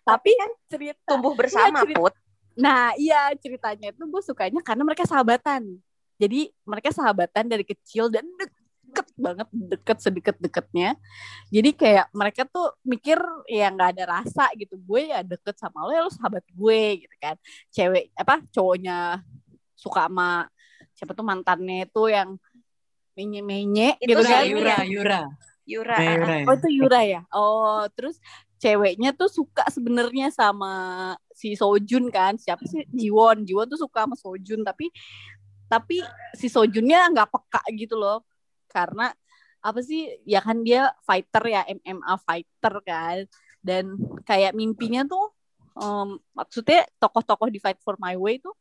Tapi 0.02 0.34
kan 0.34 0.50
cerita 0.66 0.98
tumbuh 1.06 1.38
bersama 1.38 1.86
cerita- 1.86 1.94
put 2.02 2.14
Nah, 2.56 2.96
iya 2.96 3.30
ceritanya 3.36 3.92
itu 3.92 4.02
gue 4.02 4.22
sukanya 4.24 4.64
karena 4.66 4.82
mereka 4.82 5.04
sahabatan. 5.06 5.78
Jadi 6.16 6.50
mereka 6.64 6.90
sahabatan 6.90 7.46
dari 7.46 7.62
kecil 7.62 8.08
dan 8.08 8.24
deket 8.96 9.08
banget, 9.20 9.48
deket 9.52 9.98
sedekat-deketnya. 10.00 10.96
Jadi 11.52 11.70
kayak 11.76 12.08
mereka 12.16 12.48
tuh 12.48 12.72
mikir 12.88 13.20
ya 13.52 13.68
nggak 13.68 14.00
ada 14.00 14.04
rasa 14.24 14.48
gitu. 14.56 14.80
Gue 14.80 15.12
ya 15.12 15.20
deket 15.20 15.60
sama 15.60 15.84
lo 15.84 15.92
ya 15.92 16.08
lo 16.08 16.12
sahabat 16.16 16.48
gue 16.48 17.04
gitu 17.04 17.16
kan. 17.20 17.36
Cewek 17.76 18.16
apa 18.16 18.40
cowoknya 18.56 19.20
suka 19.76 20.08
sama 20.08 20.48
siapa 20.96 21.12
tuh 21.12 21.28
mantannya 21.28 21.84
itu 21.84 22.04
yang 22.08 22.40
menye-menye 23.20 24.00
Itu 24.00 24.16
gitu 24.16 24.24
Yura, 24.24 24.32
kan. 24.32 24.44
Yura, 24.48 24.72
ya? 24.72 24.84
Yura. 24.88 25.22
Yura 25.66 25.96
Eh, 25.98 26.08
ah, 26.08 26.14
Yura 26.16 26.36
ya. 26.40 26.46
Oh 26.48 26.56
itu 26.56 26.70
Yura 26.72 27.02
ya. 27.04 27.22
Oh 27.36 27.84
terus 27.92 28.16
ceweknya 28.56 29.12
tuh 29.12 29.28
suka 29.28 29.68
sebenarnya 29.68 30.32
sama 30.32 30.72
si 31.36 31.52
Sojun 31.60 32.08
kan. 32.08 32.40
Siapa 32.40 32.64
sih 32.64 32.88
Jiwon? 32.96 33.44
Jiwon 33.44 33.68
tuh 33.68 33.80
suka 33.84 34.08
sama 34.08 34.16
Sojun 34.16 34.64
tapi 34.64 34.88
tapi 35.66 36.00
si 36.38 36.48
Sojunnya 36.48 37.10
nggak 37.12 37.30
peka 37.34 37.62
gitu 37.76 38.00
loh. 38.00 38.24
Karena 38.76 39.08
apa 39.64 39.80
sih? 39.80 40.12
Ya 40.28 40.44
kan 40.44 40.60
dia 40.68 40.92
fighter 41.08 41.44
ya 41.48 41.64
MMA 41.72 42.16
fighter 42.28 42.76
kan. 42.84 43.24
Dan 43.64 43.96
kayak 44.28 44.52
mimpinya 44.52 45.08
tuh 45.08 45.32
em, 45.80 46.20
maksudnya 46.36 46.84
tokoh-tokoh 47.00 47.48
di 47.48 47.64
Fight 47.64 47.80
for 47.80 47.96
My 47.96 48.20
Way 48.20 48.44
tuh 48.44 48.52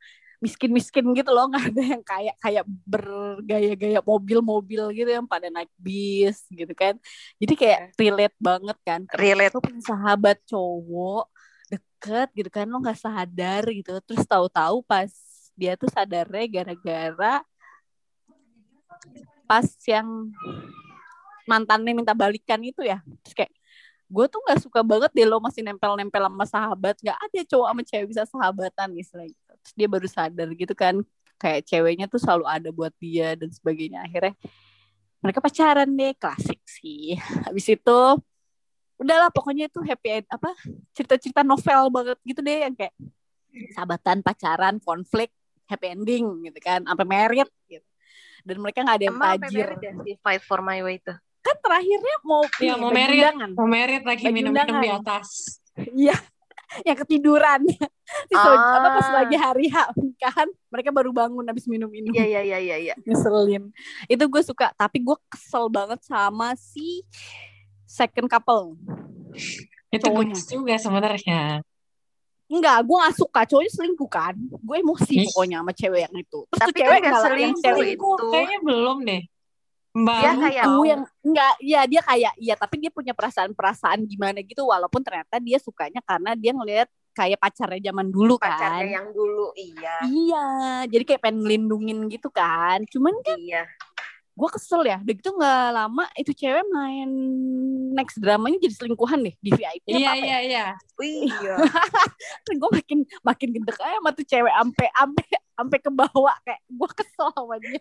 miskin-miskin 0.45 1.09
gitu 1.17 1.31
loh. 1.33 1.47
Nggak 1.51 1.65
ada 1.73 1.83
yang 1.83 2.03
kayak 2.05 2.37
kayak 2.39 2.65
bergaya-gaya 2.85 4.01
mobil-mobil 4.05 4.83
gitu 4.93 5.11
yang 5.11 5.27
pada 5.27 5.49
naik 5.49 5.73
bis 5.81 6.45
gitu 6.53 6.71
kan. 6.77 7.01
Jadi 7.41 7.55
kayak 7.57 7.79
relate 7.97 8.37
banget 8.37 8.79
kan. 8.85 9.01
Relate. 9.17 9.57
Punya 9.57 9.83
sahabat 9.83 10.39
cowok 10.45 11.33
deket 11.73 12.29
gitu 12.37 12.51
kan 12.53 12.69
lo 12.69 12.79
nggak 12.85 13.01
sadar 13.01 13.65
gitu. 13.73 13.97
Terus 14.05 14.25
tahu-tahu 14.29 14.85
pas 14.85 15.09
dia 15.55 15.79
tuh 15.79 15.89
sadarnya 15.89 16.45
gara-gara 16.51 17.41
pas 19.45 19.65
yang 19.85 20.07
mantannya 21.45 21.93
minta 21.93 22.17
balikan 22.17 22.61
itu 22.65 22.81
ya. 22.85 23.01
Terus 23.25 23.35
kayak 23.45 23.53
gue 24.05 24.27
tuh 24.29 24.41
nggak 24.45 24.61
suka 24.61 24.81
banget 24.85 25.11
deh 25.13 25.27
lo 25.29 25.41
masih 25.41 25.65
nempel-nempel 25.65 26.25
sama 26.29 26.47
sahabat. 26.49 26.97
Nggak 27.01 27.19
ada 27.19 27.41
cowok 27.49 27.67
sama 27.71 27.83
cewek 27.85 28.07
bisa 28.09 28.23
sahabatan 28.29 28.89
istilahnya 28.97 29.33
gitu. 29.33 29.53
terus 29.65 29.75
dia 29.77 29.89
baru 29.89 30.09
sadar 30.09 30.49
gitu 30.53 30.75
kan 30.77 30.95
kayak 31.41 31.65
ceweknya 31.65 32.07
tuh 32.09 32.21
selalu 32.21 32.45
ada 32.45 32.69
buat 32.73 32.93
dia 33.01 33.37
dan 33.37 33.49
sebagainya. 33.49 34.05
Akhirnya 34.05 34.35
mereka 35.25 35.41
pacaran 35.41 35.89
deh 35.89 36.13
klasik 36.17 36.61
sih. 36.69 37.17
Habis 37.49 37.67
itu 37.73 37.99
udahlah 39.01 39.29
pokoknya 39.33 39.67
itu 39.67 39.81
happy 39.83 40.23
end 40.23 40.27
apa 40.31 40.55
cerita-cerita 40.95 41.43
novel 41.43 41.91
banget 41.91 42.19
gitu 42.23 42.41
deh 42.45 42.59
yang 42.63 42.75
kayak 42.79 42.95
sahabatan 43.75 44.23
pacaran 44.23 44.79
konflik 44.79 45.35
happy 45.67 45.99
ending 45.99 46.47
gitu 46.47 46.59
kan 46.63 46.87
sampai 46.87 47.07
married 47.07 47.51
gitu 47.67 47.87
dan 48.45 48.57
mereka 48.61 48.85
nggak 48.85 48.97
ada 49.01 49.05
yang 49.09 49.17
Emang 49.17 49.41
tajir 49.41 49.69
ya 49.81 49.91
si 50.05 50.11
Fight 50.21 50.43
for 50.45 50.61
My 50.61 50.85
Way 50.85 51.01
itu. 51.01 51.15
kan 51.45 51.57
terakhirnya 51.61 52.17
mau 52.25 52.41
ini, 52.57 52.73
mau 52.73 52.89
undangan. 52.89 53.51
Mau 53.53 53.69
merit 53.69 54.01
lagi 54.01 54.25
minum-minum 54.33 54.81
di 54.81 54.89
atas. 54.89 55.61
Iya, 55.77 56.17
yang 56.89 56.97
ketiduran. 56.97 57.61
Si 58.29 58.37
So- 58.37 58.53
Ah. 58.53 58.77
apa 58.85 58.89
pas 59.01 59.09
lagi 59.25 59.33
hari 59.33 59.73
H 59.73 59.89
kan 60.21 60.49
mereka 60.69 60.93
baru 60.93 61.09
bangun 61.09 61.45
habis 61.45 61.65
minum-minum. 61.65 62.13
Iya 62.13 62.25
iya 62.25 62.41
iya 62.45 62.59
iya 62.61 62.77
iya. 62.77 62.95
Ngeselin. 63.01 63.73
Itu 64.09 64.29
gue 64.29 64.43
suka, 64.45 64.73
tapi 64.77 65.01
gue 65.01 65.17
kesel 65.29 65.73
banget 65.73 66.05
sama 66.05 66.53
si 66.53 67.01
second 67.85 68.29
couple. 68.29 68.77
Itu 69.89 70.09
bagus 70.13 70.45
juga 70.45 70.77
sebenarnya. 70.77 71.65
Enggak, 72.45 72.79
gue 72.85 72.97
gak 72.99 73.17
suka 73.17 73.41
cowoknya 73.49 73.73
selingkuh 73.73 74.11
kan. 74.11 74.35
Gue 74.37 74.77
emosi 74.79 75.25
pokoknya 75.33 75.65
sama 75.65 75.73
cewek 75.73 76.01
yang 76.05 76.15
itu. 76.15 76.39
Terus 76.45 76.61
Tapi 76.61 76.77
cewek 76.77 76.99
kan 77.01 77.13
ngalah- 77.13 77.15
yang 77.15 77.25
selingkuh 77.25 77.63
cewek 77.63 77.77
itu. 77.77 78.05
Selingkuh, 78.05 78.31
kayaknya 78.31 78.59
belum 78.61 78.99
deh. 79.03 79.23
Mbak. 79.95 80.19
Dia 80.19 80.33
kayak 80.35 80.65
itu 80.67 80.81
yang 80.85 81.03
enggak 81.23 81.53
ya 81.63 81.81
dia 81.87 82.03
kayak 82.03 82.33
iya 82.35 82.55
tapi 82.59 82.83
dia 82.83 82.91
punya 82.91 83.15
perasaan-perasaan 83.15 84.03
gimana 84.05 84.43
gitu 84.43 84.67
walaupun 84.67 84.99
ternyata 85.01 85.39
dia 85.39 85.63
sukanya 85.63 86.03
karena 86.03 86.35
dia 86.35 86.51
ngelihat 86.51 86.91
kayak 87.15 87.39
pacarnya 87.39 87.79
zaman 87.79 88.11
dulu 88.11 88.35
pacarnya 88.35 88.83
kan 88.83 88.91
yang 88.91 89.09
dulu 89.15 89.55
iya. 89.55 89.95
iya 90.03 90.47
jadi 90.91 91.05
kayak 91.07 91.23
pengen 91.23 91.47
ngelindungin 91.47 92.11
gitu 92.11 92.27
kan 92.27 92.83
cuman 92.91 93.15
kan 93.23 93.39
Iya. 93.39 93.71
Gue 94.35 94.49
kesel 94.51 94.83
ya 94.83 94.99
udah 94.99 95.15
gitu 95.15 95.31
nggak 95.31 95.67
lama 95.71 96.05
itu 96.19 96.35
cewek 96.35 96.67
main 96.67 97.07
next 97.95 98.19
dramanya 98.19 98.59
jadi 98.59 98.75
selingkuhan 98.75 99.23
deh 99.23 99.35
di 99.39 99.51
VIP 99.55 99.87
Iya, 99.87 100.11
apa 100.11 100.19
iya, 100.19 100.39
iya. 100.43 100.65
Wih, 100.99 101.31
iya. 101.31 101.55
gue 102.61 102.71
makin 102.75 102.99
makin 103.23 103.49
gendek 103.55 103.79
aja 103.79 103.95
sama 103.95 104.11
tuh 104.11 104.27
cewek 104.27 104.51
ampe 104.59 104.87
ampe 104.99 105.23
ampe 105.55 105.77
ke 105.79 105.91
bawah 105.95 106.35
kayak 106.43 106.59
gue 106.67 106.89
kesel 106.99 107.31
sama 107.31 107.63
dia 107.63 107.79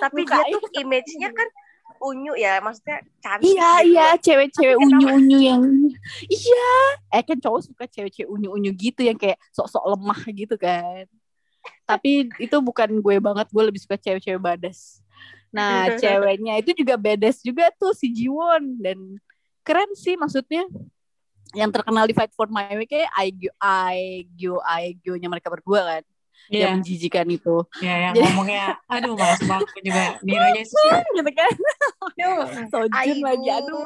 Tapi 0.00 0.20
dia 0.24 0.40
Mukanya. 0.40 0.54
tuh 0.56 0.62
image-nya 0.80 1.28
kan 1.36 1.48
unyu 2.02 2.32
ya, 2.34 2.58
maksudnya 2.64 2.98
cantik. 3.20 3.52
Iya 3.52 3.70
gitu 3.84 3.88
iya 3.92 4.00
ya. 4.00 4.08
cewek-cewek 4.16 4.74
Tapi 4.74 4.84
kenapa? 4.88 4.96
unyu-unyu 4.96 5.38
yang 5.44 5.62
iya 6.26 6.72
eh 7.12 7.22
kan 7.22 7.36
cowok 7.36 7.60
suka 7.68 7.84
cewek-cewek 7.84 8.32
unyu-unyu 8.32 8.72
gitu 8.74 9.04
yang 9.04 9.20
kayak 9.20 9.36
sok-sok 9.52 9.84
lemah 9.92 10.20
gitu 10.32 10.56
kan. 10.56 11.04
Tapi 11.84 12.32
itu 12.40 12.56
bukan 12.58 12.88
gue 12.96 13.16
banget, 13.20 13.46
gue 13.52 13.62
lebih 13.68 13.80
suka 13.84 14.00
cewek-cewek 14.00 14.40
badas. 14.40 15.01
Nah 15.52 15.86
ceweknya 16.02 16.58
itu 16.58 16.72
juga 16.72 16.96
badas 16.96 17.38
juga 17.44 17.68
tuh 17.76 17.92
si 17.92 18.08
Jiwon. 18.10 18.80
Dan 18.80 18.98
keren 19.62 19.92
sih 19.94 20.16
maksudnya. 20.16 20.64
Yang 21.52 21.70
terkenal 21.76 22.08
di 22.08 22.16
Fight 22.16 22.32
for 22.32 22.48
My 22.48 22.72
Way 22.72 22.88
kayak 22.88 23.12
Aegyo 23.12 23.52
Aegyo 23.60 24.56
Aegyo-nya 24.64 25.28
mereka 25.28 25.52
berdua 25.52 25.84
kan? 25.84 26.02
Iya, 26.48 26.74
yang 26.74 26.80
menjijikan 26.80 27.28
itu. 27.28 27.62
Iya, 27.78 27.94
yang 28.08 28.14
Jadi- 28.18 28.24
ngomongnya, 28.34 28.64
aduh 28.90 29.14
malas 29.14 29.40
banget 29.46 29.68
juga. 29.84 30.04
Nironya 30.26 30.64
sih. 30.64 30.90
gitu 31.14 31.30
kan? 31.36 31.52
Aduh, 32.02 32.40
Sojun 32.72 33.18
lagi 33.22 33.48
aduh. 33.52 33.84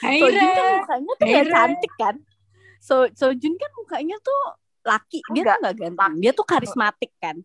Sojun 0.00 0.48
kan 0.54 0.64
mukanya 0.80 1.12
tuh 1.18 1.26
gak 1.28 1.46
cantik 1.50 1.92
kan. 1.98 2.14
So 2.80 2.94
Sojun 3.12 3.54
kan 3.58 3.70
mukanya 3.74 4.16
tuh 4.22 4.40
laki, 4.86 5.18
dia 5.34 5.42
Enggak, 5.44 5.56
tuh 5.58 5.64
gak 5.66 5.76
ganteng, 5.76 6.12
dia 6.22 6.32
tuh 6.32 6.46
karismatik 6.46 7.12
kan. 7.20 7.36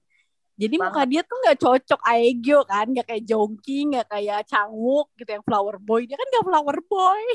Jadi 0.54 0.76
muka 0.78 1.02
Banget. 1.02 1.10
dia 1.10 1.22
tuh 1.26 1.38
gak 1.42 1.60
cocok 1.60 2.02
Aegyo 2.06 2.60
kan, 2.70 2.86
gak 2.94 3.08
kayak 3.10 3.26
Jongki, 3.26 3.80
gak 3.90 4.08
kayak 4.14 4.46
Changwook 4.46 5.10
gitu 5.18 5.30
yang 5.34 5.46
flower 5.46 5.82
boy. 5.82 6.06
Dia 6.06 6.14
kan 6.14 6.28
gak 6.30 6.46
flower 6.46 6.78
boy. 6.86 7.26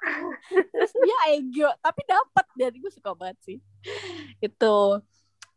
Terus 0.72 0.92
dia 0.96 1.16
Aegyo, 1.28 1.68
tapi 1.84 2.00
dapat 2.08 2.46
dari 2.56 2.76
gue 2.80 2.92
suka 2.92 3.12
banget 3.12 3.38
sih. 3.44 3.58
Itu 4.40 5.00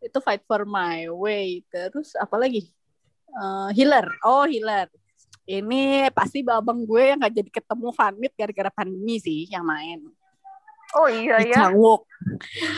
itu 0.03 0.17
fight 0.19 0.43
for 0.43 0.67
my 0.67 1.07
way. 1.07 1.63
Terus 1.71 2.11
apa 2.19 2.35
lagi? 2.35 2.67
Eh, 3.27 3.69
healer. 3.75 4.07
Oh, 4.27 4.43
healer. 4.43 4.91
Ini 5.47 6.11
pasti 6.11 6.43
babang 6.43 6.83
gue 6.83 7.15
yang 7.15 7.23
gak 7.23 7.35
jadi 7.39 7.51
ketemu 7.63 7.87
Vanit 7.95 8.33
gara-gara 8.35 8.71
pandemi 8.71 9.15
sih 9.15 9.47
yang 9.47 9.63
main. 9.63 10.03
Oh 10.95 11.07
iya 11.11 11.35
Di 11.43 11.51
ya. 11.51 11.67
Cangwook. 11.67 12.07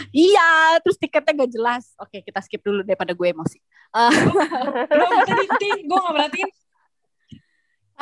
Iya, 0.10 0.50
terus 0.82 0.98
tiketnya 0.98 1.46
gak 1.46 1.52
jelas. 1.54 1.84
Oke, 1.98 2.26
kita 2.26 2.42
skip 2.42 2.62
dulu 2.62 2.82
daripada 2.82 3.14
gue 3.14 3.28
emosi. 3.30 3.60
Eh, 3.90 4.14
Belum 4.90 5.10
tadi, 5.24 5.46
Ting. 5.58 5.80
Gue 5.86 6.00
gak 6.00 6.14
perhatiin. 6.18 6.50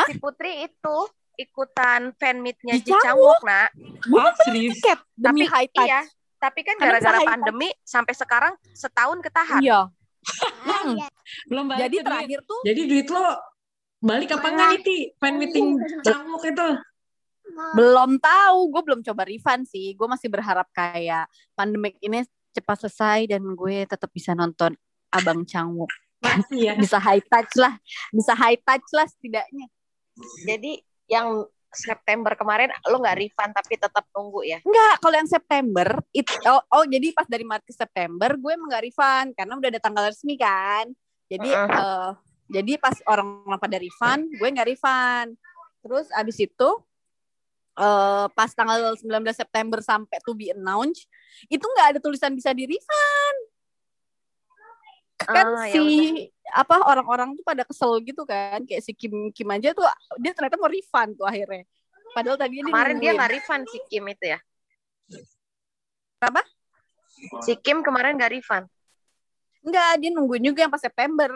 Si 0.07 0.13
Putri 0.17 0.53
itu 0.63 0.97
ikutan 1.35 2.13
fan 2.15 2.39
meet-nya 2.39 2.77
Di 2.77 2.85
Ji 2.85 2.93
Changwook, 2.97 3.41
nak. 3.43 3.69
Bukan 4.07 4.23
Wah, 4.23 4.33
serius. 4.45 4.77
tiket 4.77 4.99
demi 5.13 5.45
Tapi 5.45 5.53
high 5.53 5.69
touch. 5.69 5.85
iya, 5.85 6.01
tapi 6.37 6.59
kan 6.61 6.75
gara-gara 6.77 7.19
pandemi 7.21 7.69
sampai 7.81 8.13
sekarang 8.13 8.53
setahun 8.71 9.17
ketahan. 9.21 9.61
Iya. 9.61 9.81
Belum 11.49 11.65
balik 11.67 11.81
Jadi 11.87 11.95
duit. 11.95 12.05
terakhir 12.05 12.39
tuh 12.43 12.59
Jadi 12.65 12.81
duit 12.83 13.07
lo 13.07 13.23
balik 13.97 14.29
apa 14.29 14.47
enggak 14.49 14.67
nih, 14.69 14.81
Ti? 14.81 14.97
Fan 15.17 15.33
meeting 15.37 15.67
cangmuk 16.01 16.43
itu. 16.43 16.67
Belum 17.75 18.21
tahu, 18.21 18.59
gue 18.71 18.81
belum 18.85 19.01
coba 19.01 19.23
refund 19.25 19.65
sih. 19.65 19.93
Gue 19.97 20.07
masih 20.09 20.29
berharap 20.29 20.69
kayak 20.73 21.27
pandemik 21.57 21.97
ini 22.01 22.23
cepat 22.53 22.87
selesai 22.87 23.29
dan 23.29 23.41
gue 23.43 23.85
tetap 23.85 24.09
bisa 24.13 24.33
nonton 24.33 24.73
Abang 25.13 25.45
Cangwook. 25.45 25.91
Masih 26.21 26.71
ya. 26.71 26.73
Bisa 26.77 26.97
high 26.97 27.21
touch 27.21 27.53
lah, 27.61 27.77
bisa 28.09 28.33
high 28.33 28.57
touch 28.61 28.89
lah 28.93 29.05
setidaknya. 29.05 29.69
Jadi 30.45 30.81
yang 31.05 31.45
September 31.67 32.33
kemarin 32.33 32.73
lo 32.89 32.97
nggak 32.97 33.17
refund 33.21 33.51
tapi 33.53 33.77
tetap 33.77 34.05
nunggu 34.15 34.41
ya. 34.47 34.57
Enggak, 34.65 34.95
kalau 35.03 35.15
yang 35.19 35.29
September, 35.29 35.87
it, 36.15 36.25
oh, 36.49 36.63
oh 36.73 36.85
jadi 36.89 37.13
pas 37.13 37.27
dari 37.29 37.45
Maret 37.45 37.65
ke 37.67 37.73
September 37.75 38.33
gue 38.33 38.51
emang 38.55 38.71
gak 38.71 38.85
refund 38.87 39.29
karena 39.37 39.53
udah 39.59 39.69
ada 39.69 39.81
tanggal 39.81 40.03
resmi 40.09 40.35
kan. 40.39 40.89
Jadi 41.27 41.49
Heeh. 41.51 41.69
eh, 41.77 42.11
jadi 42.47 42.79
pas 42.79 42.95
orang 43.11 43.43
pada 43.59 43.77
refund, 43.77 44.31
gue 44.31 44.47
nggak 44.47 44.69
refund. 44.71 45.35
Terus 45.83 46.07
abis 46.15 46.37
itu 46.39 46.69
eh 47.77 48.25
pas 48.33 48.49
tanggal 48.49 48.97
19 48.97 49.05
September 49.37 49.79
sampai 49.85 50.17
to 50.25 50.33
be 50.33 50.49
announced, 50.49 51.05
itu 51.45 51.61
nggak 51.61 51.95
ada 51.95 51.99
tulisan 52.01 52.33
bisa 52.33 52.49
di 52.51 52.65
refund. 52.65 53.39
Kan 55.17 55.45
ya 55.65 55.73
si 55.73 55.81
udah. 55.81 56.57
apa 56.61 56.75
orang-orang 56.89 57.33
tuh 57.37 57.45
pada 57.45 57.65
kesel 57.65 58.01
gitu 58.01 58.25
kan, 58.25 58.65
kayak 58.65 58.81
si 58.81 58.93
Kim 58.97 59.29
Kim 59.33 59.49
aja 59.53 59.73
tuh 59.73 59.85
dia 60.21 60.33
ternyata 60.33 60.57
mau 60.57 60.69
refund 60.69 61.17
tuh 61.17 61.25
akhirnya. 61.29 61.65
Padahal 62.13 62.37
dia 62.49 62.65
Kemarin 62.65 62.97
dia 62.97 63.11
nggak 63.13 63.31
refund 63.33 63.63
si 63.69 63.77
Kim 63.89 64.05
itu 64.09 64.25
ya. 64.25 64.39
Apa? 66.21 66.41
Si 67.45 67.53
Kim 67.61 67.85
kemarin 67.85 68.17
nggak 68.17 68.33
refund. 68.33 68.65
Enggak, 69.61 70.01
dia 70.01 70.09
nungguin 70.13 70.45
juga 70.45 70.65
yang 70.65 70.73
pas 70.73 70.81
September. 70.81 71.29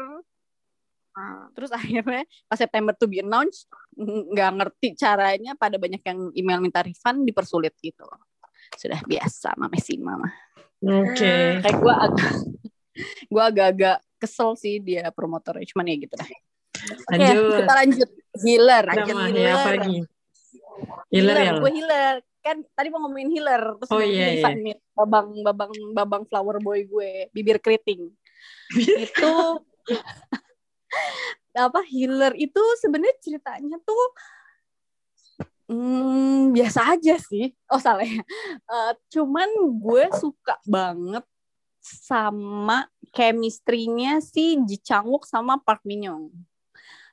Terus 1.52 1.70
akhirnya 1.76 2.24
pas 2.48 2.56
September 2.56 2.96
to 2.96 3.04
be 3.04 3.20
announced, 3.20 3.68
nggak 4.06 4.52
ngerti 4.58 4.88
caranya 4.98 5.54
pada 5.54 5.78
banyak 5.78 6.02
yang 6.02 6.20
email 6.34 6.60
minta 6.60 6.82
refund 6.82 7.24
dipersulit 7.26 7.78
gitu. 7.80 8.06
Sudah 8.76 9.00
biasa 9.06 9.56
mama 9.60 9.78
sih 9.78 9.98
mama. 10.02 10.30
Oke. 10.82 11.62
Kayak 11.62 11.78
gue 11.78 11.94
agak 11.94 12.34
gue 13.34 13.44
agak-agak 13.44 13.98
kesel 14.22 14.54
sih 14.58 14.78
dia 14.82 15.10
promotornya 15.14 15.66
cuman 15.70 15.86
ya 15.90 15.96
gitu 16.02 16.16
dah. 16.18 16.30
Oke, 16.82 17.18
Lanjut. 17.18 17.44
kita 17.62 17.74
lanjut 17.78 18.10
healer. 18.42 18.84
Lanjut 18.90 19.16
mah, 19.16 19.28
healer. 19.30 19.46
ya 19.46 19.54
apa 19.54 19.70
lagi? 19.78 19.98
Healer 21.14 21.38
ya 21.38 21.52
lo? 21.54 21.60
gue 21.62 21.72
healer. 21.78 22.16
Kan 22.42 22.58
tadi 22.74 22.88
mau 22.90 23.06
ngomongin 23.06 23.30
healer 23.30 23.62
terus 23.78 23.90
Oh, 23.94 24.02
iya, 24.02 24.34
iya. 24.34 24.74
babang 24.98 25.30
babang 25.46 25.72
babang 25.94 26.24
flower 26.26 26.58
boy 26.58 26.82
gue, 26.90 27.30
bibir 27.30 27.62
keriting. 27.62 28.10
itu 29.06 29.34
apa 31.52 31.84
healer 31.84 32.32
itu 32.40 32.62
sebenarnya 32.80 33.18
ceritanya 33.20 33.78
tuh 33.84 34.08
hmm, 35.72 36.52
biasa 36.52 37.00
aja 37.00 37.16
sih. 37.20 37.56
Oh 37.72 37.80
salah 37.80 38.04
ya. 38.04 38.24
Eh, 38.68 38.94
cuman 39.16 39.48
gue 39.80 40.06
suka 40.20 40.60
banget 40.68 41.24
sama 41.82 42.86
chemistry-nya 43.10 44.22
si 44.22 44.60
Ji 44.68 44.78
Chang-wook 44.78 45.26
sama 45.26 45.58
Park 45.58 45.82
Min 45.88 46.08
Young. 46.12 46.26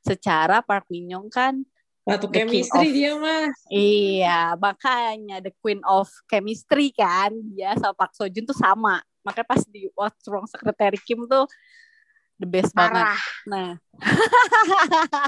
Secara 0.02 0.60
Park 0.60 0.90
Min 0.90 1.08
Young 1.08 1.30
kan 1.30 1.62
Satu 2.08 2.32
chemistry 2.32 2.88
of- 2.88 2.94
dia 2.96 3.12
mah. 3.20 3.52
Iya, 3.68 4.56
makanya 4.56 5.44
the 5.44 5.52
queen 5.60 5.84
of 5.84 6.08
chemistry 6.24 6.88
kan. 6.96 7.36
Dia 7.52 7.76
sama 7.76 7.92
Park 7.92 8.16
Seo 8.16 8.32
Joon 8.32 8.48
tuh 8.48 8.56
sama. 8.56 9.04
Makanya 9.20 9.44
pas 9.44 9.60
di 9.68 9.92
What's 9.92 10.24
Wrong 10.24 10.48
Secretary 10.48 10.96
Kim 11.04 11.28
tuh 11.28 11.44
the 12.38 12.46
best 12.46 12.70
banget. 12.72 13.02
Parah. 13.04 13.18
Nah, 13.44 13.68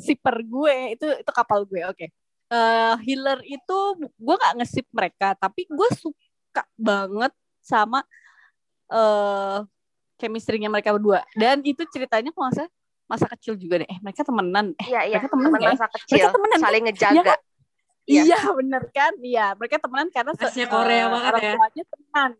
siper 0.00 0.36
gue 0.40 0.76
itu 0.92 1.06
itu 1.20 1.30
kapal 1.30 1.64
gue. 1.64 1.84
Oke. 1.86 2.06
Eh, 2.46 2.94
healer 3.04 3.40
itu 3.42 3.78
gue 3.98 4.34
gak 4.36 4.54
ngesip 4.56 4.86
mereka, 4.90 5.32
tapi 5.34 5.64
gue 5.66 5.88
suka 5.92 6.62
banget 6.74 7.32
sama 7.60 8.04
eh 8.86 9.58
chemistry-nya 10.14 10.68
mereka 10.68 10.92
berdua. 10.92 11.24
Dan 11.34 11.60
itu 11.60 11.82
ceritanya 11.88 12.30
kalau 12.30 12.46
nggak 12.46 12.56
salah 12.56 12.72
masa 13.04 13.26
kecil 13.28 13.54
juga 13.54 13.80
deh. 13.80 13.88
Eh, 13.88 13.98
mereka 14.00 14.22
temenan. 14.22 14.72
Eh, 14.76 14.86
Iya 14.86 15.00
iya. 15.04 15.18
Mereka 15.18 15.28
temen 15.28 15.44
Temen 15.46 15.60
ya? 15.60 15.70
masa 15.74 15.86
kecil. 15.90 16.26
temenan, 16.30 16.58
Saling 16.58 16.82
Iya 16.82 16.88
ngejaga. 16.88 17.22
kan? 17.26 17.40
Iya. 18.04 18.22
Iya 18.22 18.38
bener 18.52 18.82
kan? 18.90 19.12
Iya 19.18 19.46
mereka 19.56 19.76
temenan 19.78 20.08
karena 20.08 20.32
se- 20.32 20.40
Khasnya 20.40 20.66
Korea 20.68 20.94
eh, 20.94 21.04
banget 21.08 21.28
orang 21.30 21.42
ya. 21.42 21.84
teman. 21.84 22.30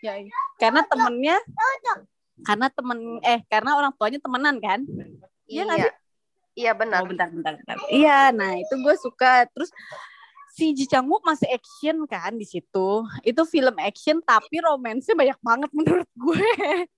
Ya, 0.00 0.12
iya. 0.16 0.32
karena 0.56 0.80
temennya 0.82 1.36
karena 2.46 2.66
temen 2.72 3.20
eh 3.24 3.40
karena 3.48 3.76
orang 3.76 3.92
tuanya 3.96 4.18
temenan 4.22 4.56
kan? 4.58 4.80
Iya 5.50 5.64
Iya. 5.66 5.90
Iya 6.58 6.72
benar. 6.74 7.06
Oh 7.06 7.08
bentar 7.08 7.30
bentar 7.30 7.54
bentar. 7.56 7.76
Iya, 7.88 8.34
nah 8.34 8.58
itu 8.58 8.74
gue 8.82 8.94
suka. 8.98 9.46
Terus 9.54 9.70
si 10.52 10.74
Ji 10.74 10.84
Chang 10.84 11.06
Wook 11.06 11.22
masih 11.22 11.46
action 11.48 12.04
kan 12.10 12.34
di 12.34 12.44
situ. 12.44 12.88
Itu 13.22 13.42
film 13.46 13.74
action 13.78 14.18
tapi 14.20 14.58
romansnya 14.60 15.14
banyak 15.14 15.38
banget 15.40 15.70
menurut 15.70 16.10
gue. 16.18 16.36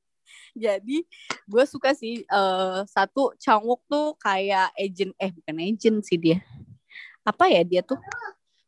Jadi 0.57 1.05
gue 1.49 1.65
suka 1.69 1.93
sih 1.93 2.25
eh, 2.25 2.81
satu 2.89 3.37
Chang 3.37 3.63
Wook 3.63 3.85
tuh 3.87 4.17
kayak 4.19 4.73
agent 4.75 5.13
eh 5.21 5.31
bukan 5.31 5.57
agent 5.61 5.99
sih 6.09 6.17
dia. 6.17 6.41
Apa 7.23 7.47
ya 7.53 7.63
dia 7.63 7.85
tuh? 7.85 8.01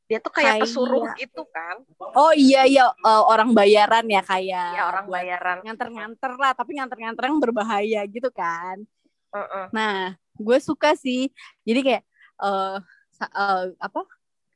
Dia 0.05 0.21
tuh 0.21 0.29
kayak 0.31 0.61
Kayak- 0.61 0.63
pesuruh 0.69 1.05
gitu 1.17 1.43
kan. 1.49 1.81
Oh 2.13 2.31
iya 2.31 2.69
iya 2.69 2.93
eh, 2.93 3.23
orang 3.25 3.57
bayaran 3.57 4.05
ya 4.05 4.21
kayak 4.21 4.69
Ya 4.77 4.83
orang 4.85 5.09
buat 5.09 5.17
bayaran. 5.17 5.57
nganter-nganter 5.65 6.33
lah 6.37 6.53
tapi 6.53 6.77
nganter-nganter 6.77 7.25
yang 7.25 7.39
berbahaya 7.41 8.01
gitu 8.05 8.29
kan. 8.29 8.85
Heeh. 9.33 9.65
Nah, 9.73 10.13
gue 10.37 10.59
suka 10.61 10.93
sih. 10.95 11.33
Jadi 11.65 11.81
kayak 11.81 12.03
eh 12.39 12.77
sa- 13.11 13.33
eh, 13.33 13.73
apa? 13.81 14.05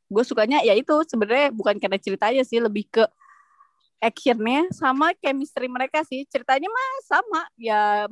Gue 0.08 0.24
sukanya 0.24 0.60
ya 0.60 0.72
itu 0.72 0.92
sebenarnya 1.04 1.48
bukan 1.52 1.76
karena 1.76 1.96
ceritanya 1.96 2.42
sih, 2.44 2.60
lebih 2.60 2.88
ke 2.88 3.04
actionnya 3.98 4.70
sama 4.70 5.10
chemistry 5.18 5.66
mereka 5.66 6.04
sih. 6.06 6.22
Ceritanya 6.28 6.68
mah 6.68 6.90
sama. 7.02 7.42
Ya 7.58 8.06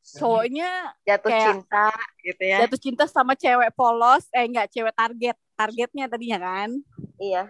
cowoknya 0.00 0.70
Jatuh 1.04 1.30
Kayak- 1.30 1.46
cinta 1.54 1.86
gitu 2.24 2.42
ya. 2.44 2.58
jatuh 2.64 2.80
cinta 2.80 3.04
sama 3.06 3.32
cewek 3.36 3.70
polos, 3.76 4.24
eh 4.32 4.44
enggak 4.48 4.68
cewek 4.72 4.94
target. 4.96 5.36
Targetnya 5.54 6.04
tadinya 6.08 6.38
kan. 6.40 6.70
Iya. 7.20 7.44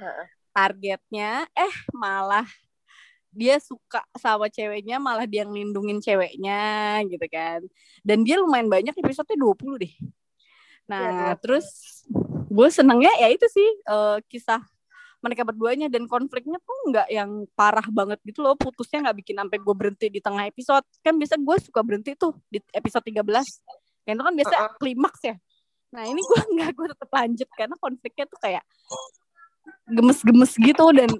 Targetnya 0.50 1.46
eh 1.54 1.74
malah 1.94 2.46
dia 3.30 3.62
suka 3.62 4.02
sama 4.18 4.50
ceweknya 4.50 4.98
malah 4.98 5.22
dia 5.22 5.46
ngelindungin 5.46 6.02
ceweknya 6.02 6.98
gitu 7.06 7.22
kan 7.30 7.62
dan 8.02 8.26
dia 8.26 8.42
lumayan 8.42 8.66
banyak 8.66 8.90
episode 8.98 9.30
20 9.30 9.86
deh 9.86 9.94
nah 10.90 11.38
20. 11.38 11.42
terus 11.46 11.66
gue 12.50 12.68
senengnya 12.74 13.14
ya 13.22 13.30
itu 13.30 13.46
sih 13.46 13.68
eh, 13.86 14.18
kisah 14.26 14.58
mereka 15.20 15.44
berduanya 15.44 15.86
dan 15.92 16.08
konfliknya 16.08 16.56
tuh 16.64 16.78
nggak 16.88 17.08
yang 17.12 17.44
parah 17.52 17.84
banget 17.92 18.18
gitu 18.24 18.40
loh. 18.40 18.56
Putusnya 18.56 19.04
nggak 19.08 19.16
bikin 19.20 19.36
sampai 19.36 19.58
gue 19.60 19.74
berhenti 19.76 20.06
di 20.08 20.20
tengah 20.20 20.48
episode. 20.48 20.84
Kan 21.04 21.20
biasa 21.20 21.36
gue 21.36 21.56
suka 21.60 21.80
berhenti 21.84 22.16
tuh 22.16 22.36
di 22.48 22.58
episode 22.72 23.04
13 23.04 23.24
kan 24.00 24.16
itu 24.16 24.24
kan 24.24 24.34
biasa 24.34 24.54
Uh-uh. 24.56 24.76
klimaks 24.80 25.20
ya. 25.22 25.36
Nah 25.92 26.04
ini 26.08 26.20
gue 26.24 26.40
nggak 26.56 26.70
gue 26.72 26.86
tetap 26.96 27.10
lanjut 27.12 27.48
karena 27.54 27.76
konfliknya 27.76 28.24
tuh 28.26 28.40
kayak 28.40 28.64
gemes-gemes 29.86 30.52
gitu 30.56 30.86
dan 30.96 31.10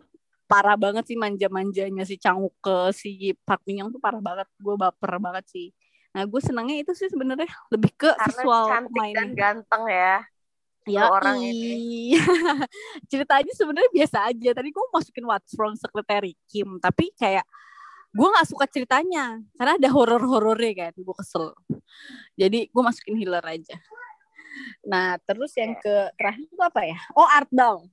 parah 0.51 0.75
banget 0.75 1.07
sih 1.07 1.15
manja-manjanya 1.21 2.03
si 2.03 2.19
Changwook 2.19 2.57
ke 2.59 2.77
si 2.91 3.37
Park 3.47 3.63
Min 3.69 3.85
Young 3.85 3.91
tuh 3.95 4.03
parah 4.03 4.19
banget. 4.19 4.49
Gue 4.59 4.75
baper 4.75 5.21
banget 5.23 5.47
sih. 5.47 5.71
Nah 6.11 6.27
gue 6.27 6.41
senangnya 6.43 6.83
itu 6.83 6.93
sih 6.97 7.07
sebenarnya 7.07 7.47
lebih 7.71 7.95
ke 7.95 8.11
Karena 8.11 8.27
visual 8.27 8.65
cantik 8.67 9.09
dan 9.15 9.29
ganteng 9.37 9.85
ya. 9.87 10.17
Ya 10.89 11.13
orang 11.13 11.45
iya. 11.45 12.21
ceritanya 13.11 13.53
sebenarnya 13.53 13.91
biasa 13.93 14.33
aja. 14.33 14.51
Tadi 14.57 14.69
gue 14.73 14.85
masukin 14.93 15.25
What's 15.29 15.53
Wrong 15.57 15.77
Secretary 15.77 16.33
Kim 16.49 16.81
tapi 16.81 17.13
kayak 17.17 17.45
gue 18.11 18.29
nggak 18.29 18.49
suka 18.49 18.65
ceritanya. 18.71 19.41
Karena 19.59 19.77
ada 19.77 19.89
horor-horornya 19.93 20.73
kan 20.89 20.95
gue 20.97 21.17
kesel. 21.21 21.53
Jadi 22.39 22.71
gue 22.71 22.83
masukin 22.83 23.17
healer 23.17 23.45
aja. 23.45 23.77
Nah 24.89 25.21
terus 25.27 25.53
yang 25.57 25.77
ke 25.77 26.11
terakhir 26.17 26.47
itu 26.49 26.63
apa 26.63 26.81
ya? 26.85 26.99
Oh 27.15 27.29
Art 27.29 27.51
Doll 27.53 27.87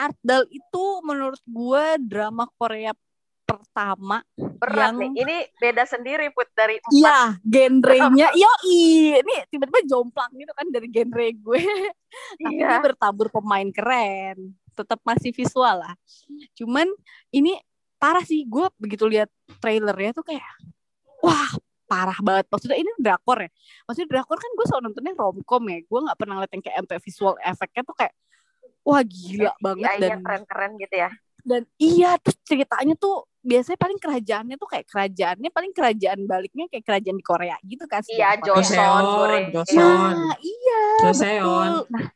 Art 0.00 0.16
Doll 0.24 0.48
itu 0.48 0.84
menurut 1.04 1.42
gue 1.44 1.84
drama 2.00 2.48
Korea 2.56 2.96
pertama 3.50 4.16
Berat 4.36 4.92
Yang- 4.92 4.98
nih. 5.00 5.10
Ini 5.24 5.36
beda 5.56 5.84
sendiri 5.88 6.26
put 6.30 6.48
dari 6.52 6.76
empat. 6.78 6.92
Iya, 6.92 7.18
genrenya. 7.40 8.28
Yo, 8.40 8.52
ini 8.68 9.34
tiba-tiba 9.48 9.80
jomplang 9.88 10.28
gitu 10.36 10.52
kan 10.52 10.66
dari 10.68 10.86
genre 10.92 11.28
gue. 11.32 11.60
Tapi 12.38 12.52
Iya. 12.60 12.68
dia 12.76 12.78
bertabur 12.84 13.32
pemain 13.32 13.68
keren. 13.72 14.52
Tetap 14.76 15.00
masih 15.00 15.32
visual 15.32 15.80
lah. 15.80 15.94
Cuman 16.52 16.86
ini 17.30 17.56
parah 17.96 18.22
sih. 18.22 18.44
Gue 18.44 18.68
begitu 18.76 19.08
lihat 19.08 19.32
trailernya 19.58 20.12
tuh 20.12 20.28
kayak, 20.28 20.44
wah 21.24 21.50
parah 21.84 22.20
banget. 22.20 22.44
Maksudnya 22.52 22.76
ini 22.76 22.90
drakor 23.00 23.40
ya. 23.40 23.50
Maksudnya 23.88 24.08
drakor 24.12 24.36
kan 24.36 24.50
gue 24.52 24.66
selalu 24.68 24.82
nontonnya 24.92 25.12
romcom 25.16 25.62
ya. 25.66 25.78
Gue 25.88 26.00
nggak 26.04 26.18
pernah 26.20 26.34
ngeliat 26.36 26.52
yang 26.52 26.62
kayak 26.62 26.76
sampai 26.84 26.98
visual 27.00 27.34
efeknya 27.40 27.82
tuh 27.82 27.96
kayak, 27.96 28.14
wah 28.80 29.02
gila 29.04 29.52
banget 29.60 29.88
CGI-nya 29.88 30.04
dan 30.04 30.20
keren-keren 30.20 30.72
gitu 30.80 30.96
ya. 31.00 31.10
dan 31.40 31.64
iya 31.80 32.20
terus 32.20 32.36
ceritanya 32.44 32.92
tuh 33.00 33.24
biasanya 33.40 33.78
paling 33.80 33.96
kerajaannya 33.96 34.56
tuh 34.60 34.68
kayak 34.68 34.86
kerajaannya 34.88 35.50
paling 35.50 35.72
kerajaan 35.72 36.20
baliknya 36.28 36.64
kayak 36.68 36.84
kerajaan 36.84 37.16
di 37.16 37.24
Korea 37.24 37.56
gitu 37.64 37.84
kan 37.88 38.04
Iya. 38.04 38.36
Joseon, 38.44 38.46
Joseon, 38.46 39.04
Korea. 39.16 39.40
Joseon. 39.56 40.12
Nah, 40.12 40.34
iya 40.40 40.82
Joseon. 41.00 41.70
betul. 41.72 41.74
Nah, 41.90 42.06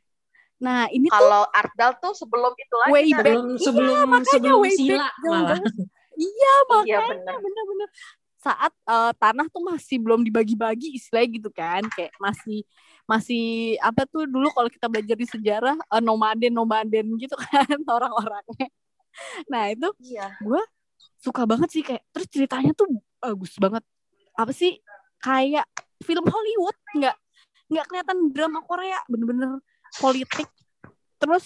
nah 0.61 0.81
ini 0.93 1.07
tuh 1.09 1.17
Kalau 1.17 1.43
Ardal 1.49 1.91
tuh 2.01 2.13
sebelum 2.13 2.53
itu 2.57 2.77
lagi. 2.77 2.93
Way 2.93 3.05
kan? 3.09 3.25
back. 3.25 3.25
Sebelum 3.25 3.47
Iya, 3.49 3.65
sebelum 3.65 3.97
makanya 4.09 4.29
sebelum 4.33 4.59
way 4.61 4.69
back 4.69 4.79
sila 4.81 5.07
jauh 5.09 5.33
malah. 5.33 5.61
iya 6.15 6.55
Iya 6.85 6.99
makanya 7.01 7.09
benar. 7.11 7.37
bener-bener 7.41 7.89
saat 8.45 8.73
eh, 8.77 9.13
tanah 9.17 9.47
tuh 9.49 9.63
masih 9.65 9.97
belum 10.05 10.21
dibagi-bagi 10.21 10.93
istilahnya 11.01 11.29
gitu 11.41 11.49
kan 11.49 11.81
kayak 11.97 12.13
masih 12.21 12.61
masih 13.09 13.77
apa 13.81 14.05
tuh 14.05 14.29
dulu 14.29 14.53
kalau 14.53 14.69
kita 14.69 14.85
belajar 14.85 15.17
di 15.17 15.25
sejarah 15.25 15.77
eh, 15.81 16.03
nomaden 16.05 16.53
nomaden 16.53 17.17
gitu 17.17 17.33
kan 17.41 17.65
orang-orangnya 17.97 18.69
nah 19.49 19.73
itu 19.73 19.89
Iya. 19.97 20.29
Suka 21.25 21.49
banget 21.49 21.69
sih 21.73 21.81
kayak 21.81 22.05
terus 22.13 22.29
ceritanya 22.29 22.77
tuh 22.77 22.85
bagus 23.17 23.57
banget. 23.57 23.81
Apa 24.37 24.53
sih? 24.53 24.77
Kayak 25.25 25.65
film 26.05 26.29
Hollywood 26.29 26.77
nggak 27.01 27.17
nggak 27.73 27.85
kelihatan 27.89 28.19
drama 28.37 28.61
Korea 28.61 29.01
bener-bener 29.09 29.57
politik. 29.97 30.49
Terus 31.17 31.45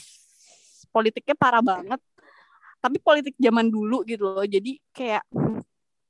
politiknya 0.91 1.39
parah 1.39 1.63
banget. 1.63 2.03
Tapi 2.83 2.99
politik 2.99 3.39
zaman 3.39 3.71
dulu 3.71 4.03
gitu 4.03 4.23
loh 4.27 4.47
jadi 4.47 4.79
kayak 4.95 5.23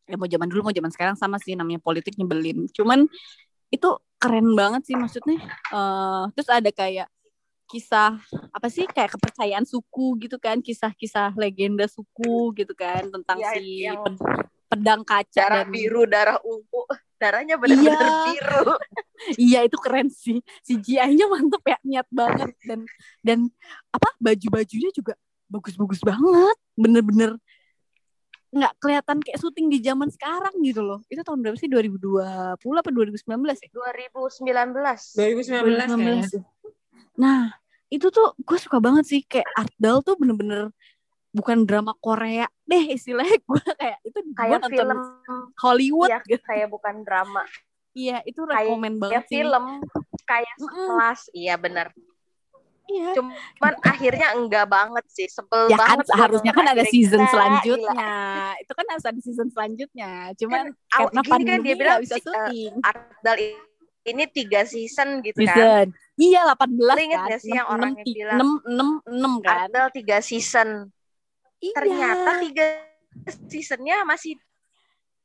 ya 0.08 0.16
mau 0.16 0.28
zaman 0.28 0.48
dulu 0.48 0.60
mau 0.68 0.74
zaman 0.74 0.88
sekarang 0.88 1.16
sama 1.20 1.36
sih 1.36 1.52
namanya 1.52 1.84
politik 1.84 2.16
nyebelin. 2.16 2.64
Cuman 2.72 3.04
itu 3.68 3.88
keren 4.16 4.56
banget 4.56 4.88
sih 4.88 4.96
maksudnya. 4.96 5.36
Eh, 5.72 6.24
terus 6.32 6.48
ada 6.48 6.72
kayak 6.72 7.12
kisah 7.68 8.16
apa 8.48 8.68
sih 8.72 8.88
kayak 8.88 9.12
kepercayaan 9.14 9.68
suku 9.68 10.16
gitu 10.24 10.40
kan 10.40 10.58
kisah-kisah 10.58 11.36
legenda 11.36 11.84
suku 11.84 12.56
gitu 12.56 12.72
kan 12.72 13.04
tentang 13.12 13.38
Iya, 13.38 13.50
si 13.52 13.64
yang 13.84 14.00
ped- 14.02 14.48
pedang 14.68 15.00
kaca 15.04 15.28
Darah 15.36 15.56
dan 15.64 15.68
biru, 15.68 16.02
darah 16.04 16.40
ungu. 16.40 16.82
Darahnya 17.18 17.58
benar-benar 17.58 17.98
Iya. 17.98 18.24
biru. 18.30 18.72
iya 19.50 19.60
itu 19.66 19.76
keren 19.82 20.06
sih 20.08 20.38
CGI-nya 20.62 21.26
mantep 21.26 21.62
ya 21.66 21.78
niat 21.82 22.08
banget 22.08 22.54
dan 22.62 22.86
dan 23.20 23.38
apa 23.90 24.14
baju-bajunya 24.16 24.94
juga 24.94 25.18
bagus-bagus 25.50 25.98
banget 26.00 26.56
bener-bener 26.78 27.34
nggak 28.48 28.72
kelihatan 28.80 29.18
kayak 29.20 29.42
syuting 29.42 29.68
di 29.68 29.82
zaman 29.82 30.08
sekarang 30.08 30.54
gitu 30.64 30.80
loh 30.80 31.02
itu 31.10 31.20
tahun 31.20 31.44
berapa 31.44 31.58
sih 31.58 31.68
2020 31.68 32.16
apa 32.56 32.88
2019 32.88 33.26
ya 33.60 33.68
2019. 33.68 35.18
2019 35.18 35.18
kayaknya. 35.18 36.24
2019 36.30 36.32
ya. 36.32 36.42
Nah, 37.18 37.50
itu 37.88 38.08
tuh 38.08 38.32
gue 38.38 38.58
suka 38.58 38.78
banget 38.78 39.04
sih 39.04 39.20
kayak 39.22 39.48
Ardal 39.52 40.00
tuh 40.00 40.14
bener-bener 40.14 40.70
bukan 41.28 41.62
drama 41.62 41.92
Korea 41.98 42.46
deh 42.64 42.94
istilahnya 42.94 43.36
gue 43.48 43.62
kayak 43.74 43.98
itu 44.02 44.18
Kayak 44.32 44.50
nonton 44.58 44.70
film 44.70 44.98
Hollywood 45.58 46.08
Iya, 46.08 46.18
gitu. 46.24 46.42
kayak 46.46 46.68
bukan 46.68 46.94
drama. 47.02 47.42
Iya, 47.92 48.22
itu 48.22 48.40
Kayak 48.42 48.54
rekomen 48.64 48.92
banget 48.96 49.12
Kayak 49.12 49.24
sih. 49.26 49.34
film 49.36 49.64
kayak 50.24 50.54
sekelas. 50.56 51.20
Iya 51.34 51.54
benar. 51.56 51.86
Iya. 52.88 53.10
Cuman 53.12 53.74
akhirnya 53.82 54.28
enggak 54.32 54.64
banget 54.64 55.04
sih. 55.10 55.26
Sebel 55.26 55.68
Ya 55.68 55.76
kan 55.76 55.82
banget. 55.92 55.96
gua 55.98 56.08
seharusnya 56.08 56.52
kan 56.54 56.66
ada 56.68 56.84
season 56.86 57.20
Gila, 57.20 57.32
selanjutnya. 57.34 58.12
Itu 58.62 58.72
kan 58.72 58.86
harus 58.88 59.04
ada 59.04 59.20
season 59.20 59.48
selanjutnya. 59.50 60.10
Cuman 60.38 60.62
Kan, 60.64 60.66
karena 60.88 61.10
gini 61.10 61.18
kan 61.18 61.28
pandemi 61.28 61.60
dia 61.60 61.74
bilang 61.74 61.90
nggak 61.90 62.04
bisa 62.06 62.16
eh, 62.16 62.22
syuting. 62.22 62.72
Ardal 62.80 63.36
i- 63.36 63.66
ini 64.06 64.24
tiga 64.30 64.60
season 64.62 65.08
gitu 65.20 65.40
kan. 65.44 65.92
Season. 66.18 66.34
Iya 66.34 66.40
18 66.50 66.74
Lu 66.74 66.98
inget 66.98 67.18
kan. 67.18 67.28
gak 67.30 67.40
sih 67.40 67.52
yang 67.54 67.68
orangnya 67.68 68.02
bilang, 68.02 68.38
6 68.66 69.06
6 69.06 69.38
6 69.38 69.46
kan. 69.46 69.56
Ardal 69.64 69.86
tiga 69.94 70.16
season. 70.18 70.68
Iya. 71.58 71.74
Ternyata 71.74 72.30
tiga 72.42 72.64
seasonnya 73.46 74.02
masih 74.02 74.34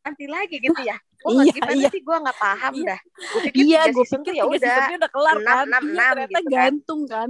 nanti 0.02 0.26
lagi 0.28 0.58
gitu 0.60 0.82
ya. 0.82 0.98
Gue 1.18 1.48
Iya, 1.48 1.54
gimana 1.56 1.74
iya. 1.74 1.90
sih 1.90 2.02
gue 2.04 2.18
nggak 2.20 2.38
paham 2.38 2.74
Iya. 2.76 2.86
dah. 2.86 3.00
Gue 3.02 3.40
pikir 3.48 3.64
Iya, 3.64 3.82
gue 3.88 4.04
season 4.04 4.20
pikir 4.22 4.34
ya 4.36 4.44
udah. 4.44 4.86
udah 5.00 5.12
kelar 5.12 5.38
enam, 5.40 5.46
kan. 5.48 5.64
enam, 5.66 5.84
iya, 5.84 5.90
enam 5.90 6.12
ternyata 6.14 6.28
gitu 6.28 6.44
kan. 6.44 6.52
gantung 6.54 7.02
kan. 7.08 7.30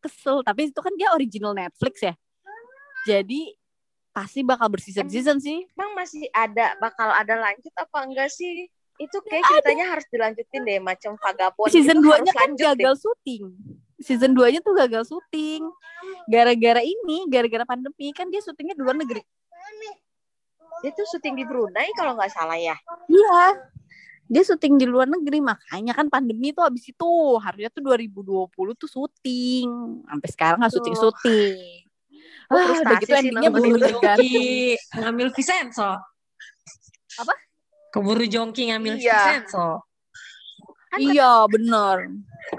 Kesel. 0.00 0.36
Tapi 0.40 0.60
itu 0.68 0.80
kan 0.80 0.92
dia 0.96 1.08
original 1.12 1.52
Netflix 1.52 1.94
ya. 2.00 2.14
Jadi 3.04 3.52
pasti 4.10 4.40
bakal 4.40 4.70
berseason-season 4.70 5.42
sih. 5.42 5.66
Emang 5.76 5.92
masih 5.92 6.24
ada 6.32 6.72
bakal 6.78 7.10
ada 7.10 7.34
lanjut 7.36 7.72
apa 7.74 7.98
enggak 8.06 8.30
sih? 8.32 8.70
Itu 9.00 9.18
kayak 9.26 9.44
ceritanya 9.50 9.84
harus 9.90 10.06
dilanjutin 10.06 10.62
deh 10.62 10.78
macam 10.78 11.12
Vagabond 11.18 11.70
Season 11.70 11.98
gitu 11.98 12.06
2-nya 12.08 12.30
harus 12.30 12.38
kan 12.38 12.48
lanjut 12.50 12.62
deh. 12.62 12.68
gagal 12.78 12.94
syuting. 13.02 13.44
Season 13.98 14.30
2-nya 14.34 14.60
tuh 14.62 14.74
gagal 14.74 15.02
syuting. 15.08 15.62
gara-gara 16.28 16.84
ini 16.84 17.24
gara-gara 17.32 17.64
pandemi 17.64 18.12
kan 18.12 18.28
dia 18.28 18.40
syutingnya 18.44 18.76
di 18.76 18.84
luar 18.84 18.96
negeri 18.96 19.24
Dia 20.84 20.92
tuh 20.92 21.08
syuting 21.08 21.32
di 21.40 21.44
Brunei 21.48 21.88
kalau 21.96 22.12
nggak 22.12 22.28
salah 22.28 22.60
ya. 22.60 22.76
iya 23.08 23.56
dia 24.24 24.40
syuting 24.44 24.80
di 24.80 24.88
luar 24.88 25.04
negeri 25.04 25.40
makanya 25.40 25.92
kan 25.92 26.08
pandemi 26.08 26.52
tuh 26.52 26.64
habis 26.64 26.84
itu 26.88 27.10
harusnya 27.40 27.68
tuh 27.68 27.84
2020 27.84 28.48
tuh 28.76 28.88
syuting 28.88 29.68
sampai 30.04 30.28
sekarang 30.32 30.58
nggak 30.64 30.72
syuting 30.72 30.96
syuting 30.96 31.84
Gua 32.48 32.60
ah, 32.60 32.76
udah 32.76 32.96
gitu 33.00 33.12
sih 33.12 33.20
endingnya 33.24 33.50
belum 33.50 33.72
ngambil 35.00 35.28
Vincenzo. 35.32 35.96
Apa? 37.16 37.34
Keburu 37.94 38.26
Jongki 38.26 38.74
ngambil 38.74 38.98
Iya. 38.98 39.14
Vincenzo. 39.38 39.86
Kan 40.90 40.98
Iya 40.98 41.46
bener. 41.46 41.96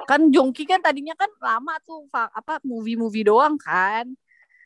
Kan 0.07 0.31
Jongki 0.31 0.63
kan 0.63 0.79
tadinya 0.79 1.11
kan 1.13 1.27
lama 1.37 1.75
tuh 1.83 2.07
apa 2.09 2.63
movie-movie 2.63 3.27
doang 3.27 3.59
kan. 3.59 4.07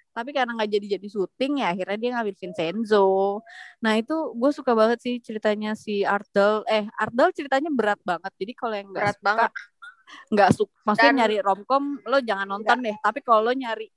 Tapi 0.09 0.30
karena 0.30 0.53
nggak 0.53 0.70
jadi 0.70 0.88
jadi 0.97 1.07
syuting 1.07 1.61
ya 1.61 1.74
akhirnya 1.74 1.97
dia 1.97 2.09
ngambil 2.13 2.36
Vincenzo. 2.36 3.39
Nah 3.80 3.93
itu 3.95 4.13
gue 4.13 4.51
suka 4.51 4.74
banget 4.74 4.99
sih 5.01 5.15
ceritanya 5.17 5.74
si 5.74 6.01
Ardel 6.01 6.65
eh 6.65 6.86
Ardel 6.97 7.30
ceritanya 7.34 7.70
berat 7.70 8.01
banget. 8.01 8.30
Jadi 8.38 8.51
kalau 8.53 8.74
yang 8.78 8.89
nggak 8.89 9.05
Berat 9.05 9.17
suka 9.17 9.26
banget. 9.26 9.51
nggak 10.34 10.49
suka 10.57 10.74
maksudnya 10.84 11.09
Dan- 11.09 11.20
nyari 11.22 11.38
romcom 11.39 11.84
lo 12.03 12.17
jangan 12.22 12.47
nonton 12.47 12.78
deh. 12.82 12.97
Tapi 12.99 13.20
kalau 13.22 13.49
lo 13.49 13.53
nyari 13.53 13.89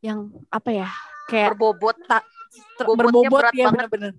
yang 0.00 0.28
apa 0.48 0.68
ya 0.70 0.88
kayak 1.26 1.56
Berbobot. 1.56 1.96
bobotnya 1.96 2.20
berbobot 2.84 3.40
berat 3.40 3.52
ya 3.56 3.66
bener-bener 3.68 4.12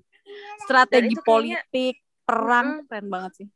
strategi 0.60 1.14
kayaknya- 1.14 1.24
politik 1.24 1.96
perang 2.24 2.68
Mm-mm. 2.68 2.80
tuh 2.80 2.88
keren 2.88 3.08
banget 3.08 3.32
sih 3.36 3.48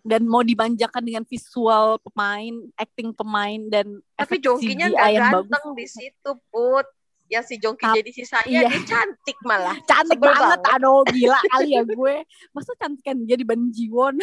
dan 0.00 0.22
mau 0.22 0.38
dimanjakan 0.40 1.02
dengan 1.02 1.24
visual 1.24 1.98
pemain 2.00 2.54
acting 2.74 3.10
pemain 3.10 3.58
dan 3.66 3.98
Tapi 4.14 4.38
Jongkinya 4.38 4.86
nggak 4.88 5.10
ganteng 5.12 5.50
bagus 5.50 5.74
di 5.74 5.86
situ, 5.90 6.30
Put. 6.46 6.86
Ya 7.26 7.42
si 7.42 7.58
Jongki 7.58 7.82
Tap- 7.82 7.98
jadi 7.98 8.10
sisanya 8.14 8.46
iya. 8.46 8.70
dia 8.70 8.86
cantik 8.86 9.34
malah. 9.42 9.74
cantik 9.82 10.14
Sebel 10.14 10.30
banget 10.30 10.62
banget. 10.62 10.74
aduh 10.78 11.02
gila 11.10 11.40
kali 11.50 11.68
ya 11.74 11.82
gue 11.82 12.14
masa 12.54 12.70
cantikan 12.78 13.18
dia 13.20 13.34
dibanding 13.34 13.74
Jiwon 13.74 14.22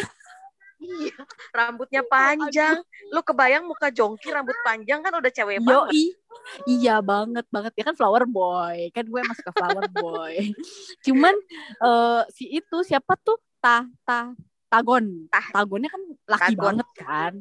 Iya, 0.84 1.16
rambutnya 1.50 2.02
panjang. 2.04 2.76
Lu 3.08 3.20
kebayang 3.20 3.64
muka 3.64 3.88
Jongki 3.88 4.28
rambut 4.28 4.56
panjang 4.60 5.00
kan 5.00 5.12
udah 5.12 5.30
cewek 5.30 5.58
banget. 5.58 5.72
Yoi. 5.90 6.04
Iya 6.68 7.00
banget 7.00 7.48
banget 7.48 7.72
ya 7.72 7.88
kan 7.88 7.96
flower 7.96 8.28
boy 8.28 8.92
kan 8.92 9.08
gue 9.08 9.20
masuk 9.24 9.48
ke 9.48 9.52
flower 9.54 9.88
boy 9.88 10.34
cuman 11.00 11.32
eh, 11.80 12.22
si 12.28 12.44
itu 12.52 12.84
siapa 12.84 13.16
tuh 13.16 13.40
tah 13.58 13.88
tah 14.04 14.36
tagon 14.68 15.24
Tah. 15.32 15.46
tagonnya 15.48 15.88
kan 15.88 16.02
laki 16.28 16.52
Tagon. 16.52 16.60
banget 16.60 16.88
kan 17.00 17.32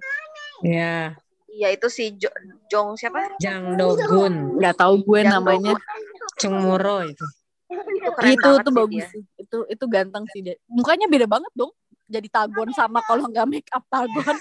Ya, 0.64 1.20
Iya 1.52 1.76
itu 1.76 1.92
si 1.92 2.16
Jo- 2.16 2.32
Jong 2.72 2.96
siapa? 2.96 3.36
Jang 3.36 3.76
Dogun, 3.76 4.56
nggak 4.56 4.80
tahu 4.80 5.04
gue 5.04 5.20
Yang 5.20 5.36
namanya 5.36 5.76
Dogun. 5.76 6.40
Chung 6.40 6.56
Muro 6.56 7.04
itu. 7.04 7.26
Itu 7.68 8.10
keren 8.16 8.32
itu 8.32 8.40
banget 8.40 8.64
sih 8.64 8.74
bagus 8.74 8.96
dia. 8.96 9.08
sih 9.12 9.24
itu 9.36 9.58
itu 9.68 9.86
ganteng 9.92 10.24
sih 10.32 10.40
dia 10.40 10.56
mukanya 10.70 11.10
beda 11.10 11.28
banget 11.28 11.52
dong 11.52 11.74
jadi 12.06 12.28
tagon 12.30 12.70
sama 12.76 13.00
kalau 13.04 13.28
nggak 13.32 13.48
make 13.48 13.70
up 13.72 13.84
tagon 13.88 14.38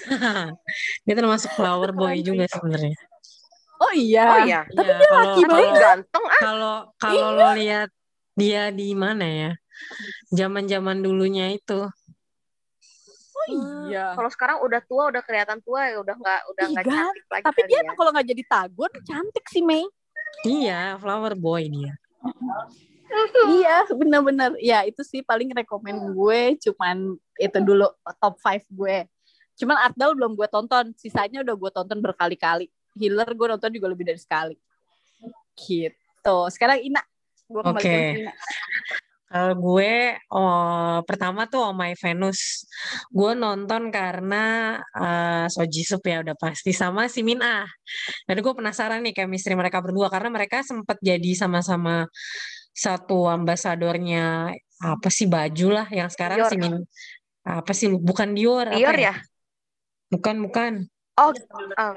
dia 1.07 1.15
termasuk 1.15 1.51
flower 1.55 1.91
boy 1.91 2.19
juga 2.19 2.45
sebenarnya. 2.47 2.95
oh 3.79 3.91
iya 3.91 4.25
Oh 4.27 4.39
iya. 4.47 4.59
Tapi 4.67 4.87
Ya, 4.87 4.95
dia 4.95 5.07
kalau 5.09 5.23
laki 5.27 5.41
kalau 5.43 5.73
ganteng 5.75 6.25
ah. 6.25 6.39
kalau 6.39 6.75
kalau 6.95 7.27
lo 7.35 7.47
lihat 7.55 7.89
dia 8.33 8.71
di 8.71 8.95
mana 8.95 9.25
ya? 9.25 9.51
Zaman-zaman 10.31 11.01
dulunya 11.01 11.51
itu. 11.51 11.83
oh 13.33 13.47
iya 13.49 14.15
Kalau 14.15 14.29
sekarang 14.31 14.57
udah 14.63 14.79
tua, 14.87 15.11
udah 15.11 15.19
kelihatan 15.25 15.59
tua 15.65 15.91
ya, 15.91 15.97
udah 15.99 16.15
nggak 16.15 16.39
udah 16.53 16.63
Ih, 16.63 16.71
nggak 16.73 16.85
cantik 16.87 17.25
lagi 17.27 17.43
tapi 17.43 17.61
dia 17.67 17.79
ya. 17.83 17.91
kalau 17.97 18.09
nggak 18.15 18.27
jadi 18.31 18.43
tagon 18.47 18.91
cantik 19.03 19.45
sih 19.51 19.63
Mei 19.65 19.83
Iya, 20.43 20.95
flower 20.99 21.35
boy 21.35 21.67
dia. 21.67 21.93
iya 23.59 23.85
bener-bener 23.89 24.51
ya 24.59 24.83
itu 24.87 25.01
sih 25.05 25.21
paling 25.21 25.51
rekomen 25.53 26.13
gue 26.13 26.57
cuman 26.69 27.17
itu 27.37 27.57
dulu 27.61 27.87
top 28.19 28.35
5 28.41 28.65
gue 28.73 28.97
cuman 29.59 29.77
Ardal 29.85 30.17
belum 30.17 30.33
gue 30.33 30.47
tonton 30.49 30.91
sisanya 30.97 31.45
udah 31.45 31.55
gue 31.55 31.71
tonton 31.73 31.99
berkali-kali 32.01 32.67
Healer 32.97 33.29
gue 33.33 33.47
nonton 33.49 33.71
juga 33.73 33.87
lebih 33.89 34.05
dari 34.05 34.19
sekali 34.21 34.57
gitu 35.57 36.37
sekarang 36.49 36.81
Ina 36.81 37.01
gue 37.49 37.61
kembalikan 37.61 37.93
Oke. 37.93 38.01
ke 38.01 38.21
Ina 38.25 38.33
Kalau 39.33 39.57
gue 39.57 40.13
oh, 40.29 41.01
pertama 41.09 41.49
tuh 41.49 41.65
Oh 41.65 41.73
My 41.73 41.97
Venus. 41.97 42.69
Gue 43.09 43.33
nonton 43.33 43.89
karena 43.89 44.77
eh, 44.93 45.49
So 45.49 45.65
Jisoo 45.65 45.97
ya 46.05 46.21
udah 46.21 46.37
pasti 46.37 46.69
sama 46.69 47.09
si 47.09 47.25
Min 47.25 47.41
Ah. 47.41 47.65
Dan 48.29 48.45
gue 48.45 48.53
penasaran 48.53 49.01
nih 49.01 49.17
chemistry 49.17 49.57
mereka 49.57 49.81
berdua 49.81 50.13
karena 50.13 50.29
mereka 50.29 50.61
sempat 50.61 51.01
jadi 51.01 51.33
sama-sama 51.33 52.05
satu 52.73 53.29
ambasadornya 53.29 54.51
apa 54.81 55.07
sih 55.13 55.29
baju 55.29 55.67
lah 55.79 55.87
yang 55.93 56.09
sekarang 56.09 56.43
Dior. 56.43 56.49
si 56.51 56.55
Min 56.59 56.75
apa 57.45 57.71
sih 57.71 57.87
bukan 57.93 58.33
Dior 58.33 58.67
Dior 58.73 58.97
ya? 58.97 59.15
Bukan 60.09 60.45
bukan. 60.45 60.85
Oh, 61.13 61.29
ah. 61.77 61.93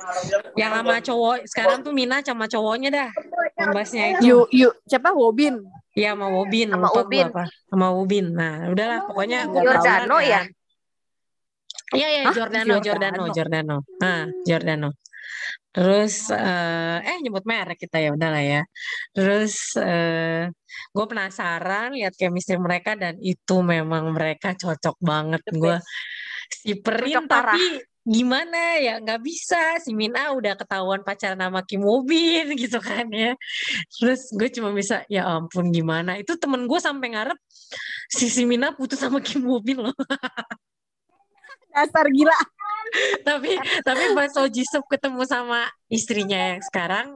Yang 0.61 0.73
sama 0.77 0.97
cowok 1.01 1.37
sekarang 1.49 1.79
tuh 1.81 1.93
Mina 1.97 2.21
sama 2.21 2.45
cowoknya 2.45 2.89
dah. 2.93 3.11
Ambasnya 3.57 4.21
itu. 4.21 4.29
yuk 4.29 4.47
yuk 4.53 4.75
siapa 4.85 5.17
Wobin 5.17 5.65
Iya 5.97 6.13
sama 6.13 6.29
Wobin, 6.29 6.69
Sama 6.69 6.93
lupa 6.93 7.01
Ubin. 7.09 7.27
apa. 7.33 7.45
Sama 7.73 7.87
Ubin. 7.97 8.27
Nah, 8.37 8.69
udahlah 8.69 9.09
pokoknya 9.09 9.49
gua 9.49 9.65
Giordano 9.65 9.81
penasaran 9.81 10.29
ya? 10.29 10.43
kan. 10.45 10.47
Iya 11.97 12.09
iya 12.13 12.23
Hah? 12.29 12.35
Giordano, 12.37 12.75
Giordano, 12.85 12.85
Giordano. 12.85 13.25
Giordano. 13.33 13.77
Ah, 14.05 14.25
Giordano. 14.45 14.89
Terus 15.77 16.33
eh 16.33 16.99
eh 17.05 17.17
nyebut 17.21 17.45
merek 17.45 17.77
kita 17.77 18.01
ya 18.01 18.17
udahlah 18.17 18.41
ya. 18.41 18.63
Terus 19.13 19.77
eh 19.77 20.49
gue 20.97 21.05
penasaran 21.05 21.93
lihat 21.93 22.17
chemistry 22.17 22.57
mereka 22.57 22.97
dan 22.97 23.21
itu 23.21 23.61
memang 23.61 24.09
mereka 24.17 24.57
cocok 24.57 24.97
banget. 25.05 25.45
Gue 25.53 25.77
si 26.49 26.81
Perin 26.81 27.21
Cocok 27.21 27.29
parah. 27.29 27.61
tapi 27.61 27.85
gimana 28.09 28.81
ya? 28.81 29.05
Nggak 29.05 29.21
bisa. 29.21 29.77
Si 29.85 29.93
Mina 29.93 30.33
udah 30.33 30.57
ketahuan 30.57 31.05
pacaran 31.05 31.37
sama 31.45 31.61
Kim 31.69 31.85
Wobin 31.85 32.55
gitu 32.63 32.81
kan 32.81 33.13
ya. 33.13 33.37
Terus 34.01 34.33
gue 34.33 34.49
cuma 34.57 34.73
bisa 34.73 35.05
ya 35.13 35.29
ampun 35.29 35.69
gimana? 35.69 36.17
Itu 36.17 36.41
temen 36.41 36.65
gue 36.65 36.81
sampai 36.81 37.13
ngarep 37.13 37.37
si 38.09 38.33
si 38.33 38.49
Mina 38.49 38.73
putus 38.73 38.97
sama 38.97 39.21
Kim 39.21 39.45
Wobin 39.45 39.85
loh. 39.85 39.93
Dasar 41.77 42.09
gila 42.09 42.56
tapi 43.23 43.55
tapi 43.83 44.05
pas 44.13 44.31
So 44.31 44.47
Jisoo 44.47 44.85
ketemu 44.87 45.23
sama 45.25 45.65
istrinya 45.87 46.55
yang 46.55 46.63
sekarang 46.63 47.07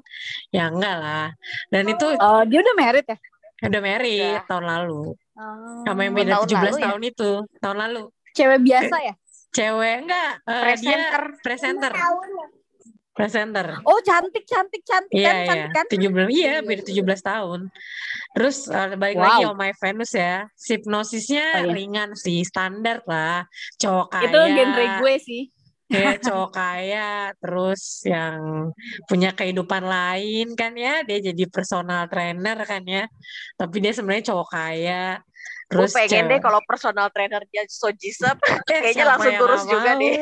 ya 0.51 0.69
enggak 0.69 0.97
lah 0.97 1.29
dan 1.69 1.85
itu 1.87 2.07
oh 2.17 2.43
dia 2.45 2.61
udah 2.61 2.77
married 2.77 3.07
ya 3.07 3.19
udah 3.61 3.81
married 3.81 4.35
Udah. 4.37 4.45
tahun 4.47 4.65
lalu 4.67 5.03
Oh. 5.41 5.81
sama 5.89 6.05
yang 6.05 6.13
beda 6.13 6.37
tahun 6.37 6.49
17 6.53 6.61
lalu 6.61 6.77
ya? 6.77 6.85
tahun 6.85 7.03
itu 7.03 7.31
tahun 7.59 7.77
lalu 7.81 8.03
cewek 8.37 8.61
biasa 8.61 8.97
ya 9.01 9.15
cewek 9.51 9.97
enggak 10.05 10.33
eh, 10.37 10.61
Presenter. 10.61 10.85
dia 10.85 11.01
presenter 11.41 11.93
presenter 13.11 13.67
oh 13.85 13.99
cantik 14.01 14.45
cantik 14.45 14.83
cantik 14.85 15.17
Iya, 15.17 15.33
kan 15.49 15.57
iya. 15.57 15.67
cantik 15.73 15.97
kan 15.99 16.13
17 16.29 16.31
iya, 16.31 16.55
beda 16.61 16.83
17 16.85 17.03
tahun. 17.21 17.61
Terus 18.31 18.57
eh, 18.69 18.95
balik 18.95 19.17
Wow. 19.19 19.25
lagi 19.27 19.43
Oh 19.51 19.57
My 19.57 19.73
Venus 19.75 20.13
ya. 20.15 20.47
Hipnosisnya 20.57 21.45
Oh, 21.61 21.67
iya. 21.67 21.75
ringan 21.75 22.11
sih, 22.15 22.41
standar 22.47 23.03
lah. 23.05 23.45
Cowok 23.77 24.07
kaya. 24.15 24.25
itu 24.31 24.39
genre 24.55 24.85
gue 25.03 25.15
sih 25.19 25.43
Ya, 25.91 26.15
cowok 26.17 26.51
kaya, 26.53 27.11
terus 27.37 27.83
yang 28.03 28.71
punya 29.05 29.31
kehidupan 29.31 29.83
lain 29.83 30.55
kan 30.55 30.71
ya, 30.73 31.03
dia 31.03 31.19
jadi 31.21 31.45
personal 31.47 32.07
trainer 32.07 32.55
kan 32.63 32.83
ya. 32.83 33.11
Tapi 33.55 33.77
dia 33.79 33.91
sebenarnya 33.91 34.31
cowok 34.31 34.49
kaya. 34.49 35.19
Gue 35.67 35.87
Terus 35.87 35.91
pengen 35.93 36.11
cewek- 36.25 36.31
deh 36.31 36.41
kalau 36.41 36.61
personal 36.63 37.11
trainer 37.11 37.43
dia 37.47 37.63
So 37.67 37.91
Jisoo, 37.91 38.31
Eh, 38.71 38.81
kayaknya 38.81 38.91
siapa 38.93 39.11
langsung 39.13 39.35
nggak 39.35 39.67
juga 39.67 39.91
mau? 39.91 40.01
deh. 40.01 40.17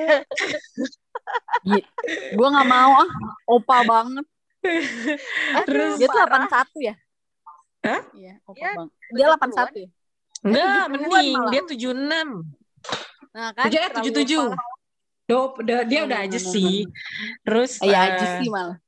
gue 2.31 2.49
nggak 2.49 2.69
mau 2.71 2.93
ah 2.97 3.11
opa 3.47 3.79
banget 3.83 4.27
Eh, 5.55 5.65
Terus 5.65 5.97
dia 5.97 6.07
tuh 6.07 6.21
parah. 6.21 6.49
81 6.49 6.69
ya 6.83 6.95
Hah? 7.79 8.01
Iya, 8.11 8.35
opa 8.43 8.57
Iya, 8.57 8.71
banget. 8.75 8.91
Dia 9.09 9.27
70-an. 9.29 9.39
81 9.39 9.77
ya? 9.77 9.89
Enggak, 10.39 10.67
70-an 10.67 10.91
mending 10.91 11.29
malah. 11.31 11.51
dia 11.51 11.63
76. 11.63 12.29
Nah, 13.29 13.49
kan 13.53 13.65
Tujuh, 13.65 13.79
eh, 13.79 13.89
terlalu 13.89 14.07
77. 14.09 14.41
parah. 14.43 14.78
Do, 15.29 15.53
do- 15.61 15.85
dia 15.85 16.09
udah 16.09 16.25
aja 16.25 16.41
sih. 16.41 16.89
Terus 17.45 17.77
eh, 17.85 17.93
aja 17.93 18.41
sih 18.41 18.49
malah. 18.49 18.81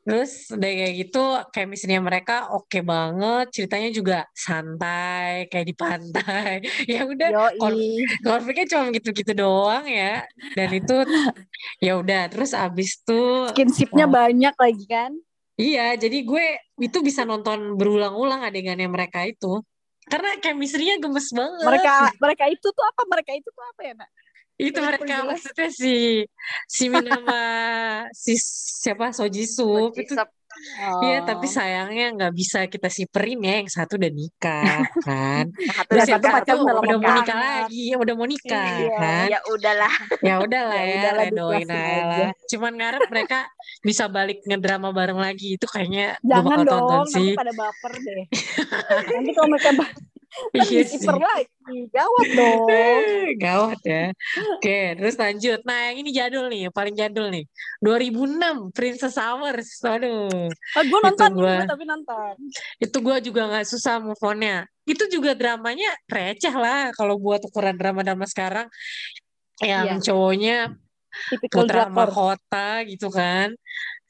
Terus 0.00 0.48
udah 0.52 0.64
kayak 0.68 0.94
gitu 0.96 1.24
chemistry-nya 1.52 2.00
mereka 2.00 2.52
oke 2.52 2.80
banget, 2.82 3.52
ceritanya 3.52 3.88
juga 3.88 4.18
santai 4.32 5.48
kayak 5.48 5.66
di 5.66 5.74
pantai. 5.76 6.52
ya 6.92 7.04
udah 7.04 7.52
konfliknya 8.20 8.66
cuma 8.68 8.92
gitu-gitu 8.92 9.32
doang 9.32 9.84
ya. 9.84 10.24
Dan 10.52 10.68
itu 10.72 10.96
ya 11.84 11.96
udah 11.96 12.28
terus 12.28 12.52
abis 12.52 13.00
tuh 13.00 13.48
Skinshipnya 13.56 14.04
Oh. 14.04 14.12
banyak 14.12 14.54
lagi 14.56 14.84
kan. 14.84 15.12
iya, 15.56 15.92
jadi 15.92 16.24
gue 16.24 16.46
itu 16.80 17.04
bisa 17.04 17.28
nonton 17.28 17.76
berulang-ulang 17.76 18.40
adegannya 18.40 18.88
mereka 18.88 19.24
itu. 19.24 19.60
Karena 20.08 20.32
chemistry-nya 20.40 20.96
gemes 20.96 21.28
banget. 21.30 21.64
Mereka 21.64 21.92
mereka 22.16 22.44
itu 22.48 22.68
tuh 22.68 22.84
apa? 22.84 23.02
Mereka 23.04 23.32
itu 23.36 23.48
tuh 23.52 23.64
apa 23.64 23.80
ya, 23.84 23.92
Nak? 23.92 24.10
Itu 24.60 24.78
mereka 24.78 25.24
maksudnya 25.24 25.68
si 25.72 25.94
si 26.66 26.84
Min 26.86 27.08
sama 27.08 27.40
si 28.12 28.32
siapa 28.80 29.08
Soji 29.10 29.44
Sup 29.44 29.96
itu. 29.96 30.12
Iya, 31.00 31.22
tapi 31.24 31.46
Oh. 31.46 31.52
sayangnya 31.56 32.06
nggak 32.10 32.32
bisa 32.34 32.66
kita 32.66 32.90
siperin 32.90 33.38
ya. 33.40 33.62
Yang 33.62 33.70
satu 33.70 33.96
udah 33.96 34.12
nikah 34.12 34.82
kan. 35.08 35.46
Terus 35.88 36.10
Yang 36.10 36.26
satu 36.26 36.52
udah 36.58 36.74
udah 36.82 36.96
mau 36.98 37.12
nikah 37.16 37.38
lagi, 37.38 37.84
udah 37.94 38.14
mau 38.18 38.26
nikah 38.26 38.66
Iya. 38.76 38.98
kan. 38.98 39.26
Ya 39.30 39.38
udahlah. 39.46 39.94
Ya 40.20 40.34
udahlah 40.42 40.74
Ya 40.76 40.84
ya, 40.84 41.10
diikhlasin 41.30 41.70
aja. 41.70 42.26
Cuman 42.50 42.72
ngarep 42.76 43.02
mereka 43.08 43.38
bisa 43.80 44.04
balik 44.10 44.42
ngedrama 44.42 44.90
bareng 44.90 45.16
lagi. 45.16 45.54
Itu 45.56 45.64
kayaknya 45.64 46.18
gue 46.18 46.28
Jangan 46.28 46.44
bakal 46.44 46.64
tonton 46.66 46.90
dong, 46.92 47.06
sih. 47.08 47.30
nanti 47.30 47.40
pada 47.40 47.52
baper 47.54 47.92
deh. 47.96 48.24
nanti 49.06 49.30
kalau 49.32 49.48
mereka 49.48 49.70
Iya 50.54 50.86
disiper 50.86 51.18
lagi, 51.18 51.76
gawat 51.90 52.28
dong. 52.32 53.02
Gawat 53.44 53.80
ya. 53.82 54.04
Oke, 54.54 54.94
terus 54.94 55.14
lanjut. 55.14 55.58
Nah, 55.66 55.90
yang 55.90 55.96
ini 56.02 56.10
jadul 56.10 56.46
nih, 56.46 56.70
paling 56.70 56.94
jadul 56.94 57.30
nih. 57.30 57.44
2006, 57.82 58.70
Princess 58.70 59.18
Hours. 59.18 59.68
Aduh, 59.82 60.50
Ah, 60.74 60.84
gue 60.86 60.98
nonton, 61.02 61.30
gua. 61.34 61.62
gue 61.62 61.70
tapi 61.70 61.84
nonton. 61.84 62.34
itu 62.78 62.96
gue 62.96 63.16
juga 63.26 63.42
nggak 63.50 63.66
susah 63.66 63.98
move 63.98 64.22
on-nya. 64.22 64.66
Itu 64.86 65.06
juga 65.06 65.34
dramanya 65.34 65.90
receh 66.06 66.54
lah 66.54 66.94
kalau 66.94 67.18
buat 67.18 67.42
ukuran 67.42 67.74
drama-drama 67.74 68.26
sekarang. 68.26 68.66
Yang 69.60 69.86
Iya. 69.86 70.04
cowoknya 70.06 70.58
Tipikal 71.26 71.56
putra 71.66 71.74
drakor. 71.84 71.94
mahkota 71.94 72.68
gitu 72.86 73.08
kan. 73.10 73.50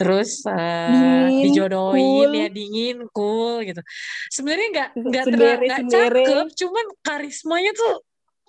Terus 0.00 0.48
Dingin, 0.48 1.44
dijodohin 1.44 2.00
cool. 2.24 2.32
ya 2.32 2.48
dingin, 2.48 2.96
cool 3.12 3.60
gitu. 3.62 3.84
Sebenarnya 4.32 4.68
nggak 4.72 4.88
nggak 4.96 5.24
nggak 5.28 5.80
cakep, 5.92 6.46
cuman 6.56 6.86
karismanya 7.04 7.72
tuh 7.76 8.00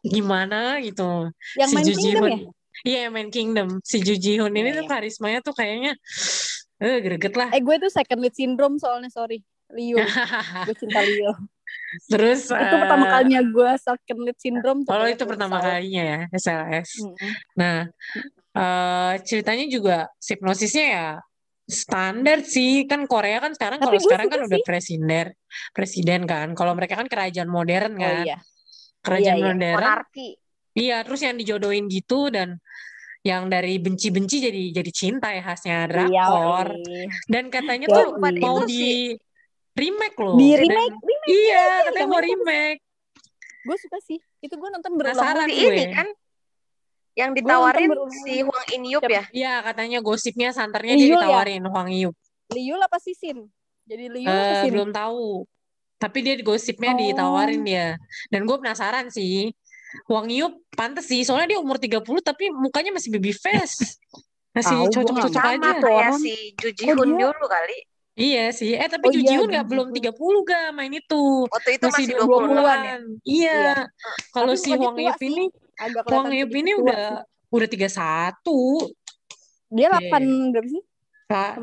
gimana 0.02 0.80
gitu. 0.80 1.28
Yang 1.60 1.70
si 1.70 1.76
main 1.76 1.84
Ju 1.84 1.92
Kingdom 1.92 2.08
Ji-hoon. 2.08 2.32
ya? 2.32 2.40
Iya, 2.82 3.00
yang 3.06 3.14
main 3.14 3.30
Kingdom. 3.30 3.68
Si 3.84 3.98
Ju 4.00 4.16
Ji-hoon 4.16 4.54
ini 4.56 4.72
Iya, 4.72 4.80
tuh 4.80 4.86
iya. 4.88 4.92
karismanya 4.96 5.40
tuh 5.44 5.54
kayaknya 5.54 5.94
eh 6.80 6.98
greget 7.04 7.36
lah. 7.36 7.52
Eh 7.52 7.60
gue 7.60 7.76
tuh 7.78 7.92
second 7.92 8.20
lead 8.24 8.34
syndrome 8.34 8.80
soalnya, 8.80 9.12
sorry. 9.12 9.44
Leo. 9.70 10.00
gue 10.68 10.76
cinta 10.80 11.04
Leo. 11.04 11.36
Terus 12.08 12.48
itu 12.48 12.76
pertama 12.80 13.06
eh, 13.08 13.12
kalinya 13.12 13.42
gue 13.44 13.72
second 13.76 14.20
lead 14.24 14.38
syndrome. 14.40 14.80
tuh 14.88 14.92
Kalau 14.96 15.06
itu 15.06 15.24
pertama 15.28 15.56
Kurosawa. 15.60 15.76
kalinya 15.76 16.04
ya, 16.04 16.20
SLS. 16.32 16.90
Mm-mm. 17.04 17.32
Nah, 17.60 17.78
eh 18.52 19.14
ceritanya 19.28 19.66
juga 19.68 19.98
hipnosisnya 20.18 20.86
ya 20.88 21.08
standar 21.72 22.44
sih. 22.44 22.84
Kan 22.86 23.08
Korea 23.08 23.40
kan 23.40 23.56
sekarang 23.56 23.80
kalau 23.80 23.98
sekarang 23.98 24.28
kan 24.28 24.40
udah 24.44 24.60
sih. 24.60 24.68
presiden, 24.68 25.26
presiden 25.72 26.22
kan. 26.28 26.52
Kalau 26.52 26.76
mereka 26.76 27.00
kan 27.00 27.08
kerajaan 27.08 27.48
modern 27.48 27.96
Oh 27.96 28.04
kan. 28.04 28.24
iya. 28.28 28.38
Kerajaan 29.02 29.38
Iya, 29.38 29.42
iya. 29.42 29.50
modern. 29.56 29.76
Monarki. 29.80 30.30
Iya, 30.72 30.98
terus 31.04 31.20
yang 31.20 31.36
dijodohin 31.36 31.86
gitu 31.88 32.32
dan 32.32 32.56
yang 33.22 33.48
dari 33.48 33.78
benci-benci 33.78 34.42
jadi 34.42 34.64
jadi 34.74 34.92
cinta 34.92 35.30
ya 35.30 35.42
khasnya 35.42 35.86
drakor. 35.86 36.74
Iya, 36.74 37.06
Dan 37.28 37.50
katanya 37.50 37.86
tuh 37.88 38.18
Bukan 38.18 38.34
mau 38.38 38.64
di 38.64 39.14
remake 39.72 40.18
loh. 40.18 40.36
Di 40.36 40.50
Dan- 40.52 40.62
remake, 40.64 40.96
remake. 41.00 41.28
Iya, 41.30 41.66
katanya 41.88 42.08
mau 42.08 42.22
remake. 42.22 42.82
Gue 43.62 43.78
suka 43.78 43.98
sih. 44.02 44.18
Itu 44.42 44.58
gue 44.58 44.70
nonton. 44.70 44.92
Si 44.98 45.06
gue. 45.14 45.70
ini 45.70 45.84
kan 45.94 46.08
yang 47.14 47.32
ditawarin 47.32 47.92
si 48.20 48.40
Huang 48.40 48.66
In 48.72 48.84
Yup 48.88 49.02
Siapa? 49.02 49.12
ya. 49.12 49.24
Iya, 49.32 49.54
katanya 49.64 50.00
gosipnya 50.00 50.50
santernya 50.50 50.96
dia 50.96 51.04
ya? 51.06 51.16
ditawarin 51.18 51.64
Huang 51.64 51.90
Yup. 51.90 52.16
Liu 52.50 52.76
apa 52.78 52.98
Sisin? 52.98 53.48
Jadi 53.84 54.06
Liu 54.08 54.26
apa 54.26 54.32
Eh, 54.34 54.52
Sisin? 54.58 54.72
belum 54.72 54.90
tahu. 54.90 55.44
Tapi 55.98 56.18
dia 56.20 56.34
di 56.34 56.42
gosipnya 56.42 56.92
Oh. 56.92 56.98
ditawarin 56.98 57.62
dia. 57.62 57.88
Dan 58.28 58.44
gue 58.44 58.58
penasaran 58.58 59.08
sih. 59.08 59.52
Huang 60.08 60.28
Yup 60.28 60.56
pantes 60.72 61.06
sih. 61.06 61.22
Soalnya 61.22 61.52
dia 61.52 61.60
umur 61.60 61.76
30 61.76 62.00
tapi 62.22 62.48
mukanya 62.50 62.92
masih 62.92 63.12
baby 63.12 63.32
face. 63.32 63.78
Masih 64.52 64.84
cocok-cocok 64.92 65.40
aja. 65.40 65.56
Sama 65.56 65.80
Tuh 65.80 65.88
kayak 65.88 66.12
si 66.20 66.36
Ju 66.60 66.70
Ji 66.72 66.84
Oh, 66.86 67.08
dia- 67.08 67.32
dulu 67.32 67.48
kali. 67.48 67.78
Iya 68.12 68.52
sih. 68.52 68.76
Eh 68.76 68.84
tapi 68.86 69.08
Oh 69.08 69.12
Ju 69.14 69.24
iya, 69.24 69.40
nggak 69.40 69.64
belum 69.64 69.88
Hoon. 69.88 69.96
30 69.96 70.44
ga 70.44 70.62
main 70.72 70.92
itu. 70.92 71.48
Waktu 71.48 71.80
itu 71.80 71.86
Masih 71.88 72.04
masih 72.04 72.16
20-an. 72.20 72.52
20-an 72.52 72.80
ya. 72.84 72.96
Iya. 73.24 73.70
Kalau 74.30 74.52
Tapi 74.52 74.60
si 74.60 74.70
Huang 74.76 74.92
tua 74.92 75.08
Yup 75.08 75.16
sih. 75.16 75.28
ini 75.32 75.44
Agak 75.80 76.04
Yup 76.08 76.52
sedikit 76.52 76.60
ini 76.60 76.72
tua 76.76 76.84
udah 76.84 77.04
udah 77.52 77.68
31. 77.68 77.92
Dia 79.72 79.88
Oke. 79.88 80.12
8 80.12 80.52
berapa 80.52 80.68
sih? 80.68 80.84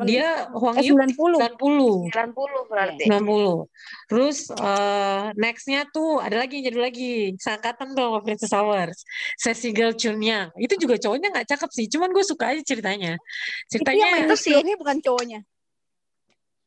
Dia 0.09 0.49
Huang 0.57 0.81
Eh 0.81 0.89
Yup 0.89 0.97
90. 0.97 1.37
90. 1.61 2.09
90 2.09 2.73
berarti. 2.73 3.05
90. 3.05 3.69
Terus 4.09 4.39
eh 4.49 5.25
nextnya 5.37 5.85
tuh 5.93 6.25
ada 6.25 6.41
lagi 6.41 6.61
yang 6.61 6.73
jadi 6.73 6.79
lagi 6.81 7.13
seangkatan 7.37 7.93
tuh 7.93 8.03
sama 8.09 8.19
Princess 8.25 8.55
Hours. 8.57 8.99
Cecil 9.37 9.93
Chunyang. 9.93 10.49
Itu 10.57 10.81
juga 10.81 10.97
cowoknya 10.97 11.29
nggak 11.37 11.49
cakep 11.53 11.71
sih. 11.73 11.87
Cuman 11.93 12.09
gue 12.17 12.25
suka 12.25 12.57
aja 12.57 12.63
ceritanya. 12.65 13.21
Itu 13.69 13.85
yang 13.85 13.85
Ceritanya 13.85 14.05
main 14.09 14.25
itu 14.25 14.37
Wich 14.37 14.45
sih. 14.45 14.55
Yohe 14.57 14.73
bukan 14.81 14.97
cowoknya. 15.05 15.41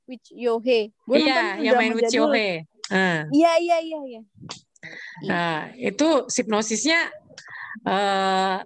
Wich 0.05 0.27
Yohe. 0.37 0.79
Gue 0.93 1.17
iya 1.25 1.57
yang 1.57 1.75
main 1.81 1.93
with 1.97 2.05
jadul. 2.05 2.29
Chohe. 2.29 2.69
Nah, 2.91 3.23
Iya 3.31 3.51
iya 3.55 3.77
iya 3.79 3.99
iya. 4.03 4.21
nah, 5.23 5.69
itu 5.77 6.25
hipnosisnya 6.27 7.07
eh 7.87 8.57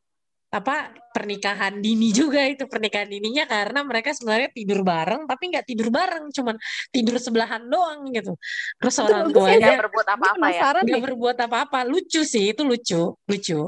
apa 0.55 0.75
pernikahan 1.11 1.83
dini 1.83 2.15
juga 2.15 2.39
itu 2.47 2.63
pernikahan 2.63 3.11
dininya 3.11 3.43
karena 3.43 3.83
mereka 3.83 4.15
sebenarnya 4.15 4.55
tidur 4.55 4.87
bareng 4.87 5.27
tapi 5.27 5.51
nggak 5.51 5.67
tidur 5.67 5.91
bareng 5.91 6.31
cuman 6.31 6.55
tidur 6.95 7.19
sebelahan 7.19 7.67
doang 7.67 8.07
gitu 8.15 8.39
terus 8.79 8.95
orang 9.03 9.27
ya, 9.27 9.27
Nggak 9.27 9.35
tuanya 9.35 9.69
berbuat 9.83 10.07
Gue 10.07 10.15
apa-apa 10.15 10.47
ya. 10.47 10.61
nggak 10.79 11.03
berbuat 11.11 11.37
apa-apa 11.43 11.79
lucu 11.83 12.23
sih 12.23 12.55
itu 12.55 12.63
lucu 12.63 13.19
lucu 13.27 13.61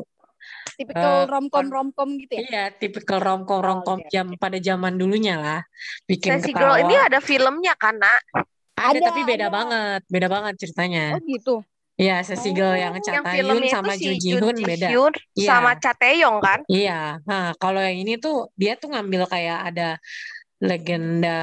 Tipikal 0.78 1.26
Eh, 1.26 1.32
romcom 1.32 1.66
romcom 1.74 2.10
gitu 2.22 2.38
ya. 2.38 2.42
Iya, 2.44 2.64
tipikal 2.76 3.18
romcom 3.18 3.60
romcom 3.66 3.98
Oh, 3.98 4.10
jam 4.14 4.30
pada 4.38 4.62
zaman 4.62 4.94
dulunya 4.94 5.34
lah, 5.40 5.62
bikin 6.06 6.38
Sesi 6.38 6.54
ketawa. 6.54 6.78
Girl 6.78 6.86
ini 6.86 6.96
ada 7.02 7.18
filmnya 7.18 7.74
kan, 7.74 7.98
Nak? 7.98 8.22
Ada, 8.78 8.94
Ada, 8.94 9.00
tapi 9.10 9.22
beda 9.26 9.48
ada. 9.50 9.56
banget, 9.58 10.02
beda 10.06 10.28
banget 10.30 10.54
ceritanya. 10.62 11.18
Oh 11.18 11.22
gitu. 11.26 11.56
Iya, 11.98 12.22
Sesi 12.22 12.54
Girl 12.54 12.74
Oh, 12.74 12.78
yang 12.78 12.94
Cha 13.02 13.26
Yang 13.34 13.58
itu 13.66 13.74
sama 13.74 13.94
si 13.98 14.06
Ju 14.22 14.38
Ji 14.38 14.64
beda. 14.64 14.88
Hyun 14.94 15.14
Iya. 15.34 15.50
sama 15.50 15.72
Cha 15.82 15.92
Tae-yong 15.98 16.38
kan? 16.38 16.60
Iya, 16.70 17.18
nah 17.26 17.58
kalau 17.58 17.82
yang 17.82 17.98
ini 18.06 18.22
tuh 18.22 18.54
dia 18.54 18.78
tuh 18.78 18.94
ngambil 18.94 19.26
kayak 19.26 19.74
ada 19.74 19.98
legenda 20.62 21.42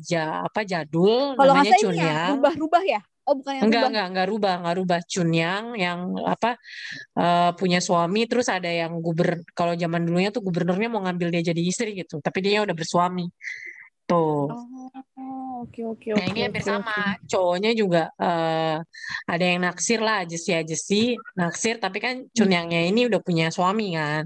ja, 0.00 0.44
apa 0.44 0.60
jadul 0.64 1.36
Kalau 1.36 1.52
nggak 1.56 1.64
namanya 1.64 1.72
ini 1.72 1.76
ya 1.76 1.84
Chunyang. 1.88 2.32
rubah-rubah 2.36 2.82
ya. 2.84 3.00
Oh 3.28 3.36
bukan 3.36 3.52
yang 3.60 3.64
Enggak, 3.68 3.80
rubah. 3.80 3.88
enggak, 3.92 4.06
enggak 4.08 4.26
rubah, 4.32 4.52
enggak 4.60 4.76
rubah. 4.80 4.98
Chunyang 5.04 5.64
yang 5.76 5.98
apa 6.24 6.50
eh, 7.16 7.50
punya 7.56 7.80
suami 7.80 8.20
terus 8.24 8.48
ada 8.48 8.68
yang 8.72 8.92
guber 9.04 9.40
kalau 9.56 9.72
zaman 9.76 10.00
dulunya 10.04 10.28
tuh 10.32 10.40
gubernurnya 10.44 10.88
mau 10.92 11.00
ngambil 11.04 11.28
dia 11.36 11.52
jadi 11.52 11.60
istri 11.64 11.92
gitu, 11.96 12.20
tapi 12.24 12.40
dia 12.44 12.60
udah 12.64 12.72
bersuami. 12.76 13.28
Tuh. 14.08 14.48
Oh 14.48 15.68
oke 15.68 15.80
oke 15.84 16.08
Nah 16.16 16.24
oke. 16.24 16.32
ini 16.32 16.40
hampir 16.48 16.64
sama, 16.64 17.18
cowoknya 17.28 17.76
juga 17.76 18.08
eh, 18.16 18.80
ada 19.28 19.44
yang 19.44 19.60
naksir 19.68 20.00
lah, 20.00 20.24
jesi-jesi 20.24 21.18
naksir, 21.36 21.76
tapi 21.76 22.00
kan 22.00 22.24
Chunyangnya 22.32 22.88
ini 22.88 23.04
udah 23.04 23.20
punya 23.20 23.52
suami 23.52 23.92
kan. 23.92 24.24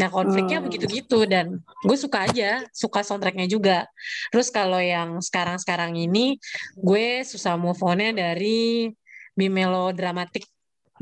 Nah 0.00 0.08
konfliknya 0.08 0.64
Hmm. 0.64 0.66
begitu-gitu 0.70 1.28
dan 1.28 1.60
gue 1.60 1.98
suka 1.98 2.24
aja, 2.24 2.64
suka 2.72 3.04
soundtracknya 3.04 3.44
juga. 3.50 3.84
Terus 4.32 4.48
kalau 4.48 4.80
yang 4.80 5.20
sekarang-sekarang 5.20 5.92
ini, 5.98 6.40
gue 6.80 7.20
susah 7.26 7.60
move 7.60 7.82
on-nya 7.84 8.16
dari 8.16 8.88
bimelodramatik. 9.36 10.48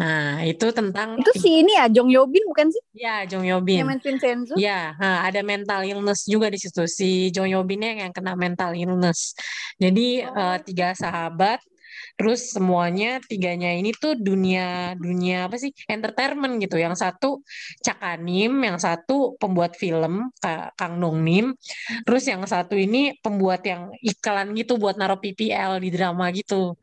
Nah 0.01 0.41
itu 0.49 0.67
tentang 0.73 1.21
Itu 1.21 1.33
si 1.37 1.61
ini 1.61 1.77
ya 1.77 1.85
Jong 1.93 2.09
Yobin 2.09 2.41
bukan 2.49 2.73
sih? 2.73 2.83
ya 2.97 3.29
Jong 3.29 3.45
Yobin. 3.45 3.85
Yang 3.85 3.89
main 3.93 4.01
Vincenzo. 4.01 4.55
Ya, 4.57 4.97
nah, 4.97 5.29
ada 5.29 5.45
mental 5.45 5.85
illness 5.85 6.25
juga 6.25 6.49
di 6.49 6.57
situ. 6.57 6.89
Si 6.89 7.29
Jong 7.31 7.53
Yobinnya 7.53 8.09
yang 8.09 8.13
kena 8.17 8.33
mental 8.33 8.73
illness. 8.73 9.37
Jadi 9.77 10.25
eh, 10.25 10.59
tiga 10.65 10.97
sahabat, 10.97 11.61
terus 12.19 12.55
semuanya 12.55 13.19
tiganya 13.23 13.71
ini 13.75 13.95
tuh 13.95 14.17
dunia 14.19 14.95
dunia 14.97 15.47
apa 15.51 15.59
sih? 15.59 15.71
Entertainment 15.87 16.59
gitu. 16.63 16.79
Yang 16.79 17.03
satu 17.03 17.43
Cakanim, 17.83 18.53
yang 18.63 18.79
satu 18.79 19.35
pembuat 19.37 19.75
film 19.75 20.31
Ka- 20.39 20.73
Kang 20.75 20.99
Dong 20.99 21.23
Nim, 21.23 21.55
terus 22.07 22.27
yang 22.27 22.43
satu 22.47 22.75
ini 22.79 23.17
pembuat 23.21 23.63
yang 23.67 23.91
iklan 24.01 24.55
gitu 24.57 24.79
buat 24.81 24.97
naruh 24.97 25.19
PPL 25.21 25.79
di 25.83 25.91
drama 25.93 26.31
gitu. 26.31 26.77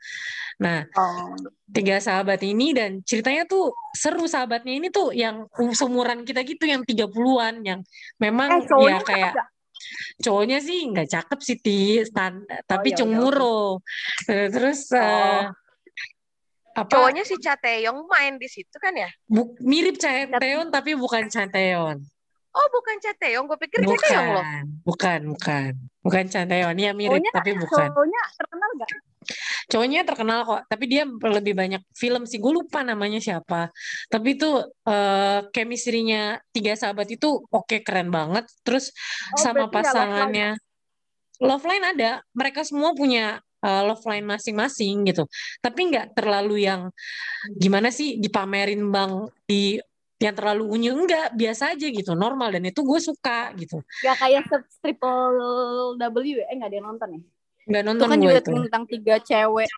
Nah, 0.58 0.86
Oh. 0.98 1.38
tiga 1.70 2.02
sahabat 2.02 2.42
ini 2.42 2.74
dan 2.74 3.06
ceritanya 3.06 3.46
tuh 3.46 3.70
seru 3.94 4.26
sahabatnya 4.26 4.74
ini 4.74 4.88
tuh 4.90 5.14
yang 5.14 5.46
seumuran 5.54 6.26
kita 6.26 6.42
gitu 6.42 6.66
yang 6.66 6.82
30-an 6.82 7.62
yang 7.62 7.80
memang 8.18 8.66
Eh 8.66 8.90
ya 8.90 8.98
kayak? 9.06 9.34
Cowoknya 10.18 10.60
sih 10.60 10.88
nggak 10.88 11.08
cakep 11.08 11.40
sih 11.40 11.58
Ti, 11.58 11.80
stan- 12.04 12.46
tapi 12.64 12.90
ya 12.90 12.94
udah, 12.94 13.00
cemuro 13.00 13.62
Eh, 14.26 14.48
terus 14.48 14.90
Oh. 14.92 15.48
apa 16.74 16.90
Cowoknya 16.90 17.24
si 17.24 17.36
Cha 17.38 17.56
Tae-yong 17.56 18.06
main 18.06 18.36
di 18.36 18.46
situ 18.46 18.78
kan 18.78 18.94
ya? 18.94 19.10
bu- 19.26 19.58
mirip 19.60 19.98
Chaeteon 19.98 20.70
tapi 20.70 20.94
bukan 20.94 21.26
Chaeteon 21.26 21.98
Oh, 22.52 22.68
bukan 22.72 22.98
Cha 22.98 23.14
Tae-yong. 23.14 23.46
Gue 23.46 23.58
pikir 23.60 23.82
Tae-yong 23.82 23.98
loh. 24.32 24.42
bukan 24.42 24.64
bukan 24.84 25.20
bukan 25.28 25.72
bukan 26.02 26.24
Chaeteon 26.26 26.76
ya 26.76 26.92
mirip 26.92 27.18
Cowoknya 27.18 27.32
tapi 27.32 27.52
bukan 27.56 27.88
Cowoknya 27.88 28.22
terkenal 28.34 28.70
nggak? 28.76 28.90
Cowoknya 29.68 30.08
terkenal 30.08 30.44
kok 30.48 30.62
tapi 30.72 30.86
dia 30.90 31.04
lebih 31.08 31.54
banyak 31.54 31.82
film 31.96 32.24
sih. 32.28 32.40
Gue 32.40 32.64
lupa 32.64 32.84
namanya 32.84 33.20
siapa. 33.20 33.70
Tapi 34.08 34.40
itu 34.40 34.50
eh 34.88 35.40
chemistry-nya 35.52 36.40
tiga 36.52 36.74
sahabat 36.74 37.08
itu 37.12 37.44
oke 37.52 37.84
keren 37.84 38.10
banget. 38.12 38.48
Terus 38.64 38.90
Oh, 39.28 39.40
sama 39.44 39.68
pasangannya 39.68 40.56
love 41.44 41.66
line 41.68 41.86
ada, 41.86 42.24
mereka 42.34 42.66
semua 42.66 42.96
punya 42.98 43.42
uh, 43.62 43.84
love 43.86 44.04
line 44.08 44.26
masing-masing 44.26 45.06
gitu. 45.10 45.28
Tapi 45.62 45.94
nggak 45.94 46.18
terlalu 46.18 46.66
yang 46.66 46.90
gimana 47.58 47.94
sih 47.94 48.18
dipamerin 48.18 48.82
bang 48.90 49.28
di 49.46 49.78
yang 50.18 50.34
terlalu 50.34 50.66
unyu. 50.66 50.92
Enggak 50.98 51.38
biasa 51.38 51.78
aja 51.78 51.88
gitu. 51.94 52.18
Normal. 52.18 52.58
Dan 52.58 52.74
itu 52.74 52.82
gue 52.82 52.98
suka 52.98 53.54
gitu. 53.54 53.86
Gak 54.02 54.18
kayak 54.18 54.50
triple 54.82 55.94
W 55.98 56.42
eh 56.42 56.56
nggak 56.58 56.70
ada 56.74 56.78
yang 56.78 56.88
nonton 56.90 57.10
ya 57.18 57.22
nggak 57.68 57.84
itu 57.84 57.90
nonton 57.90 58.08
kan 58.08 58.18
gue 58.18 58.26
juga 58.26 58.40
itu. 58.40 58.52
tentang 58.56 58.84
tiga 58.88 59.16
cewek. 59.20 59.70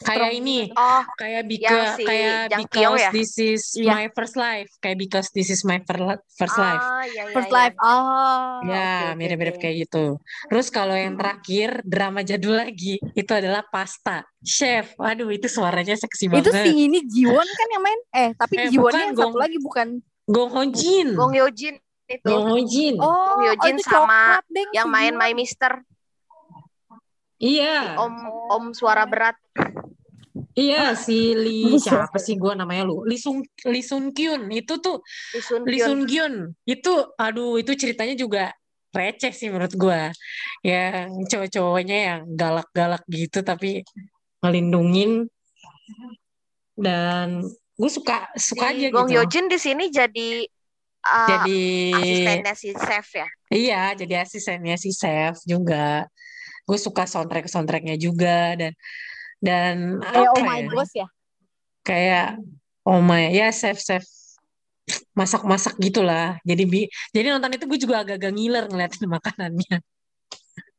Kayak 0.00 0.32
strong 0.32 0.40
ini 0.40 0.58
Oh, 0.72 1.04
kayak 1.12 1.36
Yang 1.36 1.48
because 1.52 1.88
si 1.92 2.04
kayak 2.08 2.40
because 2.56 3.00
ya? 3.04 3.10
this 3.12 3.32
is 3.36 3.62
Iya. 3.76 3.92
my 3.92 4.04
first 4.10 4.32
life. 4.34 4.70
Kayak 4.80 4.96
because 4.96 5.28
this 5.28 5.52
is 5.52 5.60
my 5.60 5.76
fir- 5.78 6.24
first 6.32 6.56
life. 6.56 6.80
ah, 6.80 7.04
ya, 7.04 7.28
ya, 7.28 7.34
first 7.36 7.52
ya. 7.52 7.56
life. 7.60 7.76
Oh 7.76 8.64
ya 8.64 9.12
oke, 9.12 9.20
mirip-mirip 9.20 9.56
kayak 9.60 9.76
gitu. 9.84 10.16
Terus 10.48 10.72
kalau 10.72 10.96
yang 10.96 11.20
terakhir 11.20 11.84
drama 11.84 12.24
jadul 12.24 12.56
lagi 12.56 12.96
itu 13.12 13.28
adalah 13.28 13.60
pasta. 13.62 14.24
Chef 14.40 14.96
aduh 14.96 15.28
itu 15.28 15.52
suaranya 15.52 15.92
seksi 15.92 16.32
itu 16.32 16.48
banget. 16.48 16.64
si 16.64 16.72
ini 16.80 17.04
Jiwon 17.04 17.44
kan 17.44 17.68
yang 17.68 17.82
main? 17.84 18.00
Eh 18.10 18.28
tapi 18.32 18.54
Eh, 18.56 18.72
Jiwonnya 18.72 18.88
bukan, 18.96 19.04
yang 19.04 19.16
Gong. 19.20 19.24
satu 19.28 19.38
lagi 19.38 19.58
bukan? 19.60 19.88
Gong 20.24 20.50
Ho 20.56 20.62
Jin. 20.72 21.08
Gong 21.12 21.32
Yoo 21.36 21.50
Jin 21.52 21.76
itu. 22.08 22.24
Gong 22.24 22.44
Ho 22.48 22.56
Jin. 22.64 22.94
Oh, 22.96 23.36
oh 23.36 23.52
Jin 23.60 23.76
itu 23.76 23.84
sama 23.84 24.40
yang 24.72 24.88
main. 24.88 25.12
My 25.12 25.36
Mister 25.36 25.84
iya 27.40 27.96
Om 27.96 28.14
Om 28.52 28.64
suara 28.76 29.08
berat. 29.08 29.36
iya 30.54 30.92
si 30.92 31.32
Lee 31.32 31.72
Buset. 31.72 31.88
siapa 31.96 32.18
sih 32.20 32.36
gua 32.36 32.54
namanya 32.54 32.84
lu 32.84 33.02
Lee 33.08 33.18
Sung 33.18 33.40
Lee 33.64 33.82
Sun 33.84 34.12
Kyun 34.12 34.52
itu 34.52 34.76
tuh 34.78 35.00
Lee 35.34 35.42
Sun 35.42 35.62
Kyun. 35.64 35.86
Sun 35.88 36.00
Kyun 36.04 36.34
itu 36.68 36.92
aduh 37.16 37.56
itu 37.56 37.72
ceritanya 37.74 38.14
juga 38.14 38.52
receh 38.92 39.32
sih 39.32 39.48
menurut 39.48 39.72
gua 39.74 40.12
yang 40.60 41.24
cowok-cowoknya 41.26 41.98
yang 42.12 42.20
galak-galak 42.36 43.02
gitu 43.08 43.40
tapi 43.40 43.80
ngelindungin 44.40 45.28
dan 46.80 47.44
gue 47.76 47.90
suka 47.92 48.28
suka 48.36 48.72
aja 48.72 48.88
Si 48.88 48.92
Gong 48.92 49.08
gitu 49.08 49.16
Yoo 49.20 49.26
Jin 49.28 49.46
di 49.48 49.58
sini 49.60 49.88
jadi 49.92 50.44
uh, 51.04 51.28
jadi 51.28 51.62
asistennya 51.96 52.54
si 52.56 52.68
Chef 52.76 53.08
ya. 53.16 53.28
iya 53.52 53.82
jadi 53.96 54.14
asistennya 54.24 54.76
si 54.80 54.90
Chef 54.92 55.40
juga 55.44 56.08
gue 56.70 56.78
suka 56.78 57.02
soundtrack 57.10 57.50
soundtracknya 57.50 57.98
juga 57.98 58.54
dan 58.54 58.72
dan 59.42 59.98
kayak 59.98 60.30
apa 60.30 60.38
oh 60.38 60.44
my 60.46 60.58
ya? 60.62 60.70
Gosh 60.70 60.94
ya? 60.94 61.08
Kayak 61.82 62.28
oh 62.86 63.00
my 63.02 63.24
ya 63.34 63.50
Chef 63.50 63.82
Chef 63.82 64.06
masak-masak 65.18 65.74
gitulah. 65.82 66.38
Jadi 66.46 66.62
bi 66.70 66.80
jadi 67.10 67.34
nonton 67.34 67.58
itu 67.58 67.66
gue 67.66 67.78
juga 67.82 68.06
agak-agak 68.06 68.30
ngiler 68.30 68.64
ngeliatin 68.70 69.10
makanannya. 69.18 69.76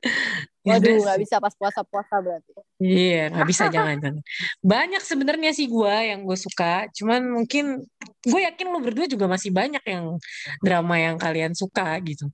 Ya 0.61 0.77
waduh 0.77 0.93
nggak 1.01 1.21
bisa 1.25 1.41
pas 1.41 1.57
puasa 1.57 1.81
puasa 1.81 2.21
berarti. 2.21 2.53
Iya, 2.77 3.33
nggak 3.33 3.49
bisa 3.49 3.65
jangan-jangan. 3.73 4.21
Banyak 4.61 5.01
sebenarnya 5.01 5.57
sih 5.57 5.65
gua 5.65 6.05
yang 6.05 6.21
gue 6.21 6.37
suka, 6.37 6.85
cuman 6.93 7.41
mungkin 7.41 7.81
gue 8.21 8.41
yakin 8.45 8.69
lo 8.69 8.77
berdua 8.77 9.09
juga 9.09 9.25
masih 9.25 9.49
banyak 9.49 9.81
yang 9.89 10.21
drama 10.61 11.01
yang 11.01 11.17
kalian 11.17 11.57
suka 11.57 11.97
gitu. 12.05 12.29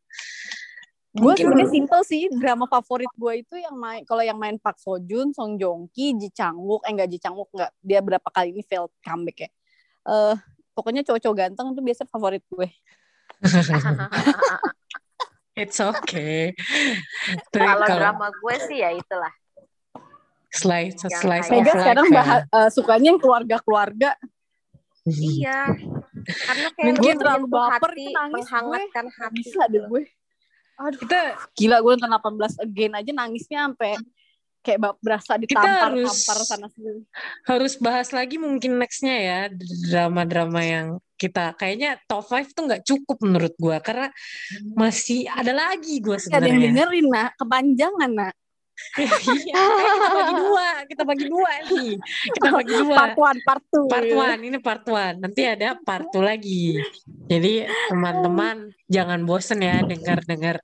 Gue 1.17 1.33
sebenarnya 1.33 1.69
simple 1.73 2.01
sih 2.05 2.29
drama 2.29 2.69
favorit 2.69 3.09
gue 3.17 3.33
itu 3.41 3.55
yang 3.57 3.73
main 3.73 4.05
kalau 4.05 4.21
yang 4.21 4.37
main 4.37 4.55
Park 4.61 4.77
Seo 4.77 5.01
Joon, 5.01 5.33
Song 5.33 5.57
Joong 5.57 5.89
Ki, 5.89 6.13
Ji 6.15 6.29
Chang 6.29 6.55
Wook, 6.55 6.85
eh 6.85 6.93
enggak 6.93 7.09
Ji 7.09 7.17
Chang 7.17 7.33
Wook 7.33 7.49
enggak 7.57 7.73
dia 7.81 7.99
berapa 8.05 8.29
kali 8.29 8.53
ini 8.53 8.61
failed 8.61 8.93
comeback 9.01 9.37
ya. 9.45 9.49
Eh 10.07 10.35
pokoknya 10.77 11.01
cowok-cowok 11.01 11.35
ganteng 11.35 11.73
itu 11.73 11.81
biasa 11.81 12.05
favorit 12.05 12.45
gue. 12.47 12.69
it's 15.61 15.81
okay. 15.81 16.53
Kalau 17.53 17.87
drama 17.89 18.29
gue 18.29 18.55
sih 18.69 18.77
ya 18.85 18.93
itulah. 18.93 19.33
slice 20.47 21.03
yang 21.03 21.21
slice 21.21 21.51
Mega 21.51 21.75
sekarang 21.75 22.07
ya. 22.07 22.15
bahas, 22.23 22.41
eh, 22.47 22.69
sukanya 22.71 23.13
yang 23.13 23.19
keluarga-keluarga. 23.19 24.15
Iya. 25.05 25.75
Karena 26.27 26.67
kayak 26.75 26.87
Mungkin 26.97 27.15
terlalu 27.19 27.45
baper 27.51 27.91
hati, 27.93 28.03
itu 28.03 28.11
nangis 28.15 28.31
gue. 28.31 28.39
menghangatkan 28.41 29.05
Nggak 29.07 29.27
hati. 29.27 29.37
bisa 29.43 29.61
deh 29.67 29.83
gue. 29.87 30.03
Aduh, 30.77 30.99
Kita 30.99 31.19
gila 31.53 31.77
gue 31.79 31.93
nonton 31.97 32.11
18 32.37 32.61
again 32.61 32.93
aja 32.93 33.11
nangisnya 33.11 33.65
sampai 33.65 33.97
kayak 34.59 34.79
berasa 34.99 35.39
ditampar-tampar 35.39 36.03
harus- 36.35 36.43
sana 36.45 36.67
sini. 36.67 37.01
harus 37.45 37.73
bahas 37.77 38.11
lagi 38.11 38.35
mungkin 38.35 38.75
nextnya 38.75 39.15
ya 39.15 39.39
drama-drama 39.87 40.59
yang 40.59 40.87
kita 41.15 41.55
kayaknya 41.55 41.97
top 42.03 42.27
5 42.27 42.51
tuh 42.51 42.67
nggak 42.67 42.83
cukup 42.83 43.17
menurut 43.21 43.55
gua 43.55 43.79
karena 43.79 44.11
masih 44.75 45.23
ada 45.25 45.49
lagi 45.49 45.97
gua 45.97 46.19
Gak 46.19 46.29
ada 46.29 46.45
yang 46.45 46.59
sebenarnya. 46.59 46.83
dengerin 46.83 47.07
nak, 47.07 47.29
kepanjangan 47.35 48.11
nak. 48.11 48.33
Iya, 48.97 49.57
eh, 49.57 49.89
kita 49.97 50.09
bagi 50.13 50.33
dua, 50.37 50.67
kita 50.85 51.03
bagi 51.03 51.25
dua 51.25 51.51
nih. 51.65 51.91
Kita 52.29 52.47
bagi 52.53 52.73
dua. 52.77 52.95
Part 52.95 53.17
one, 53.17 53.39
part 53.41 53.63
two. 53.73 53.85
Part 53.89 54.09
one, 54.09 54.39
ini 54.41 54.57
part 54.61 54.85
one. 54.85 55.15
Nanti 55.17 55.41
ada 55.45 55.73
part 55.81 56.05
two 56.13 56.21
lagi. 56.21 56.77
Jadi 57.25 57.65
teman-teman 57.89 58.69
jangan 58.85 59.19
bosen 59.25 59.61
ya 59.61 59.81
dengar-dengar 59.81 60.61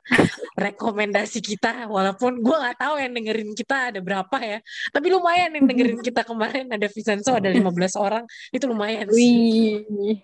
rekomendasi 0.54 1.42
kita. 1.42 1.90
Walaupun 1.90 2.40
gue 2.40 2.54
nggak 2.56 2.78
tahu 2.80 2.96
yang 3.02 3.12
dengerin 3.14 3.52
kita 3.58 3.90
ada 3.90 4.00
berapa 4.00 4.38
ya. 4.40 4.60
Tapi 4.94 5.08
lumayan 5.10 5.50
yang 5.58 5.66
dengerin 5.66 6.00
kita 6.02 6.22
kemarin 6.22 6.70
ada 6.70 6.86
Vincenzo 6.86 7.34
ada 7.34 7.50
15 7.50 7.98
orang. 7.98 8.24
Itu 8.54 8.70
lumayan 8.70 9.10
sih. 9.10 9.82
Wih, 9.90 10.22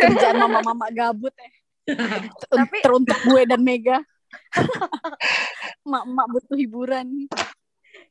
kerjaan 0.00 0.40
mama-mama 0.40 0.88
gabut 0.90 1.32
ya. 1.36 1.50
Tapi- 2.52 2.80
Teruntuk 2.84 3.20
gue 3.24 3.42
dan 3.44 3.60
Mega. 3.60 4.00
Mak-mak 5.88 6.26
butuh 6.28 6.56
hiburan. 6.60 7.24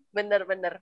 Bener-bener. 0.09 0.81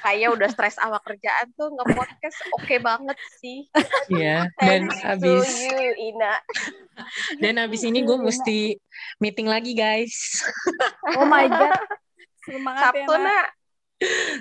Kayak 0.00 0.32
udah 0.40 0.48
stres 0.48 0.80
awak 0.80 1.04
kerjaan 1.04 1.52
tuh 1.52 1.68
nge-podcast 1.76 2.38
oke 2.56 2.74
banget 2.80 3.18
sih. 3.44 3.68
Iya. 4.08 4.48
Dan 4.56 4.88
Thanks 4.88 5.04
abis 5.04 5.44
to 5.44 5.68
you, 5.68 5.92
Ina. 6.12 6.34
dan 7.40 7.54
abis 7.60 7.82
ini 7.84 8.00
gue 8.00 8.16
mesti 8.16 8.80
meeting 9.20 9.48
lagi 9.52 9.76
guys. 9.76 10.40
Oh 11.20 11.28
my 11.28 11.44
god. 11.44 11.76
Semangat 12.42 12.82
Sabtu 12.88 13.12
ya, 13.12 13.20
Nak. 13.20 13.46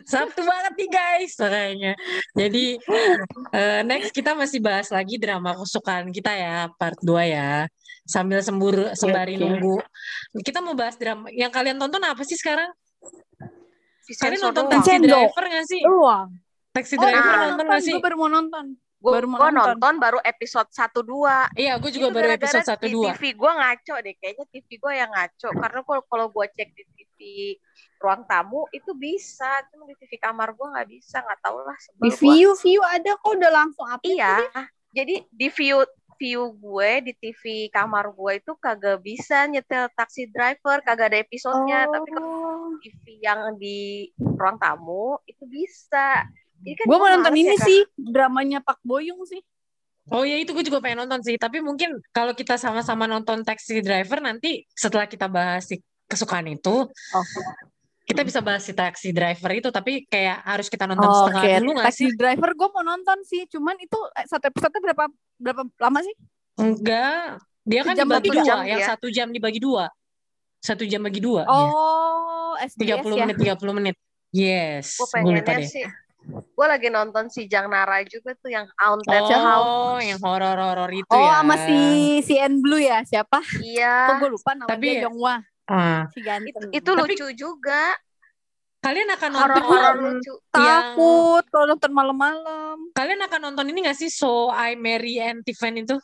Sabtu 0.08 0.42
banget 0.42 0.74
nih 0.74 0.90
guys 0.90 1.34
makanya. 1.38 1.94
Jadi 2.34 2.66
eh, 3.54 3.82
next 3.86 4.12
kita 4.16 4.34
masih 4.34 4.58
bahas 4.64 4.90
lagi 4.90 5.22
drama 5.22 5.54
kesukaan 5.54 6.10
kita 6.10 6.32
ya 6.34 6.72
part 6.80 6.98
2 7.04 7.28
ya. 7.28 7.68
Sambil 8.06 8.42
sembur 8.42 8.92
sembari 8.98 9.38
oke. 9.38 9.42
nunggu. 9.46 9.76
Kita 10.42 10.60
mau 10.60 10.74
bahas 10.74 10.98
drama 10.98 11.30
yang 11.32 11.54
kalian 11.54 11.78
tonton 11.78 12.02
apa 12.02 12.22
sih 12.26 12.36
sekarang? 12.36 12.70
Kalian 14.20 14.42
nonton. 14.52 14.68
Taxi 14.68 14.92
Vincenzo. 15.00 15.08
Driver 15.08 15.46
gak 15.48 15.66
sih? 15.70 15.82
Wah. 15.88 16.26
Taxi 16.72 16.96
Oh, 16.98 17.04
Driver 17.04 17.36
ah. 17.36 17.42
nonton 17.52 17.66
gak 17.70 17.82
sih? 17.84 17.94
Gue 17.96 18.04
baru 18.04 18.16
mau 18.20 18.30
nonton. 18.32 18.66
Gue 19.02 19.18
Baru 19.18 19.26
mau 19.34 19.42
gua 19.42 19.50
nonton. 19.50 19.74
nonton 19.82 19.94
baru 19.98 20.20
episode 20.22 20.70
1-2. 20.70 21.58
Iya, 21.58 21.74
gue 21.82 21.90
juga 21.90 22.08
Itu 22.14 22.16
baru 22.22 22.28
episode 22.38 22.68
1 22.70 22.86
di 22.86 22.94
2. 22.94 23.18
TV 23.18 23.24
gue 23.34 23.52
ngaco 23.58 23.96
deh, 23.98 24.16
kayaknya 24.22 24.46
TV 24.54 24.68
gue 24.78 24.94
yang 24.94 25.10
ngaco. 25.10 25.50
Karena 25.58 25.80
kalau 25.82 26.02
kalau 26.06 26.26
gue 26.30 26.46
cek 26.54 26.70
di 26.70 26.84
TV 26.94 27.18
ruang 27.98 28.22
tamu 28.30 28.70
itu 28.70 28.94
bisa, 28.94 29.50
cuma 29.74 29.90
di 29.90 29.98
TV 29.98 30.22
kamar 30.22 30.54
gue 30.54 30.68
nggak 30.70 30.88
bisa, 30.94 31.18
nggak 31.18 31.40
tahu 31.42 31.58
lah. 31.66 31.78
Di 31.98 32.10
gua. 32.14 32.20
view, 32.22 32.50
view 32.62 32.82
ada 32.86 33.12
kok 33.18 33.32
udah 33.42 33.50
langsung 33.50 33.86
update. 33.90 34.22
Iya, 34.22 34.38
jadi 34.94 35.16
di 35.34 35.48
view 35.50 35.82
view 36.22 36.54
gue 36.54 36.92
di 37.10 37.14
TV 37.18 37.42
kamar 37.74 38.14
gue 38.14 38.38
itu 38.38 38.54
kagak 38.62 39.02
bisa 39.02 39.50
nyetel 39.50 39.90
taksi 39.98 40.30
driver, 40.30 40.78
kagak 40.86 41.10
ada 41.10 41.20
episodenya. 41.26 41.90
Tapi 41.90 42.10
kalau 42.14 42.30
Oh. 42.32 42.78
TV 42.78 43.18
yang 43.26 43.58
di 43.58 44.10
ruang 44.18 44.62
tamu 44.62 45.18
itu 45.26 45.42
bisa. 45.50 46.30
Jadi 46.62 46.78
kan 46.78 46.86
Gue 46.86 46.98
mau 47.02 47.10
gua 47.10 47.18
nonton 47.18 47.34
ini 47.34 47.58
ya, 47.58 47.66
sih, 47.66 47.82
dramanya 47.98 48.62
Pak 48.62 48.86
Boyong 48.86 49.26
sih. 49.26 49.42
Oh 50.14 50.22
ya 50.22 50.38
itu 50.38 50.54
gue 50.54 50.62
juga 50.62 50.78
pengen 50.78 51.06
nonton 51.06 51.26
sih. 51.26 51.42
Tapi 51.42 51.58
mungkin 51.62 51.98
kalau 52.14 52.38
kita 52.38 52.62
sama-sama 52.62 53.10
nonton 53.10 53.42
Taxi 53.42 53.82
Driver 53.82 54.22
nanti 54.22 54.66
setelah 54.78 55.10
kita 55.10 55.26
bahas 55.26 55.66
si 55.66 55.82
kesukaan 56.06 56.46
itu, 56.46 56.86
Oh. 56.86 57.26
Kita 58.12 58.22
bisa 58.22 58.40
bahas 58.40 58.62
si 58.62 58.72
Taxi 58.72 59.10
Driver 59.10 59.52
itu. 59.52 59.70
Tapi 59.70 60.04
kayak 60.06 60.44
harus 60.44 60.68
kita 60.68 60.84
nonton 60.86 61.08
Oh, 61.08 61.16
setengah 61.26 61.42
Oke, 61.42 61.52
dulu 61.58 61.72
gak 61.72 61.84
sih? 61.88 61.88
Taxi 61.88 62.08
Driver 62.14 62.50
gue 62.52 62.70
mau 62.70 62.84
nonton 62.84 63.18
sih, 63.24 63.42
cuman 63.48 63.76
itu 63.80 63.98
eh, 64.14 64.26
satu 64.28 64.46
episode 64.48 64.76
berapa 64.78 65.04
berapa 65.38 65.62
lama 65.80 66.00
sih? 66.04 66.16
Enggak. 66.60 67.40
Dia 67.62 67.82
kan 67.82 67.94
dibagi 67.94 68.30
dua. 68.30 68.44
jam 68.44 68.58
yang 68.66 68.82
dia. 68.82 68.88
satu 68.90 69.08
jam 69.08 69.28
dibagi 69.30 69.60
dua. 69.62 69.86
Satu 70.62 70.84
jam 70.86 71.02
bagi 71.02 71.22
dua. 71.22 71.46
Oh, 71.50 72.54
dia. 72.78 73.02
SBS 73.02 73.02
30 73.02 73.18
ya. 73.18 73.24
menit, 73.26 73.38
30 73.58 73.78
menit. 73.78 73.96
Yes. 74.30 74.88
Gue 74.96 75.08
pengennya 75.10 75.66
sih. 75.66 75.86
Gue 76.30 76.68
lagi 76.70 76.94
nonton 76.94 77.34
si 77.34 77.50
Jang 77.50 77.66
Nara 77.66 78.06
juga 78.06 78.38
tuh 78.38 78.54
yang 78.54 78.70
Haunted 78.78 79.26
House. 79.26 79.66
Oh, 79.66 79.98
yang 79.98 80.22
horor-horor 80.22 80.94
itu 80.94 81.10
Oh, 81.10 81.18
ya. 81.18 81.42
sama 81.42 81.56
si 81.58 81.78
si 82.22 82.38
N 82.38 82.62
Blue 82.62 82.78
ya, 82.78 83.02
siapa? 83.02 83.42
Iya. 83.58 84.06
Kok 84.06 84.16
gue 84.22 84.30
lupa 84.38 84.52
nama 84.54 84.70
Tapi- 84.70 84.86
dia 84.94 85.10
Jonghwa, 85.10 85.42
Ah. 85.66 86.08
si 86.10 86.20
ganteng. 86.20 86.70
Itu 86.70 86.92
Tapi- 86.92 87.14
lucu 87.14 87.28
juga. 87.34 87.94
Kalian 88.82 89.14
akan 89.14 89.30
nonton 89.30 89.62
Horor-horor 89.62 89.96
lucu. 90.02 90.34
yang 90.34 90.98
takut 90.98 91.44
kalau 91.48 91.66
nonton 91.70 91.92
malam-malam. 91.94 92.78
kalian 92.92 93.22
akan 93.22 93.40
nonton 93.44 93.70
ini 93.70 93.86
gak 93.86 93.94
sih 93.94 94.10
So 94.10 94.50
I 94.50 94.74
Marry 94.74 95.22
and 95.22 95.46
Tiffany 95.46 95.86
itu? 95.86 96.02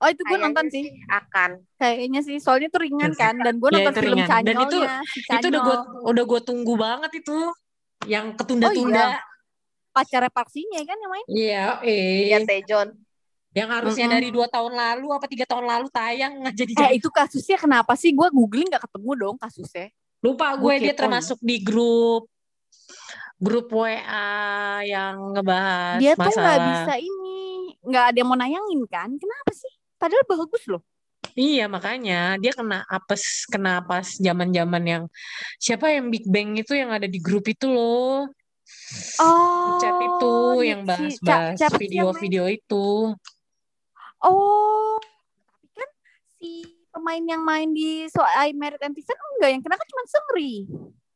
Oh 0.00 0.08
itu 0.08 0.24
gue 0.24 0.34
nonton 0.34 0.66
sih. 0.66 0.88
akan. 1.06 1.60
Kayaknya 1.76 2.20
sih. 2.22 2.40
Soalnya 2.40 2.66
itu 2.66 2.80
ringan 2.80 3.12
kan. 3.12 3.36
Dan 3.36 3.60
gue 3.60 3.68
Iya, 3.68 3.76
nonton 3.78 3.92
itu 3.92 4.00
film 4.02 4.18
ringan. 4.18 4.40
Dan 4.42 4.56
itu- 4.58 4.82
si 5.06 5.18
Itu 5.28 5.46
udah 5.46 5.60
gue 5.62 5.76
udah 6.08 6.24
gue 6.26 6.40
tunggu 6.42 6.74
banget 6.74 7.12
itu. 7.12 7.38
Yang 8.02 8.24
ketunda-tunda. 8.34 9.20
Pacarnya 9.92 10.32
Paksinya 10.32 10.80
kan 10.82 10.96
yang 10.96 11.10
main. 11.12 11.26
Iya, 11.28 11.64
Iya 11.84 12.38
eh. 12.40 12.48
Tejon. 12.48 12.88
Yang 13.52 13.68
harusnya 13.68 14.06
Mm-mm. 14.08 14.16
dari 14.16 14.28
dua 14.28 14.46
tahun 14.48 14.72
lalu 14.72 15.06
apa 15.12 15.26
tiga 15.28 15.44
tahun 15.44 15.64
lalu 15.68 15.86
tayang 15.88 16.32
nggak 16.40 16.54
jadi 16.56 16.72
Eh 16.72 16.78
jadi. 16.78 16.94
itu 16.96 17.08
kasusnya 17.08 17.56
kenapa 17.56 17.92
sih? 17.94 18.10
Gue 18.10 18.32
googling 18.32 18.68
gak 18.68 18.88
ketemu 18.88 19.10
dong 19.14 19.36
kasusnya. 19.36 19.92
Lupa 20.20 20.56
gue 20.56 20.74
dia 20.80 20.92
kepo 20.92 21.00
termasuk 21.04 21.38
di 21.38 21.60
grup 21.60 22.24
grup 23.36 23.68
WA 23.68 24.30
yang 24.82 25.34
ngebahas 25.34 25.98
Dia 25.98 26.14
tuh 26.14 26.22
nggak 26.22 26.32
masalah. 26.32 26.68
bisa 26.72 26.94
ini. 26.96 27.40
Nggak 27.82 28.04
ada 28.08 28.16
yang 28.16 28.28
mau 28.30 28.38
nayangin 28.38 28.80
kan. 28.86 29.10
Kenapa 29.12 29.50
sih? 29.52 29.72
Padahal 29.98 30.24
bagus 30.24 30.64
loh. 30.66 30.82
Iya 31.32 31.64
makanya 31.64 32.36
dia 32.36 32.52
kena 32.52 32.84
apes 32.86 33.48
kena 33.48 33.80
pas 33.80 34.04
zaman-zaman 34.06 34.84
yang 34.84 35.04
siapa 35.56 35.88
yang 35.88 36.08
Big 36.08 36.24
Bang 36.24 36.54
itu 36.54 36.72
yang 36.72 36.88
ada 36.88 37.04
di 37.04 37.16
grup 37.18 37.44
itu 37.46 37.66
loh. 37.66 38.28
Oh. 39.18 39.76
Chat 39.76 39.96
itu 39.98 40.32
dia- 40.56 40.68
yang 40.72 40.80
bahas-bahas 40.84 41.58
video-video 41.74 42.46
itu. 42.46 43.16
Oh, 44.22 44.98
tapi 45.62 45.74
kan 45.78 45.90
si 46.38 46.50
pemain 46.94 47.24
yang 47.24 47.42
main 47.42 47.68
di 47.74 48.06
So 48.10 48.22
I 48.22 48.54
Married 48.54 48.82
Antisan 48.82 49.18
enggak 49.36 49.50
yang 49.50 49.62
kena 49.62 49.76
kan 49.78 49.88
cuma 49.90 50.02
Sengri. 50.06 50.52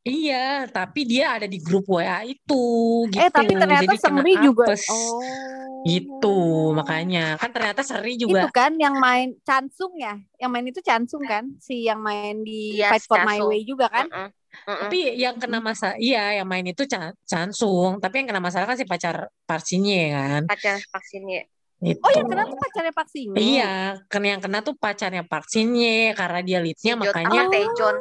Iya, 0.07 0.71
tapi 0.71 1.03
dia 1.03 1.35
ada 1.35 1.51
di 1.51 1.59
grup 1.59 1.91
WA 1.91 2.23
itu 2.23 2.63
gitu. 3.11 3.19
eh 3.19 3.31
tapi 3.31 3.59
ternyata 3.59 3.91
Jadi 3.91 3.99
Sengri 3.99 4.33
juga. 4.39 4.71
apes. 4.71 4.87
Oh. 4.91 5.47
Gitu, 5.87 6.39
makanya 6.75 7.39
kan 7.39 7.55
ternyata 7.55 7.87
Seri 7.87 8.19
Itu 8.19 8.27
juga 8.27 8.51
kan 8.51 8.75
yang 8.75 8.99
main 8.99 9.39
Chansung 9.47 9.95
ya, 9.95 10.19
yang 10.43 10.51
main 10.51 10.67
itu 10.67 10.83
Chansung 10.83 11.23
kan, 11.23 11.47
si 11.63 11.87
yang 11.87 12.03
main 12.03 12.43
di 12.43 12.75
Yes, 12.75 12.91
Fight 12.91 13.07
for 13.07 13.23
My 13.23 13.39
Chansung. 13.39 13.49
Way 13.55 13.61
juga 13.63 13.87
kan. 13.87 14.11
Mm-mm. 14.11 14.29
Mm-mm. 14.67 14.89
Tapi 14.91 14.99
yang 15.15 15.39
kena 15.39 15.63
masalah, 15.63 15.95
iya 16.03 16.43
yang 16.43 16.49
main 16.51 16.67
itu 16.67 16.83
Chan- 16.91 17.15
Chansung, 17.23 18.03
tapi 18.03 18.19
yang 18.19 18.35
kena 18.35 18.43
masalah 18.43 18.67
kan 18.67 18.75
si 18.75 18.83
pacar 18.83 19.31
Parsinye 19.47 20.11
kan. 20.11 20.43
pacar 20.51 20.83
vaksinnya. 20.91 21.47
Itu. 21.85 22.01
Oh 22.01 22.11
yang 22.13 22.25
kena 22.25 22.49
tuh 22.49 22.57
pacarnya 22.57 22.93
Pak 22.97 23.07
Sinyo. 23.13 23.37
Iya, 23.37 23.73
kan 24.09 24.23
yang 24.25 24.41
kena 24.41 24.59
tuh 24.65 24.75
pacarnya 24.81 25.23
Park 25.29 25.47
Shin 25.53 25.77
Ye 25.77 26.17
karena 26.17 26.41
dia 26.41 26.59
Si 26.61 26.65
leadnya 26.65 26.93
Jot 26.97 27.03
makanya 27.05 27.43
Tejon. 27.53 27.97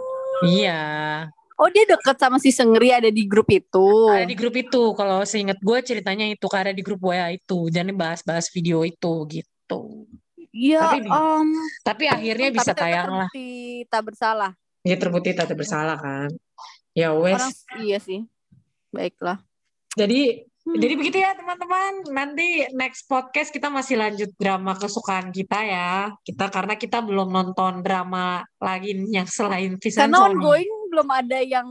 iya 0.48 0.82
Oh 1.56 1.72
dia 1.72 1.88
deket 1.88 2.20
sama 2.20 2.36
si 2.36 2.52
Sengri 2.52 2.92
ada 2.92 3.08
di 3.08 3.24
grup 3.24 3.48
itu. 3.48 4.12
ada 4.12 4.28
di 4.28 4.36
grup 4.36 4.60
itu. 4.60 4.92
Kalau 4.92 5.24
seingat 5.24 5.56
gue 5.64 5.78
ceritanya 5.88 6.28
itu 6.28 6.48
karena 6.52 6.76
di 6.76 6.84
grup 6.84 7.00
WA 7.08 7.32
itu, 7.32 7.72
jadi 7.72 7.88
bahas-bahas 7.96 8.52
video 8.52 8.84
itu 8.84 9.24
gitu. 9.32 10.04
Iya. 10.52 10.84
Tapi 10.84 11.08
om. 11.08 11.48
Tapi 11.80 12.04
akhirnya 12.12 12.52
Tapi 12.52 12.58
bisa 12.60 12.72
tayang 12.76 13.08
lah. 13.08 13.32
terbukti 13.32 13.48
tak 13.88 14.02
bersalah. 14.04 14.52
Ya 14.84 14.96
terbukti 15.00 15.30
tak 15.32 15.48
bersalah 15.56 15.96
kan. 15.96 16.28
Ya 16.92 17.16
wes. 17.16 17.40
Orang 17.40 17.56
iya 17.88 17.98
sih. 18.04 18.28
Baiklah. 18.92 19.40
Jadi. 19.96 20.44
Jadi 20.66 20.94
begitu 20.98 21.18
ya 21.22 21.38
teman-teman. 21.38 22.10
Nanti 22.10 22.66
next 22.74 23.06
podcast 23.06 23.54
kita 23.54 23.70
masih 23.70 24.02
lanjut 24.02 24.34
drama 24.34 24.74
kesukaan 24.74 25.30
kita 25.30 25.62
ya. 25.62 26.10
Kita 26.26 26.50
karena 26.50 26.74
kita 26.74 27.06
belum 27.06 27.30
nonton 27.30 27.86
drama 27.86 28.42
lagi 28.58 28.98
yang 29.14 29.30
selain 29.30 29.78
Vincent 29.78 30.10
Karena 30.10 30.26
Sony. 30.26 30.34
ongoing 30.34 30.72
belum 30.90 31.10
ada 31.14 31.40
yang 31.46 31.70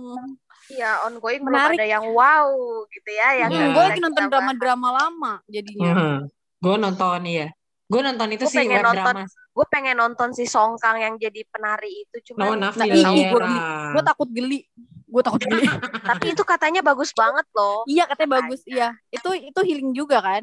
Iya, 0.65 1.05
ongoing 1.11 1.45
Menarik. 1.45 1.77
belum 1.77 1.81
ada 1.83 1.87
yang 1.91 2.05
wow 2.17 2.49
gitu 2.89 3.11
ya 3.13 3.29
yang. 3.45 3.51
Hmm, 3.53 3.69
gue 3.77 3.85
nonton 4.01 4.25
drama-drama 4.33 4.89
lama 4.97 5.33
jadinya. 5.51 6.25
Gue 6.63 6.77
nonton 6.81 7.21
iya. 7.29 7.49
Gue 7.85 8.01
nonton 8.01 8.29
itu 8.33 8.49
Gua 8.49 8.53
sih 8.53 8.59
pengen 8.65 8.81
web 8.81 8.87
nonton 8.95 9.15
drama. 9.21 9.53
Gue 9.55 9.67
pengen 9.69 9.97
nonton 10.01 10.29
si 10.33 10.45
Songkang 10.49 10.97
yang 10.99 11.15
jadi 11.21 11.45
penari 11.53 12.09
itu 12.09 12.35
No, 12.35 12.57
cuma 12.57 12.73
Nafi 12.73 12.89
Nah. 12.89 13.93
Gue 13.93 14.03
takut 14.07 14.29
geli. 14.33 14.65
Gue 15.15 15.23
takut 15.23 15.39
geli. 15.41 15.63
tapi 16.11 16.35
itu 16.35 16.43
katanya 16.43 16.83
bagus 16.83 17.15
banget 17.15 17.47
loh. 17.53 17.87
iya 17.87 18.03
katanya 18.05 18.31
bagus. 18.37 18.61
Iya. 18.67 18.91
Itu 19.09 19.31
itu 19.33 19.61
healing 19.63 19.95
juga 19.95 20.19
kan? 20.19 20.43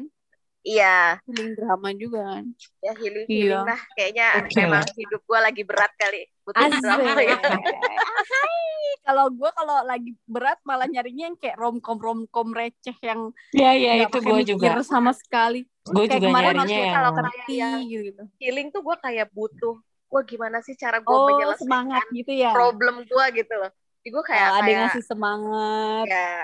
Iya, 0.62 1.18
Healing 1.26 1.58
drama 1.58 1.90
juga 1.92 2.22
kan. 2.24 2.44
ya 2.78 2.94
healing 2.94 3.26
Iya. 3.26 3.34
healing 3.34 3.64
lah. 3.66 3.80
Kayaknya 3.92 4.26
Oke 4.38 4.54
memang 4.56 4.84
hidup 4.94 5.20
gue 5.20 5.38
lagi 5.42 5.62
berat 5.62 5.92
kali. 5.92 6.22
Butuh 6.40 6.70
drama 6.78 7.10
ya. 7.20 7.34
Hai. 8.32 8.62
Kalau 9.02 9.26
gue 9.28 9.50
kalau 9.52 9.76
lagi 9.82 10.14
berat 10.24 10.62
malah 10.62 10.86
nyarinya 10.86 11.24
yang 11.26 11.36
kayak 11.36 11.58
romcom 11.58 11.98
romcom 11.98 12.48
receh 12.50 12.94
yang 13.00 13.34
Iya 13.50 13.70
iya 13.74 13.92
itu 14.06 14.18
gue 14.18 14.40
juga. 14.46 14.78
sama 14.80 15.10
sekali. 15.12 15.66
Gue 15.82 16.06
Kayak 16.06 16.14
juga 16.16 16.26
kemarin 16.30 16.54
nyarinya 16.54 16.78
yang 16.78 16.94
kalau 16.94 17.10
kayak 17.12 17.32
Keti 17.36 17.54
yang- 17.58 17.82
gitu. 17.82 18.22
Healing 18.38 18.68
tuh 18.70 18.80
gue 18.80 18.96
kayak 19.02 19.28
butuh. 19.30 19.76
Gue 20.06 20.22
gimana 20.22 20.60
sih 20.60 20.76
cara 20.76 21.00
gue 21.00 21.08
Oh 21.08 21.26
menyelesaikan 21.26 21.58
semangat 21.58 22.04
gitu 22.12 22.30
ya. 22.30 22.54
problem 22.54 23.02
gue 23.02 23.24
gitu 23.34 23.54
loh. 23.56 23.72
Jadi 24.02 24.08
gue 24.10 24.24
kayak 24.24 24.44
Oh, 24.44 24.52
ada 24.52 24.60
yang 24.60 24.66
kayak 24.66 24.82
ngasih 24.90 25.04
semangat. 25.06 26.04
ya 26.06 26.34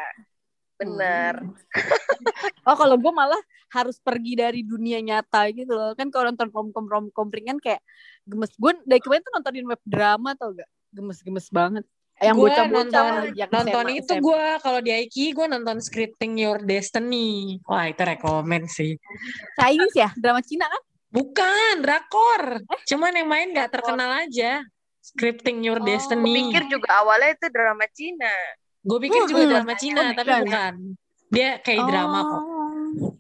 bener. 0.78 1.34
Hmm. 1.42 1.59
Oh 2.62 2.76
kalau 2.76 2.94
gue 2.94 3.11
malah 3.11 3.40
harus 3.68 3.98
pergi 3.98 4.32
dari 4.32 4.62
dunia 4.62 5.02
nyata 5.02 5.50
gitu 5.50 5.74
loh. 5.74 5.90
Kan 5.92 6.09
kalau 6.09 6.30
nonton 6.30 6.48
romcom 6.48 6.86
romcom 6.86 7.28
ringan 7.28 7.59
kayak 7.59 7.82
gemes. 8.22 8.54
Gue 8.54 8.78
dari 8.84 9.02
kemarin 9.02 9.20
tuh 9.20 9.32
nontonin 9.34 9.66
web 9.66 9.82
drama 9.82 10.32
tau 10.32 10.54
gak? 10.54 10.70
Gemes-gemes 10.88 11.50
banget. 11.50 11.82
Yang 12.18 12.34
gue 12.34 12.42
bocah-bocah 12.44 12.74
nonton 12.74 13.12
yang 13.34 13.46
nonton 13.48 13.84
SMA, 13.84 13.96
itu 13.96 14.12
gue 14.16 14.44
kalau 14.59 14.80
di 14.80 14.90
Aiki 14.92 15.30
gue 15.30 15.46
nonton 15.46 15.78
Scripting 15.78 16.34
Your 16.34 16.59
Destiny 16.59 17.62
wah 17.62 17.86
itu 17.86 18.02
rekomen 18.02 18.66
sih 18.66 18.98
Chinese 19.54 19.94
ya? 19.94 20.11
Drama 20.14 20.42
Cina 20.42 20.66
kan? 20.66 20.82
bukan 21.09 21.74
drakor 21.78 22.59
Eh? 22.59 22.80
cuman 22.84 23.14
yang 23.14 23.28
main 23.28 23.48
nggak 23.48 23.70
terkenal 23.70 24.11
aja 24.18 24.66
Scripting 25.09 25.59
Your 25.61 25.78
Oh, 25.78 25.82
Gue 25.82 25.90
Destiny 25.90 26.32
pikir 26.46 26.64
juga 26.68 26.88
awalnya 26.96 27.30
itu 27.32 27.46
drama 27.48 27.86
Cina. 27.90 28.32
gue 28.78 28.98
pikir 29.00 29.20
juga 29.26 29.42
Hmm. 29.42 29.52
drama 29.52 29.72
Cina 29.74 30.00
Oh, 30.00 30.11
tapi 30.12 30.28
bukan. 30.28 30.42
bukan 30.44 30.74
dia 31.28 31.50
kayak 31.59 31.82
drama 31.84 32.18
kok 32.22 32.42
Oh. 32.42 33.12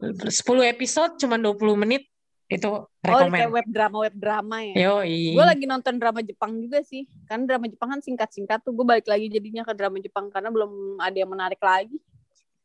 10 0.00 0.32
episode 0.66 1.12
cuman 1.16 1.38
20 1.38 1.76
menit 1.76 2.08
itu 2.48 2.66
Oh, 2.66 2.88
kayak 2.98 3.30
rekomen 3.30 3.48
web 3.52 3.68
drama 3.68 3.96
web 4.00 4.14
drama 4.16 4.56
ya. 4.60 4.74
Yoi. 4.90 5.38
Gue 5.38 5.44
lagi 5.44 5.64
nonton 5.64 5.94
drama 5.96 6.18
Jepang 6.18 6.58
juga 6.58 6.82
sih. 6.82 7.06
Kan 7.24 7.46
drama 7.46 7.70
Jepang 7.70 7.88
kan 7.88 8.00
singkat-singkat 8.00 8.58
tuh. 8.60 8.74
Gue 8.74 8.82
balik 8.82 9.06
lagi 9.06 9.30
jadinya 9.30 9.62
ke 9.62 9.70
drama 9.70 9.96
Jepang 9.96 10.28
karena 10.28 10.50
belum 10.50 10.98
ada 10.98 11.14
yang 11.14 11.30
menarik 11.30 11.62
lagi. 11.62 11.94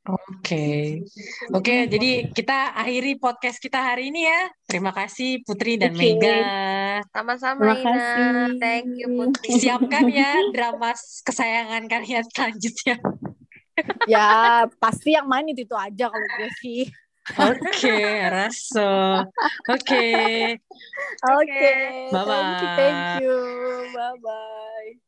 Oke, 0.06 1.02
oke. 1.50 1.76
Jadi 1.90 2.30
kita 2.30 2.78
akhiri 2.78 3.18
podcast 3.18 3.58
kita 3.58 3.82
hari 3.82 4.14
ini 4.14 4.30
ya. 4.30 4.54
Terima 4.70 4.94
kasih 4.94 5.42
Putri 5.42 5.82
dan 5.82 5.98
Oke. 5.98 6.14
Mega. 6.14 6.38
Sama-sama 7.10 7.74
Terima 7.74 7.74
Ina. 7.74 7.90
kasih. 7.90 8.30
Thank 8.62 8.90
you 9.02 9.08
Putri. 9.18 9.50
Siapkan 9.58 10.06
ya 10.14 10.38
drama 10.54 10.94
kesayangan 11.26 11.90
kalian 11.90 12.26
selanjutnya. 12.30 13.02
ya 14.06 14.64
pasti 14.78 15.18
yang 15.18 15.26
main 15.26 15.50
itu 15.50 15.66
itu 15.66 15.74
aja 15.74 16.06
kalau 16.06 16.28
gue 16.38 16.50
sih. 16.62 16.86
Oke, 17.42 17.98
raso. 18.30 19.26
Oke. 19.66 20.06
Oke. 21.34 21.34
Oke. 21.34 21.70
Thank 22.14 22.62
you, 22.62 22.70
thank 22.78 23.02
you. 23.26 23.38
Bye 23.90 24.18
bye. 24.22 25.05